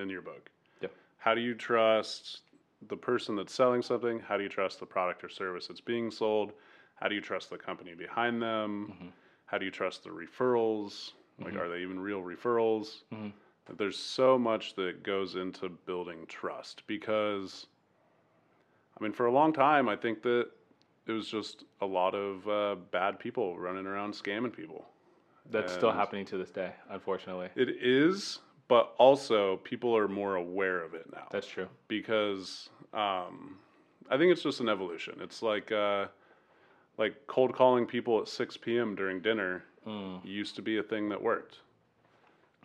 in 0.00 0.08
your 0.08 0.22
book. 0.22 0.48
Yep. 0.80 0.92
How 1.18 1.34
do 1.34 1.40
you 1.40 1.54
trust 1.54 2.42
the 2.88 2.96
person 2.96 3.34
that's 3.34 3.52
selling 3.52 3.82
something? 3.82 4.20
How 4.20 4.36
do 4.36 4.44
you 4.44 4.48
trust 4.48 4.78
the 4.78 4.86
product 4.86 5.24
or 5.24 5.28
service 5.28 5.66
that's 5.66 5.80
being 5.80 6.12
sold? 6.12 6.52
How 6.94 7.08
do 7.08 7.16
you 7.16 7.20
trust 7.20 7.50
the 7.50 7.58
company 7.58 7.94
behind 7.94 8.40
them? 8.40 9.12
How 9.46 9.58
do 9.58 9.64
you 9.64 9.72
trust 9.72 10.04
the 10.04 10.10
referrals? 10.10 11.10
Like, 11.42 11.56
are 11.56 11.68
they 11.68 11.78
even 11.82 11.98
real 11.98 12.20
referrals? 12.22 12.98
There's 13.76 13.98
so 13.98 14.38
much 14.38 14.74
that 14.74 15.02
goes 15.02 15.34
into 15.36 15.68
building 15.68 16.26
trust 16.28 16.82
because, 16.86 17.66
I 18.98 19.02
mean, 19.02 19.12
for 19.12 19.26
a 19.26 19.32
long 19.32 19.52
time, 19.52 19.88
I 19.88 19.96
think 19.96 20.22
that 20.22 20.48
it 21.06 21.12
was 21.12 21.28
just 21.28 21.64
a 21.80 21.86
lot 21.86 22.14
of 22.14 22.48
uh, 22.48 22.76
bad 22.90 23.18
people 23.18 23.58
running 23.58 23.86
around 23.86 24.14
scamming 24.14 24.52
people. 24.52 24.86
That's 25.50 25.72
still 25.72 25.90
happening 25.90 26.24
to 26.26 26.38
this 26.38 26.50
day, 26.50 26.72
unfortunately. 26.90 27.48
It 27.56 27.70
is, 27.80 28.38
but 28.68 28.94
also 28.98 29.56
people 29.58 29.96
are 29.96 30.06
more 30.06 30.36
aware 30.36 30.80
of 30.82 30.94
it 30.94 31.06
now 31.12 31.26
That's 31.30 31.48
true. 31.48 31.66
because 31.88 32.68
um, 32.94 33.58
I 34.08 34.16
think 34.16 34.30
it's 34.30 34.42
just 34.42 34.60
an 34.60 34.68
evolution. 34.68 35.14
It's 35.20 35.42
like 35.42 35.72
uh, 35.72 36.06
like 36.98 37.14
cold 37.26 37.52
calling 37.52 37.84
people 37.86 38.20
at 38.20 38.28
6 38.28 38.56
p.m. 38.58 38.94
during 38.94 39.20
dinner 39.20 39.64
Mm. 39.86 40.20
used 40.22 40.56
to 40.56 40.62
be 40.62 40.76
a 40.76 40.82
thing 40.82 41.08
that 41.08 41.22
worked. 41.22 41.60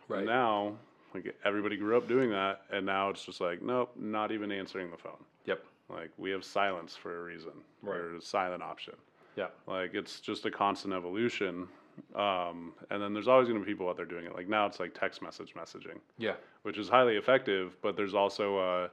Right. 0.09 0.25
Now, 0.25 0.73
like 1.15 1.35
everybody 1.45 1.77
grew 1.77 1.97
up 1.97 2.07
doing 2.07 2.29
that, 2.31 2.61
and 2.71 2.85
now 2.85 3.09
it's 3.09 3.25
just 3.25 3.41
like, 3.41 3.61
nope, 3.61 3.91
not 3.95 4.31
even 4.31 4.51
answering 4.51 4.91
the 4.91 4.97
phone. 4.97 5.23
Yep. 5.45 5.63
Like 5.89 6.11
we 6.17 6.31
have 6.31 6.43
silence 6.43 6.95
for 6.95 7.19
a 7.21 7.23
reason, 7.23 7.51
Right. 7.81 7.97
or 7.97 8.15
a 8.15 8.21
silent 8.21 8.61
option. 8.63 8.95
Yeah. 9.35 9.47
Like 9.67 9.93
it's 9.93 10.19
just 10.19 10.45
a 10.45 10.51
constant 10.51 10.93
evolution. 10.93 11.67
Um, 12.13 12.73
and 12.89 13.01
then 13.01 13.13
there's 13.13 13.27
always 13.29 13.47
going 13.47 13.59
to 13.59 13.65
be 13.65 13.71
people 13.71 13.87
out 13.87 13.95
there 13.95 14.05
doing 14.05 14.25
it. 14.25 14.35
Like 14.35 14.49
now 14.49 14.65
it's 14.65 14.79
like 14.81 14.93
text 14.99 15.21
message 15.21 15.53
messaging, 15.55 15.99
Yeah. 16.17 16.33
which 16.63 16.77
is 16.77 16.89
highly 16.89 17.15
effective, 17.15 17.77
but 17.81 17.95
there's 17.95 18.13
also 18.13 18.57
uh, 18.57 18.87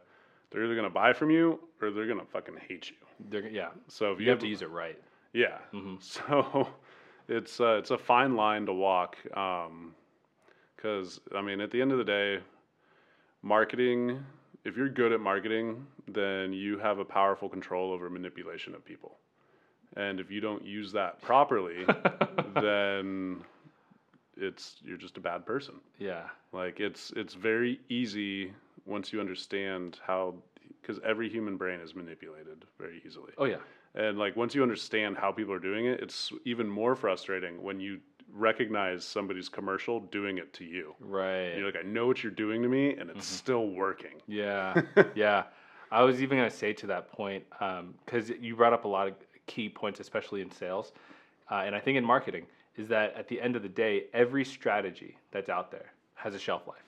they're 0.51 0.65
either 0.65 0.75
going 0.75 0.87
to 0.87 0.91
buy 0.95 1.13
from 1.13 1.31
you 1.31 1.59
or 1.81 1.91
they're 1.91 2.07
going 2.07 2.21
to 2.21 2.27
fucking 2.27 2.55
hate 2.69 2.91
you. 2.91 2.97
They're, 3.31 3.49
yeah. 3.49 3.71
So 3.89 4.13
if 4.13 4.19
you, 4.21 4.27
You 4.27 4.31
have 4.31 4.39
to 4.41 4.47
use 4.47 4.63
it 4.63 4.71
right. 4.71 4.99
yeah. 5.33 5.59
Mhm. 5.73 6.01
So 6.03 6.69
it's 7.29 7.61
uh, 7.61 7.77
it's 7.79 7.91
a 7.91 7.99
fine 7.99 8.37
line 8.37 8.67
to 8.67 8.73
walk. 8.73 9.17
Because 10.83 11.21
I 11.37 11.43
mean, 11.43 11.61
at 11.61 11.71
the 11.71 11.81
end 11.81 11.93
of 11.93 11.99
the 11.99 12.05
day, 12.05 12.41
marketing. 13.43 14.25
If 14.65 14.77
you're 14.77 14.89
good 14.89 15.13
at 15.13 15.21
marketing, 15.21 15.87
then 16.07 16.53
you 16.53 16.79
have 16.79 16.99
a 16.99 17.05
powerful 17.05 17.49
control 17.49 17.93
over 17.93 18.09
manipulation 18.09 18.75
of 18.75 18.85
people. 18.85 19.17
And 19.97 20.21
if 20.21 20.31
you 20.31 20.41
don't 20.41 20.65
use 20.65 20.93
that 20.93 21.21
properly, 21.21 21.85
then 22.55 23.43
it's 24.37 24.77
you're 24.85 24.97
just 24.97 25.17
a 25.17 25.21
bad 25.21 25.45
person. 25.45 25.75
Yeah. 25.99 26.25
Like 26.53 26.81
it's 26.81 27.13
it's 27.17 27.35
very 27.35 27.81
easy 27.89 28.53
once 28.87 29.13
you 29.13 29.21
understand 29.21 29.99
how 30.05 30.35
because 30.81 31.01
every 31.05 31.29
human 31.29 31.57
brain 31.57 31.81
is 31.81 31.95
manipulated 31.95 32.65
very 32.79 33.03
easily. 33.05 33.33
Oh 33.39 33.45
yeah. 33.45 33.59
And 33.95 34.19
like 34.19 34.37
once 34.37 34.55
you 34.55 34.63
understand 34.63 35.19
how 35.19 35.33
people 35.33 35.53
are 35.53 35.59
doing 35.59 35.87
it, 35.87 36.01
it's 36.01 36.33
even 36.45 36.69
more 36.69 36.97
frustrating 36.97 37.63
when 37.63 37.79
you 37.79 37.99
recognize 38.35 39.05
somebody's 39.05 39.49
commercial 39.49 40.01
doing 40.01 40.39
it 40.39 40.53
to 40.55 40.65
you. 40.65 40.95
Right. 41.01 41.57
You're 41.57 41.67
like, 41.67 41.77
I 41.77 41.87
know 41.87 42.07
what 42.07 42.23
you're 42.23 42.33
doing 42.33 42.63
to 42.63 42.69
me, 42.69 42.95
and 42.97 43.11
it's 43.11 43.27
still 43.27 43.69
working. 43.69 44.23
Yeah, 44.27 44.81
yeah. 45.15 45.45
I 45.91 46.03
was 46.03 46.23
even 46.23 46.39
going 46.39 46.51
to 46.51 46.57
say 46.57 46.73
to 46.73 46.87
that 46.89 47.13
point 47.13 47.45
because 48.07 48.31
you 48.41 48.57
brought 48.57 48.73
up 48.73 48.85
a 48.85 48.89
lot 48.89 49.09
of 49.09 49.15
key 49.47 49.69
points, 49.69 50.01
especially 50.01 50.41
in 50.41 50.51
sales, 50.51 50.93
uh, 51.51 51.57
and 51.67 51.75
I 51.75 51.81
think 51.81 51.99
in 51.99 52.05
marketing 52.05 52.47
is 52.77 52.89
that 52.89 53.15
at 53.15 53.29
the 53.29 53.41
end 53.41 53.57
of 53.57 53.63
the 53.63 53.69
day, 53.69 54.05
every 54.15 54.45
strategy 54.45 55.19
that's 55.31 55.51
out 55.51 55.71
there 55.71 55.93
has 56.15 56.35
a 56.35 56.39
shelf 56.39 56.67
life. 56.67 56.79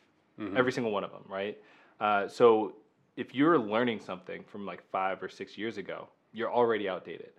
Every 0.57 0.73
single 0.73 0.91
one 0.91 1.05
of 1.05 1.13
them, 1.13 1.23
right? 1.29 1.57
Uh, 2.01 2.27
so 2.27 2.73
if 3.17 3.35
you're 3.35 3.59
learning 3.59 4.01
something 4.01 4.43
from 4.45 4.67
like 4.67 4.83
five 4.91 5.23
or 5.23 5.29
six 5.29 5.57
years 5.57 5.79
ago, 5.79 6.09
you're 6.33 6.53
already 6.53 6.89
outdated, 6.89 7.31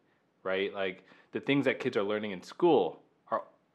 right? 0.43 0.73
Like 0.73 1.03
the 1.33 1.39
things 1.41 1.65
that 1.65 1.79
kids 1.79 1.97
are 1.97 2.03
learning 2.03 2.31
in 2.31 2.41
school 2.41 3.01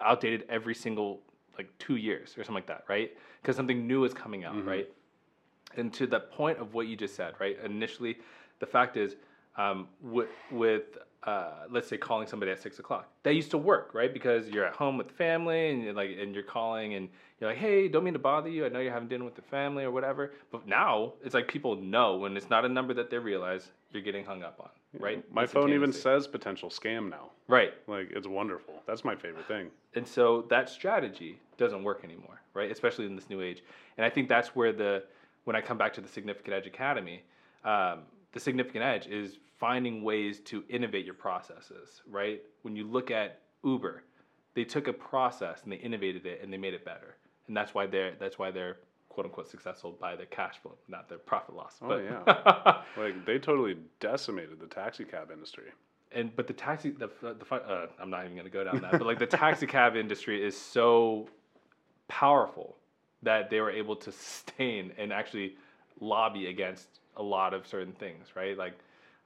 outdated 0.00 0.44
every 0.48 0.74
single 0.74 1.20
like 1.58 1.70
two 1.78 1.96
years 1.96 2.30
or 2.38 2.42
something 2.44 2.54
like 2.54 2.66
that, 2.66 2.84
right? 2.88 3.10
Because 3.42 3.56
something 3.56 3.86
new 3.86 4.04
is 4.04 4.14
coming 4.14 4.44
out, 4.44 4.54
right? 4.66 4.88
and 5.76 5.92
to 5.94 6.06
the 6.06 6.20
point 6.20 6.58
of 6.58 6.74
what 6.74 6.86
you 6.88 6.96
just 6.96 7.14
said, 7.14 7.34
right? 7.38 7.56
Initially, 7.64 8.18
the 8.58 8.66
fact 8.66 8.96
is, 8.96 9.14
um, 9.56 9.88
with, 10.02 10.28
with 10.50 10.98
uh, 11.24 11.50
let's 11.70 11.86
say 11.88 11.96
calling 11.96 12.26
somebody 12.26 12.50
at 12.50 12.60
six 12.60 12.78
o'clock, 12.78 13.08
that 13.24 13.34
used 13.34 13.50
to 13.52 13.58
work, 13.58 13.90
right? 13.94 14.12
Because 14.12 14.48
you're 14.48 14.64
at 14.64 14.74
home 14.74 14.96
with 14.96 15.10
family, 15.10 15.70
and 15.70 15.82
you're 15.84 15.92
like, 15.92 16.16
and 16.20 16.34
you're 16.34 16.42
calling, 16.42 16.94
and 16.94 17.08
you're 17.38 17.50
like, 17.50 17.58
hey, 17.58 17.88
don't 17.88 18.02
mean 18.04 18.14
to 18.14 18.18
bother 18.18 18.48
you. 18.48 18.64
I 18.66 18.68
know 18.68 18.80
you're 18.80 18.92
having 18.92 19.08
dinner 19.08 19.24
with 19.24 19.34
the 19.36 19.42
family 19.42 19.84
or 19.84 19.90
whatever. 19.90 20.32
But 20.50 20.66
now 20.66 21.12
it's 21.22 21.34
like 21.34 21.46
people 21.46 21.76
know 21.76 22.16
when 22.16 22.36
it's 22.36 22.50
not 22.50 22.64
a 22.64 22.68
number 22.68 22.94
that 22.94 23.10
they 23.10 23.18
realize 23.18 23.70
you're 23.92 24.02
getting 24.02 24.24
hung 24.24 24.42
up 24.42 24.58
on, 24.60 24.70
right? 24.98 25.24
My 25.33 25.46
phone 25.46 25.72
even 25.72 25.92
says 25.92 26.26
potential 26.26 26.68
scam 26.70 27.11
now. 27.11 27.31
right. 27.48 27.74
Like 27.87 28.11
it's 28.11 28.26
wonderful. 28.26 28.74
That's 28.87 29.05
my 29.05 29.14
favorite 29.14 29.46
thing. 29.46 29.70
And 29.94 30.07
so 30.07 30.46
that 30.50 30.68
strategy 30.68 31.38
doesn't 31.59 31.83
work 31.83 32.05
anymore, 32.05 32.40
right? 32.55 32.70
Especially 32.70 33.07
in 33.07 33.16
this 33.16 33.29
new 33.29 33.40
age. 33.40 33.62
And 33.96 34.05
I 34.05 34.11
think 34.11 34.29
that's 34.29 34.48
where 34.57 34.72
the, 34.72 35.05
when 35.44 35.57
I 35.57 35.61
come 35.61 35.79
back 35.79 35.92
to 35.94 36.00
the 36.00 36.09
Significant 36.09 36.55
Edge 36.55 36.66
Academy, 36.66 37.22
um, 37.64 38.00
the 38.33 38.40
significant 38.40 38.85
edge 38.85 39.07
is 39.07 39.38
finding 39.59 40.03
ways 40.03 40.40
to 40.40 40.64
innovate 40.68 41.05
your 41.05 41.14
processes, 41.14 42.03
right? 42.09 42.40
When 42.62 42.76
you 42.76 42.87
look 42.87 43.11
at 43.11 43.40
Uber, 43.64 44.05
they 44.55 44.64
took 44.64 44.88
a 44.88 44.92
process 44.92 45.62
and 45.62 45.72
they 45.72 45.76
innovated 45.76 46.26
it 46.26 46.40
and 46.42 46.53
they 46.53 46.57
made 46.57 46.74
it 46.74 46.85
better. 46.85 47.16
And 47.48 47.57
that's 47.57 47.74
why 47.74 47.87
they're, 47.87 48.14
that's 48.18 48.38
why 48.38 48.50
they're 48.50 48.79
quote 49.11 49.27
unquote 49.27 49.49
successful 49.51 49.92
by 50.01 50.16
their 50.16 50.27
cash 50.27 50.57
flow, 50.62 50.77
not 50.88 51.09
their 51.11 51.18
profit 51.18 51.55
loss. 51.55 51.77
Oh, 51.83 51.88
but, 51.88 52.05
yeah. 52.05 52.83
Like 53.03 53.27
they 53.27 53.38
totally 53.38 53.77
decimated 54.01 54.59
the 54.59 54.66
taxi 54.66 55.05
cab 55.05 55.31
industry. 55.31 55.66
and 56.12 56.35
but 56.35 56.46
the 56.46 56.55
taxi 56.55 56.90
the 56.90 57.11
the 57.20 57.55
uh, 57.55 57.87
I'm 58.01 58.09
not 58.11 58.25
even 58.25 58.37
gonna 58.37 58.49
go 58.49 58.64
down 58.64 58.81
that, 58.81 58.92
but 58.92 59.03
like 59.03 59.18
the 59.18 59.27
taxi 59.27 59.66
cab 59.66 59.94
industry 59.96 60.42
is 60.42 60.57
so 60.57 61.29
powerful 62.09 62.77
that 63.23 63.51
they 63.51 63.61
were 63.61 63.70
able 63.70 63.94
to 63.96 64.11
sustain 64.11 64.92
and 64.96 65.12
actually 65.12 65.55
lobby 66.01 66.46
against 66.46 66.87
a 67.16 67.23
lot 67.23 67.53
of 67.53 67.66
certain 67.66 67.92
things, 67.92 68.29
right? 68.35 68.57
Like 68.57 68.79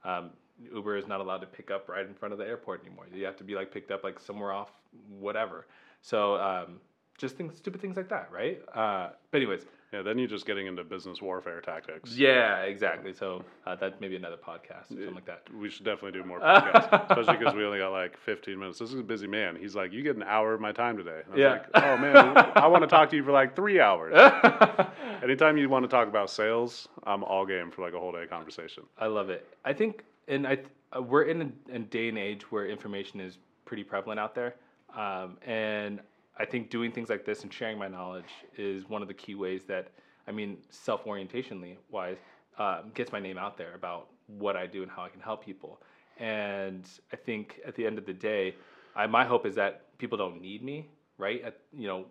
um, 0.03 0.31
Uber 0.73 0.97
is 0.97 1.07
not 1.07 1.21
allowed 1.21 1.39
to 1.39 1.47
pick 1.47 1.71
up 1.71 1.87
right 1.89 2.05
in 2.05 2.13
front 2.13 2.33
of 2.33 2.37
the 2.37 2.45
airport 2.45 2.85
anymore. 2.85 3.05
You 3.13 3.25
have 3.25 3.37
to 3.37 3.43
be 3.43 3.55
like 3.55 3.71
picked 3.71 3.91
up 3.91 4.03
like 4.03 4.19
somewhere 4.19 4.51
off, 4.51 4.71
whatever. 5.19 5.65
So 6.01 6.35
um, 6.35 6.79
just 7.17 7.37
things, 7.37 7.55
stupid 7.57 7.81
things 7.81 7.95
like 7.97 8.09
that, 8.09 8.29
right? 8.31 8.61
Uh, 8.73 9.09
but 9.31 9.37
anyways, 9.37 9.65
Yeah, 9.93 10.01
then 10.01 10.17
you're 10.19 10.27
just 10.27 10.45
getting 10.45 10.67
into 10.67 10.83
business 10.83 11.21
warfare 11.21 11.61
tactics. 11.61 12.17
yeah, 12.17 12.63
exactly. 12.63 13.13
So 13.13 13.43
uh, 13.65 13.75
that's 13.75 13.99
maybe 14.01 14.15
another 14.17 14.35
podcast 14.35 14.91
or 14.91 14.95
something 14.95 15.15
like 15.15 15.25
that. 15.25 15.43
We 15.57 15.69
should 15.69 15.85
definitely 15.85 16.19
do 16.19 16.27
more 16.27 16.41
podcasts, 16.41 17.09
especially 17.09 17.37
because 17.37 17.53
we 17.55 17.63
only 17.63 17.77
got 17.79 17.91
like 17.91 18.17
15 18.17 18.59
minutes. 18.59 18.79
This 18.79 18.91
is 18.91 18.99
a 18.99 19.03
busy 19.03 19.27
man. 19.27 19.55
He's 19.55 19.75
like, 19.75 19.93
you 19.93 20.01
get 20.03 20.17
an 20.17 20.23
hour 20.23 20.53
of 20.53 20.59
my 20.59 20.73
time 20.73 20.97
today. 20.97 21.21
And 21.23 21.31
I 21.31 21.35
was 21.35 21.39
Yeah. 21.39 21.51
like, 21.51 21.65
oh 21.75 21.97
man, 21.97 22.37
I 22.55 22.67
want 22.67 22.83
to 22.83 22.87
talk 22.87 23.09
to 23.11 23.15
you 23.15 23.23
for 23.23 23.31
like 23.31 23.55
three 23.55 23.79
hours. 23.79 24.13
Anytime 25.23 25.57
you 25.57 25.69
want 25.69 25.83
to 25.83 25.89
talk 25.89 26.07
about 26.07 26.29
sales, 26.29 26.87
I'm 27.05 27.23
all 27.23 27.45
game 27.45 27.71
for 27.71 27.81
like 27.81 27.93
a 27.93 27.99
whole 27.99 28.11
day 28.11 28.25
conversation. 28.27 28.83
I 28.97 29.07
love 29.07 29.29
it. 29.29 29.47
I 29.63 29.71
think, 29.73 30.03
and 30.27 30.45
I, 30.45 30.55
th- 30.55 30.67
uh, 30.95 31.01
we're 31.01 31.23
in 31.23 31.41
a, 31.41 31.75
a 31.75 31.79
day 31.79 32.09
and 32.09 32.17
age 32.17 32.51
where 32.51 32.67
information 32.67 33.19
is 33.21 33.37
pretty 33.65 33.83
prevalent 33.83 34.19
out 34.19 34.35
there, 34.35 34.55
um, 34.95 35.37
and 35.45 35.99
I 36.37 36.45
think 36.45 36.69
doing 36.69 36.91
things 36.91 37.09
like 37.09 37.25
this 37.25 37.43
and 37.43 37.53
sharing 37.53 37.77
my 37.77 37.87
knowledge 37.87 38.29
is 38.57 38.89
one 38.89 39.01
of 39.01 39.07
the 39.07 39.13
key 39.13 39.35
ways 39.35 39.63
that, 39.65 39.89
I 40.27 40.31
mean, 40.31 40.57
self 40.69 41.05
orientationally 41.05 41.77
wise, 41.89 42.17
um, 42.57 42.91
gets 42.93 43.11
my 43.11 43.19
name 43.19 43.37
out 43.37 43.57
there 43.57 43.73
about 43.73 44.07
what 44.27 44.55
I 44.55 44.67
do 44.67 44.81
and 44.81 44.91
how 44.91 45.03
I 45.03 45.09
can 45.09 45.21
help 45.21 45.45
people. 45.45 45.81
And 46.17 46.89
I 47.11 47.15
think 47.15 47.59
at 47.65 47.75
the 47.75 47.85
end 47.85 47.97
of 47.97 48.05
the 48.05 48.13
day, 48.13 48.55
I, 48.95 49.07
my 49.07 49.25
hope 49.25 49.45
is 49.45 49.55
that 49.55 49.97
people 49.97 50.17
don't 50.17 50.41
need 50.41 50.63
me, 50.63 50.89
right? 51.17 51.41
At, 51.43 51.57
you 51.73 51.87
know, 51.87 52.05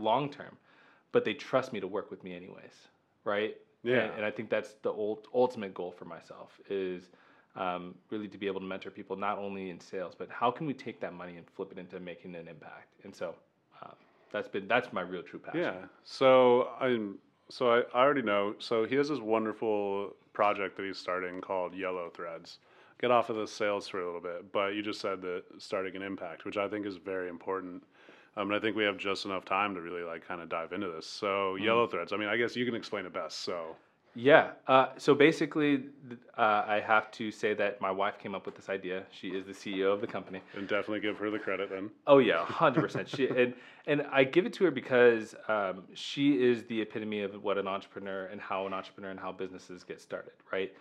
long 0.00 0.30
term, 0.30 0.56
but 1.12 1.24
they 1.24 1.34
trust 1.34 1.72
me 1.72 1.80
to 1.80 1.86
work 1.86 2.10
with 2.10 2.22
me 2.22 2.34
anyways, 2.36 2.74
right? 3.24 3.56
Yeah. 3.82 4.04
And, 4.04 4.16
and 4.16 4.24
I 4.24 4.30
think 4.30 4.50
that's 4.50 4.74
the 4.82 4.90
ult- 4.90 5.28
ultimate 5.34 5.74
goal 5.74 5.90
for 5.90 6.04
myself 6.04 6.60
is 6.68 7.10
um, 7.56 7.94
really 8.10 8.28
to 8.28 8.38
be 8.38 8.46
able 8.46 8.60
to 8.60 8.66
mentor 8.66 8.90
people 8.90 9.16
not 9.16 9.38
only 9.38 9.70
in 9.70 9.80
sales, 9.80 10.14
but 10.16 10.28
how 10.30 10.50
can 10.50 10.66
we 10.66 10.74
take 10.74 11.00
that 11.00 11.12
money 11.14 11.36
and 11.36 11.46
flip 11.48 11.72
it 11.72 11.78
into 11.78 11.98
making 12.00 12.34
an 12.34 12.48
impact? 12.48 12.94
And 13.04 13.14
so 13.14 13.34
that's 14.32 14.48
been 14.48 14.68
that's 14.68 14.92
my 14.92 15.00
real 15.00 15.22
true 15.22 15.38
passion. 15.38 15.60
Yeah. 15.60 15.74
So 16.04 16.70
I'm. 16.80 17.18
So 17.50 17.70
I, 17.70 17.78
I 17.94 18.02
already 18.02 18.22
know. 18.22 18.54
So 18.58 18.84
he 18.84 18.94
has 18.96 19.08
this 19.08 19.20
wonderful 19.20 20.14
project 20.34 20.76
that 20.76 20.84
he's 20.84 20.98
starting 20.98 21.40
called 21.40 21.74
Yellow 21.74 22.10
Threads. 22.10 22.58
Get 23.00 23.10
off 23.10 23.30
of 23.30 23.36
the 23.36 23.46
sales 23.46 23.88
for 23.88 24.00
a 24.00 24.04
little 24.04 24.20
bit, 24.20 24.52
but 24.52 24.74
you 24.74 24.82
just 24.82 25.00
said 25.00 25.22
that 25.22 25.44
starting 25.58 25.96
an 25.96 26.02
impact, 26.02 26.44
which 26.44 26.56
I 26.56 26.68
think 26.68 26.84
is 26.84 26.96
very 26.96 27.28
important. 27.28 27.82
Um, 28.36 28.48
and 28.48 28.54
I 28.56 28.60
think 28.60 28.76
we 28.76 28.84
have 28.84 28.98
just 28.98 29.24
enough 29.24 29.44
time 29.44 29.74
to 29.74 29.80
really 29.80 30.02
like 30.02 30.26
kind 30.26 30.40
of 30.40 30.48
dive 30.48 30.72
into 30.72 30.88
this. 30.88 31.06
So 31.06 31.56
Yellow 31.56 31.86
Threads. 31.86 32.12
I 32.12 32.16
mean, 32.16 32.28
I 32.28 32.36
guess 32.36 32.54
you 32.54 32.66
can 32.66 32.74
explain 32.74 33.06
it 33.06 33.12
best. 33.12 33.40
So 33.40 33.76
Yeah. 34.18 34.50
Uh, 34.66 34.88
so 34.96 35.14
basically, 35.14 35.84
uh, 36.36 36.64
I 36.66 36.82
have 36.84 37.12
to 37.12 37.30
say 37.30 37.54
that 37.54 37.80
my 37.80 37.92
wife 37.92 38.18
came 38.18 38.34
up 38.34 38.46
with 38.46 38.56
this 38.56 38.68
idea. 38.68 39.04
She 39.12 39.28
is 39.28 39.46
the 39.46 39.52
CEO 39.52 39.92
of 39.92 40.00
the 40.00 40.08
company. 40.08 40.40
and 40.56 40.66
definitely 40.66 40.98
give 40.98 41.18
her 41.18 41.30
the 41.30 41.38
credit 41.38 41.70
then. 41.70 41.90
Oh 42.04 42.18
yeah, 42.18 42.44
hundred 42.44 42.82
percent. 42.82 43.08
She 43.08 43.28
and 43.28 43.54
and 43.86 44.02
I 44.10 44.24
give 44.24 44.44
it 44.44 44.52
to 44.54 44.64
her 44.64 44.72
because 44.72 45.36
um, 45.46 45.84
she 45.94 46.42
is 46.42 46.64
the 46.64 46.80
epitome 46.80 47.22
of 47.22 47.44
what 47.44 47.58
an 47.58 47.68
entrepreneur 47.68 48.26
and 48.26 48.40
how 48.40 48.66
an 48.66 48.72
entrepreneur 48.72 49.10
and 49.10 49.20
how 49.20 49.30
businesses 49.30 49.84
get 49.84 50.00
started, 50.00 50.32
right? 50.52 50.72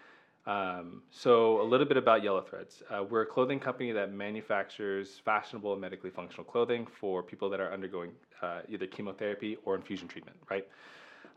Um, 0.47 1.03
so 1.11 1.61
a 1.61 1.67
little 1.67 1.85
bit 1.85 1.97
about 1.97 2.23
Yellow 2.23 2.41
Threads. 2.41 2.81
Uh, 2.89 3.03
we're 3.03 3.21
a 3.21 3.25
clothing 3.25 3.59
company 3.59 3.91
that 3.91 4.13
manufactures 4.13 5.21
fashionable 5.23 5.73
and 5.73 5.81
medically 5.81 6.09
functional 6.09 6.43
clothing 6.43 6.87
for 6.87 7.21
people 7.21 7.51
that 7.51 7.59
are 7.59 7.71
undergoing 7.71 8.11
uh, 8.41 8.61
either 8.67 8.87
chemotherapy 8.87 9.57
or 9.63 9.75
infusion 9.75 10.07
treatment, 10.07 10.37
right? 10.49 10.67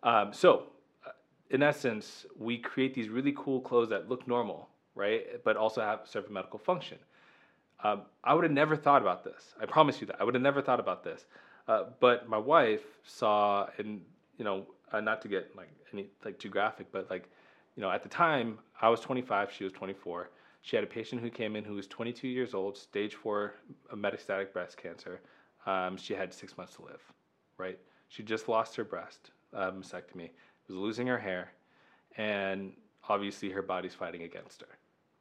Um, 0.02 0.32
so 0.32 0.68
in 1.50 1.62
essence, 1.62 2.26
we 2.38 2.58
create 2.58 2.94
these 2.94 3.08
really 3.08 3.34
cool 3.36 3.60
clothes 3.60 3.88
that 3.90 4.08
look 4.08 4.26
normal, 4.26 4.68
right? 4.94 5.42
But 5.44 5.56
also 5.56 5.80
have 5.80 6.00
serve 6.04 6.26
a 6.28 6.32
medical 6.32 6.58
function. 6.58 6.98
Um, 7.82 8.02
I 8.22 8.34
would 8.34 8.44
have 8.44 8.52
never 8.52 8.76
thought 8.76 9.02
about 9.02 9.24
this. 9.24 9.54
I 9.60 9.66
promise 9.66 10.00
you 10.00 10.06
that. 10.08 10.16
I 10.20 10.24
would 10.24 10.34
have 10.34 10.42
never 10.42 10.62
thought 10.62 10.80
about 10.80 11.02
this. 11.02 11.26
Uh, 11.66 11.84
but 11.98 12.28
my 12.28 12.38
wife 12.38 12.82
saw, 13.04 13.68
and 13.78 14.00
you 14.38 14.44
know, 14.44 14.66
uh, 14.92 15.00
not 15.00 15.22
to 15.22 15.28
get 15.28 15.54
like 15.56 15.70
any 15.92 16.08
like 16.24 16.38
too 16.38 16.48
graphic, 16.48 16.86
but 16.92 17.10
like, 17.10 17.28
you 17.76 17.82
know, 17.82 17.90
at 17.90 18.02
the 18.02 18.08
time 18.08 18.58
I 18.80 18.88
was 18.88 19.00
25, 19.00 19.52
she 19.52 19.64
was 19.64 19.72
24. 19.72 20.30
She 20.62 20.76
had 20.76 20.84
a 20.84 20.88
patient 20.88 21.22
who 21.22 21.30
came 21.30 21.56
in 21.56 21.64
who 21.64 21.74
was 21.74 21.86
22 21.86 22.28
years 22.28 22.54
old, 22.54 22.76
stage 22.76 23.14
four 23.14 23.54
metastatic 23.94 24.52
breast 24.52 24.76
cancer. 24.76 25.20
Um, 25.66 25.96
she 25.96 26.14
had 26.14 26.34
six 26.34 26.56
months 26.56 26.76
to 26.76 26.82
live, 26.82 27.02
right? 27.56 27.78
She 28.08 28.22
just 28.22 28.48
lost 28.48 28.76
her 28.76 28.84
breast 28.84 29.30
uh, 29.54 29.70
mastectomy, 29.70 30.30
was 30.70 30.78
losing 30.78 31.06
her 31.06 31.18
hair, 31.18 31.52
and 32.16 32.72
obviously 33.08 33.50
her 33.50 33.62
body's 33.62 33.94
fighting 33.94 34.22
against 34.22 34.60
her, 34.60 34.68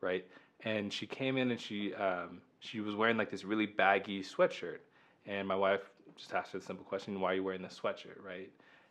right? 0.01 0.25
And 0.63 0.91
she 0.91 1.07
came 1.07 1.37
in 1.37 1.51
and 1.51 1.59
she 1.59 1.93
um, 1.95 2.41
she 2.59 2.81
was 2.81 2.95
wearing 2.95 3.17
like 3.17 3.31
this 3.31 3.43
really 3.43 3.65
baggy 3.65 4.21
sweatshirt, 4.21 4.79
and 5.25 5.47
my 5.47 5.55
wife 5.55 5.81
just 6.15 6.33
asked 6.33 6.51
her 6.53 6.59
the 6.59 6.65
simple 6.65 6.85
question, 6.85 7.19
"Why 7.19 7.31
are 7.31 7.35
you 7.35 7.43
wearing 7.43 7.61
this 7.61 7.79
sweatshirt?" 7.81 8.23
Right? 8.23 8.49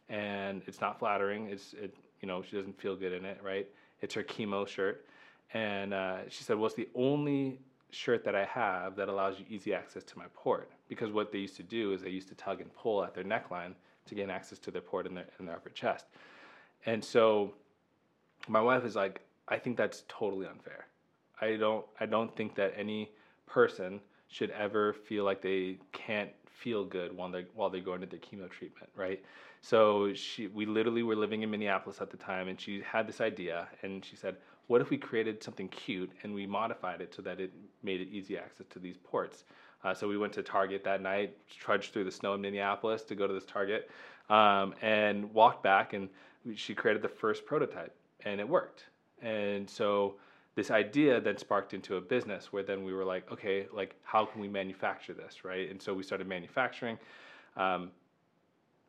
And 0.09 0.63
it's 0.67 0.81
not 0.81 0.99
flattering. 0.99 1.49
It's 1.49 1.75
it 1.75 1.95
you 2.21 2.29
know 2.29 2.43
she 2.43 2.57
doesn't 2.57 2.81
feel 2.81 2.97
good 2.97 3.13
in 3.13 3.25
it, 3.25 3.41
right? 3.43 3.69
It's 4.01 4.15
her 4.15 4.23
chemo 4.23 4.67
shirt, 4.67 5.07
and 5.55 5.93
uh, 5.95 6.29
she 6.29 6.45
said, 6.45 6.57
"Well, 6.57 6.67
it's 6.67 6.75
the 6.75 6.89
only 6.95 7.59
shirt 7.91 8.25
that 8.25 8.35
I 8.35 8.45
have 8.45 8.97
that 8.97 9.09
allows 9.09 9.39
you 9.39 9.47
easy 9.49 9.73
access 9.73 10.05
to 10.05 10.19
my 10.19 10.27
port 10.35 10.71
because 10.89 11.11
what 11.11 11.33
they 11.33 11.39
used 11.39 11.57
to 11.57 11.63
do 11.63 11.93
is 11.93 12.03
they 12.03 12.11
used 12.11 12.29
to 12.29 12.35
tug 12.35 12.61
and 12.61 12.75
pull 12.75 13.03
at 13.03 13.15
their 13.15 13.25
neckline 13.25 13.73
to 14.07 14.15
gain 14.15 14.29
access 14.31 14.59
to 14.59 14.71
their 14.71 14.83
port 14.83 15.07
in 15.07 15.15
their 15.15 15.27
in 15.39 15.47
their 15.47 15.57
upper 15.57 15.71
chest. 15.71 16.07
And 16.87 17.05
so 17.05 17.55
my 18.49 18.61
wife 18.61 18.85
is 18.85 18.97
like, 18.97 19.21
I 19.49 19.59
think 19.59 19.77
that's 19.77 20.05
totally 20.09 20.47
unfair. 20.47 20.87
I 21.41 21.57
don't 21.57 21.85
I 22.01 22.07
don't 22.07 22.35
think 22.37 22.55
that 22.57 22.75
any 22.77 23.11
person 23.47 24.01
should 24.29 24.51
ever 24.51 24.93
feel 24.93 25.25
like 25.25 25.41
they 25.41 25.79
can't 25.93 26.31
feel 26.47 26.85
good 26.85 27.17
while 27.17 27.31
they 27.31 27.47
while 27.55 27.71
they're 27.71 27.81
going 27.81 28.01
to 28.01 28.07
their 28.07 28.19
chemo 28.19 28.51
treatment, 28.51 28.91
right? 28.97 29.23
So 29.61 30.13
she 30.15 30.49
we 30.49 30.67
literally 30.67 31.03
were 31.03 31.17
living 31.17 31.43
in 31.43 31.51
Minneapolis 31.51 32.01
at 32.01 32.11
the 32.11 32.17
time 32.17 32.49
and 32.49 32.61
she 32.61 32.83
had 32.83 33.07
this 33.07 33.21
idea 33.21 33.69
and 33.83 34.05
she 34.05 34.17
said, 34.17 34.37
What 34.67 34.81
if 34.81 34.91
we 34.91 34.99
created 34.99 35.43
something 35.43 35.69
cute 35.69 36.11
and 36.23 36.35
we 36.35 36.47
modified 36.47 37.01
it 37.01 37.15
so 37.15 37.23
that 37.23 37.41
it 37.41 37.53
made 37.83 38.01
it 38.01 38.09
easy 38.09 38.37
access 38.37 38.67
to 38.71 38.79
these 38.79 38.97
ports? 38.97 39.45
Uh, 39.85 39.95
so 39.95 40.09
we 40.09 40.19
went 40.19 40.33
to 40.33 40.43
Target 40.43 40.83
that 40.85 41.01
night, 41.01 41.37
trudged 41.49 41.93
through 41.93 42.05
the 42.05 42.11
snow 42.11 42.35
in 42.35 42.41
Minneapolis 42.41 43.03
to 43.05 43.15
go 43.15 43.27
to 43.27 43.33
this 43.33 43.45
Target, 43.45 43.89
um, 44.29 44.75
and 44.83 45.33
walked 45.33 45.63
back. 45.63 45.93
And 45.93 46.09
she 46.55 46.75
created 46.75 47.03
the 47.03 47.09
first 47.09 47.47
prototype, 47.47 47.95
and 48.25 48.41
it 48.41 48.49
worked. 48.49 48.85
And 49.23 49.69
so 49.69 50.17
this 50.55 50.71
idea 50.71 51.21
then 51.21 51.39
sparked 51.39 51.75
into 51.75 51.97
a 51.97 52.01
business 52.01 52.53
where 52.53 52.63
then 52.63 52.85
we 52.85 52.93
were 52.93 53.05
like, 53.05 53.31
okay, 53.31 53.67
like 53.73 53.95
how 54.03 54.25
can 54.25 54.41
we 54.41 54.49
manufacture 54.49 55.15
this, 55.15 55.45
right? 55.45 55.71
And 55.71 55.81
so 55.81 55.95
we 55.95 56.03
started 56.03 56.27
manufacturing. 56.27 56.99
Um, 57.57 57.91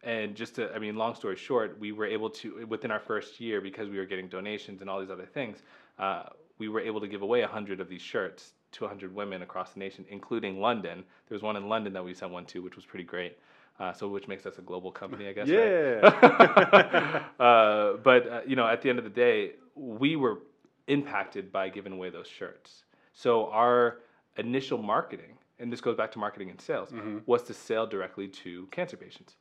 and 0.03 0.35
just 0.35 0.55
to, 0.55 0.73
I 0.73 0.79
mean, 0.79 0.95
long 0.95 1.13
story 1.13 1.35
short, 1.35 1.77
we 1.79 1.91
were 1.91 2.05
able 2.05 2.29
to 2.31 2.65
within 2.67 2.89
our 2.89 2.99
first 2.99 3.39
year 3.39 3.59
because 3.61 3.89
we 3.89 3.97
were 3.97 4.05
getting 4.05 4.29
donations 4.29 4.81
and 4.81 4.89
all 4.89 4.99
these 4.99 5.11
other 5.11 5.25
things. 5.25 5.59
Uh, 5.97 6.23
we 6.57 6.69
were 6.69 6.79
able 6.79 7.01
to 7.01 7.07
give 7.07 7.21
away 7.21 7.41
100 7.41 7.79
of 7.79 7.89
these 7.89 8.01
shirts 8.01 8.53
to 8.71 8.83
100 8.85 9.13
women 9.13 9.41
across 9.41 9.73
the 9.73 9.79
nation, 9.79 10.05
including 10.09 10.59
London. 10.59 11.03
There 11.27 11.35
was 11.35 11.41
one 11.41 11.55
in 11.55 11.67
London 11.67 11.93
that 11.93 12.03
we 12.03 12.13
sent 12.13 12.31
one 12.31 12.45
to, 12.45 12.61
which 12.61 12.75
was 12.75 12.85
pretty 12.85 13.05
great. 13.05 13.37
Uh, 13.79 13.93
so, 13.93 14.09
which 14.09 14.27
makes 14.27 14.45
us 14.45 14.57
a 14.57 14.61
global 14.61 14.91
company, 14.91 15.27
I 15.29 15.33
guess. 15.33 15.47
Yeah. 15.47 15.99
Right? 16.01 17.23
uh, 17.39 17.93
but 18.03 18.27
uh, 18.27 18.41
you 18.45 18.55
know, 18.55 18.67
at 18.67 18.81
the 18.81 18.89
end 18.89 18.97
of 18.99 19.05
the 19.05 19.09
day, 19.09 19.51
we 19.75 20.15
were 20.17 20.39
impacted 20.87 21.51
by 21.51 21.69
giving 21.69 21.93
away 21.93 22.09
those 22.09 22.27
shirts. 22.27 22.83
So 23.13 23.47
our 23.51 23.99
initial 24.37 24.77
marketing, 24.77 25.37
and 25.59 25.71
this 25.71 25.81
goes 25.81 25.95
back 25.95 26.11
to 26.13 26.19
marketing 26.19 26.49
and 26.49 26.59
sales, 26.59 26.89
Mm-hmm. 26.89 27.19
was 27.25 27.43
to 27.43 27.53
sell 27.53 27.87
directly 27.87 28.27
to 28.27 28.67
cancer 28.71 28.97
patients. 28.97 29.35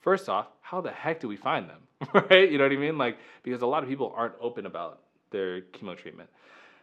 First 0.00 0.28
off, 0.28 0.46
how 0.60 0.80
the 0.80 0.90
heck 0.90 1.20
do 1.20 1.28
we 1.28 1.36
find 1.36 1.68
them? 1.68 1.80
right? 2.30 2.50
You 2.50 2.58
know 2.58 2.64
what 2.64 2.72
I 2.72 2.76
mean? 2.76 2.96
Like 2.98 3.18
because 3.42 3.62
a 3.62 3.66
lot 3.66 3.82
of 3.82 3.88
people 3.88 4.12
aren't 4.16 4.34
open 4.40 4.66
about 4.66 5.00
their 5.30 5.62
chemo 5.62 5.96
treatment. 5.96 6.30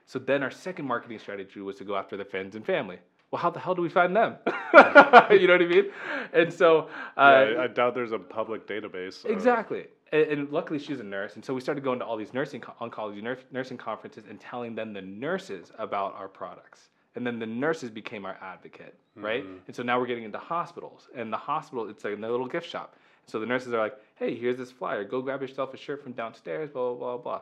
So 0.06 0.20
then 0.20 0.44
our 0.44 0.52
second 0.52 0.86
marketing 0.86 1.20
strategy 1.20 1.62
was 1.62 1.78
to 1.78 1.84
go 1.84 1.96
after 1.96 2.18
the 2.18 2.26
friends 2.26 2.56
and 2.56 2.66
family. 2.66 2.98
Well, 3.32 3.42
how 3.42 3.50
the 3.50 3.60
hell 3.60 3.74
do 3.76 3.82
we 3.82 3.90
find 3.90 4.14
them? 4.16 4.36
you 4.46 5.48
know 5.48 5.54
what 5.54 5.62
I 5.62 5.66
mean? 5.68 5.86
And 6.34 6.54
so, 6.54 6.90
uh, 7.18 7.48
yeah, 7.56 7.62
I 7.62 7.68
doubt 7.68 7.96
there's 7.96 8.12
a 8.12 8.20
public 8.20 8.68
database. 8.68 9.24
of- 9.24 9.32
exactly. 9.32 9.88
And, 10.12 10.24
and 10.24 10.52
luckily, 10.52 10.80
she's 10.80 11.00
a 11.00 11.04
nurse, 11.04 11.36
and 11.36 11.46
so 11.46 11.54
we 11.54 11.62
started 11.62 11.82
going 11.84 12.00
to 12.00 12.06
all 12.06 12.18
these 12.18 12.34
nursing 12.34 12.60
co- 12.60 12.74
oncology 12.82 13.24
nurse, 13.24 13.40
nursing 13.52 13.78
conferences 13.78 14.26
and 14.30 14.38
telling 14.40 14.76
them 14.76 14.92
the 14.92 15.02
nurses 15.02 15.72
about 15.80 16.14
our 16.16 16.28
products. 16.28 16.90
And 17.16 17.26
then 17.28 17.40
the 17.40 17.46
nurses 17.46 17.90
became 17.90 18.26
our 18.26 18.38
advocate, 18.42 18.96
right? 19.16 19.44
And 19.68 19.76
so 19.76 19.84
now 19.84 20.00
we're 20.00 20.06
getting 20.08 20.24
into 20.26 20.38
hospitals, 20.38 21.08
and 21.16 21.32
the 21.32 21.38
hospital 21.38 21.90
it's 21.90 22.04
like 22.04 22.14
a 22.18 22.18
little 22.18 22.48
gift 22.48 22.70
shop. 22.70 22.96
So 23.28 23.40
the 23.40 23.46
nurses 23.46 23.74
are 23.74 23.80
like, 23.80 23.98
"Hey, 24.16 24.36
here's 24.36 24.58
this 24.58 24.72
flyer. 24.72 25.04
Go 25.06 25.22
grab 25.22 25.42
yourself 25.42 25.74
a 25.74 25.78
shirt 25.78 26.02
from 26.04 26.14
downstairs." 26.14 26.70
Blah 26.70 26.94
blah 26.94 27.18
blah 27.18 27.42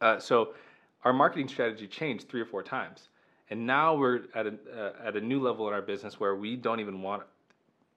blah. 0.00 0.06
Uh, 0.08 0.18
so 0.18 0.54
our 1.04 1.12
marketing 1.12 1.48
strategy 1.48 1.86
changed 1.86 2.28
three 2.28 2.40
or 2.40 2.46
four 2.46 2.62
times, 2.62 3.08
and 3.50 3.66
now 3.66 3.94
we're 3.94 4.22
at 4.34 4.46
a 4.46 4.54
uh, 4.76 4.92
at 5.08 5.16
a 5.16 5.20
new 5.20 5.40
level 5.40 5.66
in 5.68 5.74
our 5.74 5.82
business 5.82 6.18
where 6.20 6.34
we 6.36 6.56
don't 6.56 6.80
even 6.80 7.02
want 7.02 7.22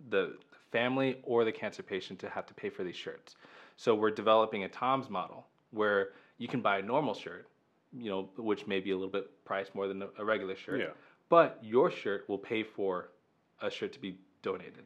the 0.09 0.35
family 0.71 1.19
or 1.23 1.45
the 1.45 1.51
cancer 1.51 1.81
patient 1.83 2.19
to 2.19 2.29
have 2.29 2.45
to 2.45 2.53
pay 2.53 2.69
for 2.69 2.83
these 2.83 2.95
shirts. 2.95 3.35
So 3.77 3.95
we're 3.95 4.11
developing 4.11 4.63
a 4.63 4.69
Tom's 4.69 5.09
model 5.09 5.45
where 5.71 6.09
you 6.37 6.47
can 6.47 6.61
buy 6.61 6.79
a 6.79 6.81
normal 6.81 7.13
shirt, 7.13 7.47
you 7.97 8.09
know, 8.09 8.29
which 8.37 8.67
may 8.67 8.79
be 8.79 8.91
a 8.91 8.95
little 8.95 9.11
bit 9.11 9.29
priced 9.45 9.73
more 9.75 9.87
than 9.87 10.03
a- 10.17 10.25
regular 10.25 10.55
shirt, 10.55 10.79
Yeah. 10.79 10.87
but 11.29 11.59
your 11.61 11.89
shirt 11.89 12.27
will 12.27 12.37
pay 12.37 12.63
for 12.63 13.09
a 13.61 13.69
shirt 13.71 13.93
to 13.93 13.99
be 13.99 14.17
donated. 14.41 14.85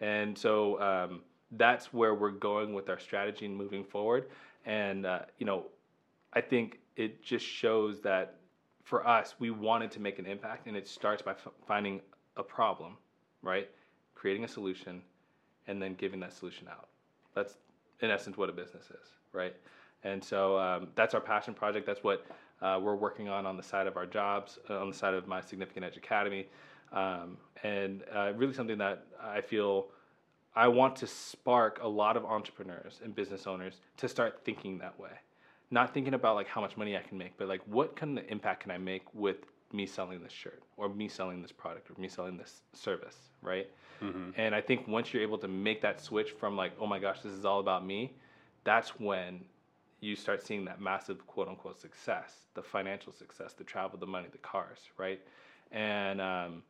And 0.00 0.36
so 0.36 0.80
um, 0.80 1.22
that's 1.52 1.92
where 1.92 2.14
we're 2.14 2.30
going 2.30 2.74
with 2.74 2.88
our 2.88 2.98
strategy 2.98 3.46
and 3.46 3.56
moving 3.56 3.84
forward. 3.84 4.28
And, 4.64 5.06
uh, 5.06 5.20
you 5.38 5.46
know, 5.46 5.66
I 6.32 6.40
think 6.40 6.78
it 6.96 7.22
just 7.22 7.44
shows 7.44 8.00
that 8.02 8.36
for 8.82 9.06
us, 9.06 9.34
we 9.38 9.50
wanted 9.50 9.90
to 9.92 10.00
make 10.00 10.18
an 10.18 10.26
impact, 10.26 10.66
and 10.66 10.76
it 10.76 10.86
starts 10.88 11.22
by 11.22 11.32
f- 11.32 11.48
finding 11.66 12.00
a 12.36 12.42
problem, 12.42 12.96
right? 13.42 13.68
Creating 14.14 14.44
a 14.44 14.48
solution, 14.48 15.02
and 15.66 15.80
then 15.80 15.94
giving 15.94 16.20
that 16.20 16.32
solution 16.32 16.66
out. 16.68 16.88
That's 17.34 17.56
in 18.00 18.10
essence 18.10 18.36
what 18.36 18.48
a 18.48 18.52
business 18.52 18.86
is, 18.86 19.08
right? 19.32 19.54
And 20.04 20.22
so 20.22 20.58
um, 20.58 20.88
that's 20.94 21.14
our 21.14 21.20
passion 21.20 21.54
project. 21.54 21.86
That's 21.86 22.02
what 22.02 22.26
uh, 22.60 22.80
we're 22.82 22.96
working 22.96 23.28
on 23.28 23.46
on 23.46 23.56
the 23.56 23.62
side 23.62 23.86
of 23.86 23.96
our 23.96 24.06
jobs, 24.06 24.58
uh, 24.68 24.80
on 24.80 24.90
the 24.90 24.96
side 24.96 25.14
of 25.14 25.26
my 25.26 25.40
Significant 25.40 25.84
Edge 25.84 25.96
Academy, 25.96 26.48
um, 26.92 27.36
and 27.62 28.02
uh, 28.14 28.32
really 28.34 28.52
something 28.52 28.78
that 28.78 29.06
I 29.22 29.40
feel 29.40 29.86
I 30.54 30.68
want 30.68 30.96
to 30.96 31.06
spark 31.06 31.78
a 31.82 31.88
lot 31.88 32.16
of 32.16 32.24
entrepreneurs 32.24 33.00
and 33.02 33.14
business 33.14 33.46
owners 33.46 33.80
to 33.98 34.08
start 34.08 34.40
thinking 34.44 34.78
that 34.78 34.98
way. 34.98 35.10
Not 35.72 35.92
thinking 35.92 36.14
about 36.14 36.36
like 36.36 36.46
how 36.46 36.60
much 36.60 36.76
money 36.76 36.96
I 36.96 37.00
can 37.00 37.18
make, 37.18 37.36
but 37.38 37.48
like 37.48 37.62
what 37.66 37.96
kind 37.96 38.18
of 38.18 38.24
impact 38.28 38.62
can 38.62 38.70
I 38.70 38.78
make 38.78 39.02
with 39.14 39.38
me 39.72 39.86
selling 39.86 40.22
this 40.22 40.32
shirt 40.32 40.62
or 40.76 40.88
me 40.88 41.08
selling 41.08 41.42
this 41.42 41.52
product 41.52 41.90
or 41.90 42.00
me 42.00 42.08
selling 42.08 42.36
this 42.36 42.62
service, 42.74 43.16
right? 43.42 43.68
And 44.36 44.54
I 44.54 44.60
think 44.60 44.86
once 44.86 45.12
you're 45.12 45.22
able 45.22 45.38
to 45.38 45.48
make 45.48 45.80
that 45.82 46.00
switch 46.00 46.30
from 46.32 46.56
like, 46.56 46.72
oh 46.80 46.86
my 46.86 46.98
gosh, 46.98 47.20
this 47.20 47.32
is 47.32 47.44
all 47.44 47.60
about 47.60 47.86
me, 47.86 48.12
that's 48.64 48.90
when 49.00 49.40
you 50.00 50.16
start 50.16 50.44
seeing 50.46 50.64
that 50.66 50.80
massive 50.80 51.26
quote 51.26 51.48
unquote 51.48 51.78
success, 51.80 52.34
the 52.54 52.62
financial 52.62 53.12
success, 53.12 53.54
the 53.54 53.64
travel, 53.64 53.98
the 53.98 54.06
money, 54.06 54.28
the 54.30 54.38
cars, 54.38 54.80
right? 54.98 55.20
And 55.70 56.20
um, 56.20 56.62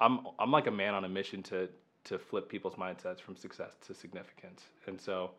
I'm 0.00 0.20
I'm 0.38 0.50
like 0.50 0.66
a 0.66 0.70
man 0.70 0.94
on 0.94 1.04
a 1.04 1.08
mission 1.08 1.42
to 1.44 1.68
to 2.04 2.18
flip 2.18 2.48
people's 2.48 2.74
mindsets 2.74 3.20
from 3.20 3.36
success 3.36 3.76
to 3.86 3.94
significance. 3.94 4.64
And 4.86 5.00
so, 5.00 5.30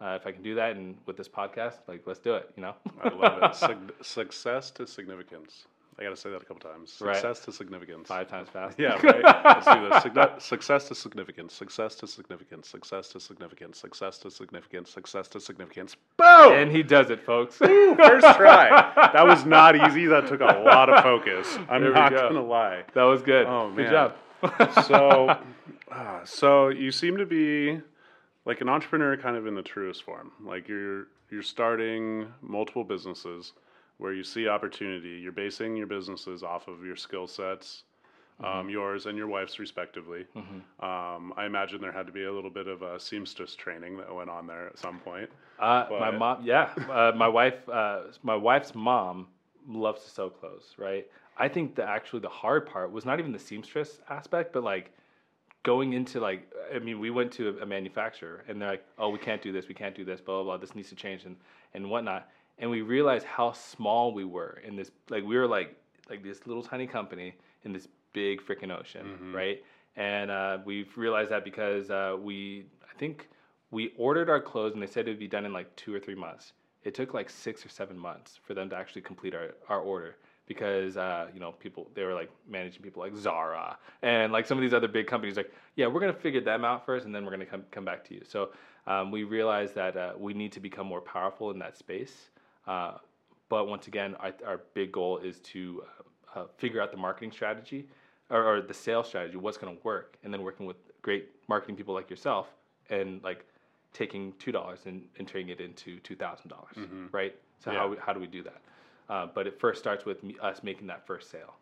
uh, 0.00 0.18
if 0.20 0.26
I 0.26 0.32
can 0.32 0.42
do 0.42 0.54
that, 0.56 0.76
and 0.76 0.96
with 1.06 1.16
this 1.16 1.28
podcast, 1.28 1.74
like 1.88 2.02
let's 2.06 2.20
do 2.20 2.34
it. 2.34 2.50
You 2.56 2.62
know. 2.62 2.74
I 3.02 3.08
love 3.08 3.54
it. 3.62 3.94
Success 4.04 4.70
to 4.72 4.86
significance. 4.86 5.66
I 5.98 6.04
got 6.04 6.10
to 6.10 6.16
say 6.16 6.30
that 6.30 6.40
a 6.40 6.44
couple 6.46 6.70
times. 6.70 6.96
Right. 6.98 7.14
Success 7.16 7.40
to 7.44 7.52
significance. 7.52 8.08
Five 8.08 8.26
times 8.28 8.48
fast. 8.48 8.78
Yeah, 8.78 8.94
right. 9.02 9.22
Let's 9.44 9.66
do 9.66 10.10
this. 10.14 10.42
Success 10.42 10.88
to 10.88 10.94
significance. 10.94 11.52
Success 11.52 11.94
to 11.96 12.06
significance. 12.06 12.68
Success 12.70 13.08
to 13.08 13.20
significance. 13.20 13.78
Success 13.78 14.16
to 14.18 14.30
significance. 14.30 14.88
Success 14.90 15.28
to 15.28 15.40
significance. 15.40 15.96
Boom! 16.16 16.52
And 16.54 16.70
he 16.70 16.82
does 16.82 17.10
it, 17.10 17.20
folks. 17.26 17.56
First 17.56 18.26
try. 18.38 18.92
That 19.12 19.26
was 19.26 19.44
not 19.44 19.76
easy. 19.76 20.06
That 20.06 20.26
took 20.26 20.40
a 20.40 20.62
lot 20.64 20.88
of 20.88 21.02
focus. 21.02 21.58
I'm 21.68 21.82
There 21.82 21.92
not 21.92 22.10
go. 22.12 22.28
gonna 22.30 22.46
lie. 22.46 22.84
that 22.94 23.02
was 23.02 23.20
good. 23.20 23.46
Oh, 23.46 23.70
Good 23.76 23.90
job. 23.90 24.14
So, 24.86 25.36
uh, 25.92 26.24
so 26.24 26.68
you 26.68 26.92
seem 26.92 27.18
to 27.18 27.26
be 27.26 27.78
like 28.44 28.60
an 28.60 28.68
entrepreneur, 28.68 29.16
kind 29.16 29.36
of 29.36 29.46
in 29.46 29.54
the 29.54 29.62
truest 29.62 30.02
form. 30.02 30.32
Like 30.44 30.68
you're 30.68 31.08
you're 31.30 31.42
starting 31.42 32.26
multiple 32.42 32.84
businesses 32.84 33.52
where 33.98 34.12
you 34.12 34.24
see 34.24 34.48
opportunity. 34.48 35.10
You're 35.10 35.32
basing 35.32 35.76
your 35.76 35.86
businesses 35.86 36.42
off 36.42 36.68
of 36.68 36.84
your 36.84 36.96
skill 36.96 37.26
sets, 37.26 37.84
um, 38.42 38.70
yours 38.70 39.06
and 39.06 39.16
your 39.18 39.26
wife's 39.28 39.58
respectively. 39.58 40.24
Um, 40.80 41.34
I 41.36 41.44
imagine 41.44 41.80
there 41.82 41.92
had 41.92 42.06
to 42.06 42.12
be 42.12 42.24
a 42.24 42.32
little 42.32 42.50
bit 42.50 42.66
of 42.66 42.80
a 42.82 42.98
seamstress 42.98 43.54
training 43.54 43.98
that 43.98 44.12
went 44.14 44.30
on 44.30 44.46
there 44.46 44.66
at 44.68 44.78
some 44.78 44.98
point. 45.00 45.28
Uh, 45.58 45.84
my 45.90 46.10
mom, 46.18 46.42
yeah, 46.44 46.70
uh, 46.90 47.12
my 47.14 47.28
wife, 47.28 47.68
uh, 47.68 48.04
my 48.22 48.34
wife's 48.34 48.74
mom 48.74 49.26
loves 49.68 50.02
to 50.04 50.10
sew 50.10 50.30
clothes, 50.30 50.74
right? 50.78 51.06
I 51.36 51.48
think 51.48 51.74
the 51.74 51.84
actually 51.84 52.20
the 52.20 52.28
hard 52.30 52.66
part 52.66 52.90
was 52.90 53.04
not 53.04 53.18
even 53.18 53.32
the 53.32 53.38
seamstress 53.38 54.00
aspect, 54.08 54.52
but 54.54 54.64
like 54.64 54.92
going 55.62 55.92
into 55.92 56.20
like, 56.20 56.50
I 56.74 56.78
mean, 56.78 56.98
we 57.00 57.10
went 57.10 57.32
to 57.32 57.58
a 57.60 57.66
manufacturer 57.66 58.44
and 58.48 58.60
they're 58.60 58.70
like, 58.70 58.84
oh, 58.98 59.10
we 59.10 59.18
can't 59.18 59.42
do 59.42 59.52
this, 59.52 59.68
we 59.68 59.74
can't 59.74 59.94
do 59.94 60.04
this, 60.04 60.20
blah 60.20 60.36
blah 60.36 60.44
blah. 60.44 60.56
This 60.56 60.74
needs 60.74 60.88
to 60.90 60.94
change 60.94 61.24
and 61.24 61.36
and 61.74 61.88
whatnot. 61.90 62.28
and 62.58 62.70
we 62.70 62.82
realized 62.82 63.24
how 63.26 63.52
small 63.52 64.12
we 64.12 64.24
were 64.24 64.60
in 64.66 64.76
this. 64.76 64.90
Like 65.08 65.24
we 65.24 65.36
were 65.36 65.46
like 65.46 65.76
like 66.08 66.22
this 66.22 66.46
little 66.46 66.62
tiny 66.62 66.86
company 66.86 67.34
in 67.64 67.72
this 67.72 67.88
big 68.12 68.40
freaking 68.42 68.76
ocean, 68.76 69.06
Mhm. 69.22 69.34
right? 69.34 69.62
And 69.96 70.30
uh, 70.30 70.58
we've 70.64 70.96
realized 70.96 71.30
that 71.30 71.44
because 71.44 71.90
uh, 71.90 72.16
we, 72.20 72.64
I 72.82 72.98
think 72.98 73.28
we 73.70 73.92
ordered 73.96 74.28
our 74.30 74.40
clothes 74.40 74.72
and 74.74 74.82
they 74.82 74.86
said 74.86 75.06
it 75.06 75.10
would 75.12 75.18
be 75.18 75.28
done 75.28 75.44
in 75.46 75.52
like 75.52 75.74
two 75.76 75.94
or 75.94 76.00
three 76.00 76.14
months. 76.14 76.52
It 76.84 76.94
took 76.94 77.12
like 77.14 77.28
six 77.30 77.64
or 77.64 77.68
seven 77.68 77.96
months 77.98 78.38
for 78.44 78.54
them 78.54 78.68
to 78.70 78.76
actually 78.76 79.02
complete 79.02 79.34
our, 79.34 79.54
our 79.68 79.80
order 79.80 80.16
because 80.50 80.96
uh, 80.96 81.28
you 81.32 81.38
know 81.38 81.52
people 81.52 81.88
they 81.94 82.02
were 82.02 82.12
like 82.12 82.28
managing 82.48 82.82
people 82.82 83.00
like 83.00 83.14
Zara 83.14 83.78
and 84.02 84.32
like 84.32 84.46
some 84.48 84.58
of 84.58 84.62
these 84.62 84.74
other 84.74 84.88
big 84.88 85.06
companies 85.06 85.36
like 85.36 85.52
yeah 85.76 85.86
we're 85.86 86.00
gonna 86.00 86.12
figure 86.12 86.40
them 86.40 86.64
out 86.64 86.84
first 86.84 87.06
and 87.06 87.14
then 87.14 87.24
we're 87.24 87.30
gonna 87.30 87.46
come 87.46 87.62
come 87.70 87.84
back 87.84 88.02
to 88.08 88.14
you. 88.14 88.22
So 88.26 88.48
um, 88.88 89.12
we 89.12 89.22
realized 89.22 89.76
that 89.76 89.96
uh, 89.96 90.14
we 90.18 90.34
need 90.34 90.50
to 90.50 90.58
become 90.58 90.88
more 90.88 91.00
powerful 91.00 91.52
in 91.52 91.58
that 91.60 91.76
space. 91.76 92.30
Uh, 92.66 92.94
but 93.48 93.68
once 93.68 93.86
again, 93.86 94.16
our, 94.18 94.32
our 94.44 94.60
big 94.74 94.90
goal 94.90 95.18
is 95.18 95.38
to 95.52 95.84
uh, 96.36 96.40
uh, 96.40 96.46
figure 96.58 96.80
out 96.82 96.90
the 96.90 96.96
marketing 96.96 97.30
strategy 97.30 97.86
or, 98.28 98.42
or 98.44 98.60
the 98.60 98.74
sales 98.74 99.06
strategy, 99.06 99.36
what's 99.36 99.56
going 99.56 99.76
to 99.76 99.80
work, 99.84 100.16
and 100.24 100.34
then 100.34 100.42
working 100.42 100.66
with 100.66 100.76
great 101.02 101.28
marketing 101.48 101.76
people 101.76 101.94
like 101.94 102.10
yourself 102.10 102.48
and 102.88 103.22
like 103.22 103.44
taking 103.92 104.32
two 104.40 104.50
dollars 104.50 104.80
and, 104.86 105.02
and 105.18 105.28
turning 105.28 105.50
it 105.50 105.60
into 105.60 106.00
two 106.00 106.16
dollars, 106.16 106.40
right? 107.12 107.36
So 107.62 107.70
Yeah. 107.70 107.78
how 107.78 107.96
how 108.04 108.12
do 108.12 108.18
we 108.20 108.26
do 108.26 108.42
that? 108.42 108.60
Uh, 109.10 109.26
but 109.34 109.46
it 109.46 109.58
first 109.58 109.80
starts 109.80 110.04
with 110.06 110.18
us 110.40 110.62
making 110.62 110.86
that 110.86 111.04
first 111.04 111.30
sale, 111.30 111.54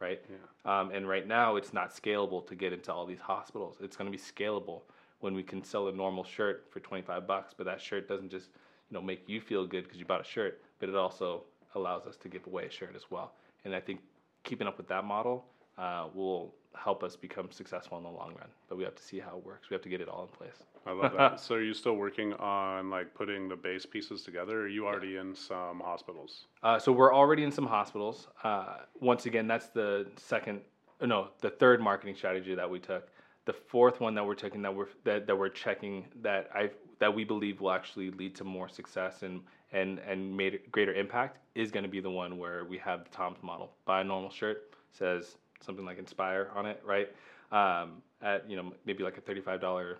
right? 0.00 0.22
Um, 0.64 0.90
and 0.90 1.06
right 1.06 1.28
now, 1.28 1.56
it's 1.56 1.74
not 1.74 1.94
scalable 1.94 2.44
to 2.46 2.54
get 2.54 2.72
into 2.72 2.90
all 2.92 3.04
these 3.04 3.20
hospitals. 3.20 3.76
It's 3.82 3.94
going 3.96 4.10
to 4.10 4.16
be 4.16 4.22
scalable 4.22 4.80
when 5.20 5.34
we 5.34 5.42
can 5.42 5.62
sell 5.62 5.88
a 5.88 5.92
normal 5.92 6.24
shirt 6.24 6.66
for 6.70 6.80
twenty 6.80 7.02
five 7.02 7.26
bucks, 7.26 7.52
but 7.56 7.64
that 7.66 7.80
shirt 7.80 8.08
doesn't 8.08 8.30
just 8.30 8.48
you 8.90 8.94
know 8.94 9.02
make 9.02 9.28
you 9.28 9.40
feel 9.40 9.66
good 9.66 9.84
because 9.84 9.98
you 9.98 10.06
bought 10.06 10.22
a 10.22 10.24
shirt, 10.24 10.62
but 10.80 10.88
it 10.88 10.96
also 10.96 11.44
allows 11.74 12.06
us 12.06 12.16
to 12.16 12.28
give 12.28 12.46
away 12.46 12.64
a 12.66 12.70
shirt 12.70 12.94
as 12.96 13.10
well. 13.10 13.32
And 13.66 13.74
I 13.74 13.80
think 13.80 14.00
keeping 14.42 14.66
up 14.66 14.78
with 14.78 14.88
that 14.88 15.04
model 15.04 15.44
uh, 15.78 16.08
will 16.14 16.54
help 16.76 17.02
us 17.02 17.16
become 17.16 17.50
successful 17.50 17.96
in 17.98 18.04
the 18.04 18.10
long 18.10 18.34
run. 18.38 18.48
But 18.68 18.78
we 18.78 18.84
have 18.84 18.94
to 18.94 19.02
see 19.02 19.18
how 19.18 19.36
it 19.36 19.44
works. 19.44 19.70
We 19.70 19.74
have 19.74 19.82
to 19.82 19.88
get 19.88 20.00
it 20.00 20.08
all 20.08 20.22
in 20.22 20.28
place. 20.28 20.64
I 20.86 20.92
love 20.92 21.12
that. 21.16 21.40
so 21.40 21.54
are 21.54 21.62
you 21.62 21.74
still 21.74 21.94
working 21.94 22.32
on 22.34 22.90
like 22.90 23.14
putting 23.14 23.48
the 23.48 23.56
base 23.56 23.86
pieces 23.86 24.22
together? 24.22 24.60
Or 24.60 24.62
are 24.64 24.68
you 24.68 24.86
already 24.86 25.16
in 25.16 25.34
some 25.34 25.80
hospitals? 25.80 26.46
Uh, 26.62 26.78
so 26.78 26.92
we're 26.92 27.14
already 27.14 27.44
in 27.44 27.52
some 27.52 27.66
hospitals. 27.66 28.28
Uh, 28.42 28.76
once 29.00 29.26
again, 29.26 29.46
that's 29.46 29.68
the 29.68 30.06
second, 30.16 30.60
uh, 31.00 31.06
no, 31.06 31.28
the 31.40 31.50
third 31.50 31.80
marketing 31.80 32.14
strategy 32.14 32.54
that 32.54 32.68
we 32.68 32.78
took. 32.78 33.08
The 33.46 33.52
fourth 33.52 34.00
one 34.00 34.14
that 34.14 34.24
we're 34.24 34.34
taking 34.34 34.62
that 34.62 34.74
we're 34.74 34.88
that, 35.04 35.26
that 35.26 35.36
we're 35.36 35.50
checking 35.50 36.06
that 36.22 36.48
I 36.54 36.70
that 36.98 37.14
we 37.14 37.24
believe 37.24 37.60
will 37.60 37.72
actually 37.72 38.10
lead 38.10 38.34
to 38.36 38.44
more 38.44 38.70
success 38.70 39.22
and 39.22 39.42
and 39.72 39.98
and 39.98 40.34
made 40.34 40.60
greater 40.72 40.94
impact 40.94 41.40
is 41.54 41.70
going 41.70 41.82
to 41.82 41.90
be 41.90 42.00
the 42.00 42.10
one 42.10 42.38
where 42.38 42.64
we 42.64 42.78
have 42.78 43.04
the 43.04 43.10
Tom's 43.10 43.42
model. 43.42 43.72
Buy 43.84 44.00
a 44.00 44.04
normal 44.04 44.30
shirt 44.30 44.74
says 44.94 45.36
something 45.64 45.84
like 45.84 45.98
Inspire 45.98 46.50
on 46.54 46.66
it, 46.66 46.82
right? 46.84 47.08
Um, 47.52 48.02
at 48.22 48.48
you 48.48 48.56
know 48.56 48.72
maybe 48.84 49.02
like 49.02 49.18
a 49.18 49.20
thirty 49.20 49.40
five 49.40 49.60
dollar 49.60 49.98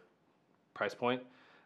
price 0.75 0.95
point, 0.95 1.23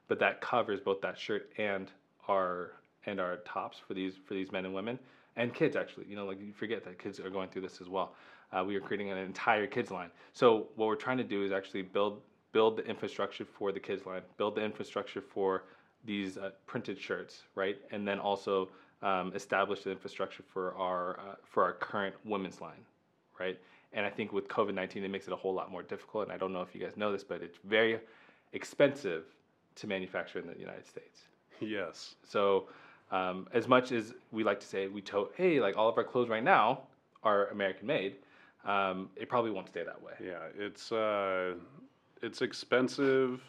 but 0.08 0.18
that 0.20 0.40
covers 0.40 0.80
both 0.80 1.00
that 1.00 1.18
shirt 1.18 1.50
and 1.58 1.90
our 2.28 2.72
and 3.06 3.20
our 3.20 3.38
tops 3.38 3.78
for 3.86 3.94
these 3.94 4.14
for 4.26 4.34
these 4.34 4.52
men 4.52 4.64
and 4.64 4.74
women 4.74 4.98
and 5.36 5.54
kids 5.54 5.76
actually. 5.76 6.06
You 6.08 6.16
know, 6.16 6.26
like 6.26 6.40
you 6.40 6.52
forget 6.52 6.84
that 6.84 6.98
kids 6.98 7.18
are 7.20 7.30
going 7.30 7.48
through 7.48 7.62
this 7.62 7.80
as 7.80 7.88
well. 7.88 8.14
Uh, 8.52 8.64
we 8.64 8.76
are 8.76 8.80
creating 8.80 9.10
an 9.10 9.18
entire 9.18 9.66
kids 9.66 9.90
line. 9.90 10.10
So 10.32 10.68
what 10.76 10.86
we're 10.86 10.96
trying 10.96 11.18
to 11.18 11.24
do 11.24 11.44
is 11.44 11.52
actually 11.52 11.82
build 11.82 12.20
build 12.52 12.76
the 12.76 12.84
infrastructure 12.84 13.44
for 13.44 13.72
the 13.72 13.80
kids 13.80 14.06
line, 14.06 14.22
build 14.36 14.56
the 14.56 14.64
infrastructure 14.64 15.20
for 15.20 15.64
these 16.04 16.36
uh, 16.38 16.50
printed 16.66 16.98
shirts, 16.98 17.42
right, 17.54 17.76
and 17.90 18.06
then 18.06 18.18
also 18.18 18.68
um, 19.02 19.32
establish 19.34 19.82
the 19.82 19.90
infrastructure 19.90 20.42
for 20.52 20.74
our 20.74 21.18
uh, 21.20 21.34
for 21.44 21.62
our 21.62 21.74
current 21.74 22.14
women's 22.24 22.60
line, 22.60 22.84
right. 23.38 23.58
And 23.92 24.04
I 24.04 24.10
think 24.10 24.32
with 24.32 24.48
COVID 24.48 24.74
nineteen, 24.74 25.02
it 25.04 25.10
makes 25.10 25.26
it 25.26 25.32
a 25.32 25.36
whole 25.36 25.54
lot 25.54 25.70
more 25.70 25.82
difficult. 25.82 26.24
And 26.24 26.32
I 26.32 26.36
don't 26.36 26.52
know 26.52 26.62
if 26.62 26.74
you 26.74 26.80
guys 26.80 26.96
know 26.96 27.10
this, 27.10 27.24
but 27.24 27.42
it's 27.42 27.58
very 27.64 28.00
expensive 28.52 29.24
to 29.76 29.86
manufacture 29.86 30.38
in 30.38 30.46
the 30.46 30.58
United 30.58 30.86
States. 30.86 31.22
Yes. 31.60 32.16
So, 32.24 32.68
um, 33.10 33.48
as 33.52 33.66
much 33.66 33.92
as 33.92 34.14
we 34.30 34.44
like 34.44 34.60
to 34.60 34.66
say 34.66 34.88
we 34.88 35.00
told, 35.00 35.30
hey, 35.36 35.60
like 35.60 35.76
all 35.76 35.88
of 35.88 35.96
our 35.96 36.04
clothes 36.04 36.28
right 36.28 36.44
now 36.44 36.82
are 37.22 37.48
American 37.48 37.86
made, 37.86 38.16
um, 38.64 39.08
it 39.16 39.28
probably 39.28 39.50
won't 39.50 39.68
stay 39.68 39.84
that 39.84 40.00
way. 40.02 40.12
Yeah, 40.24 40.48
it's 40.58 40.92
uh, 40.92 41.54
it's 42.22 42.42
expensive. 42.42 43.40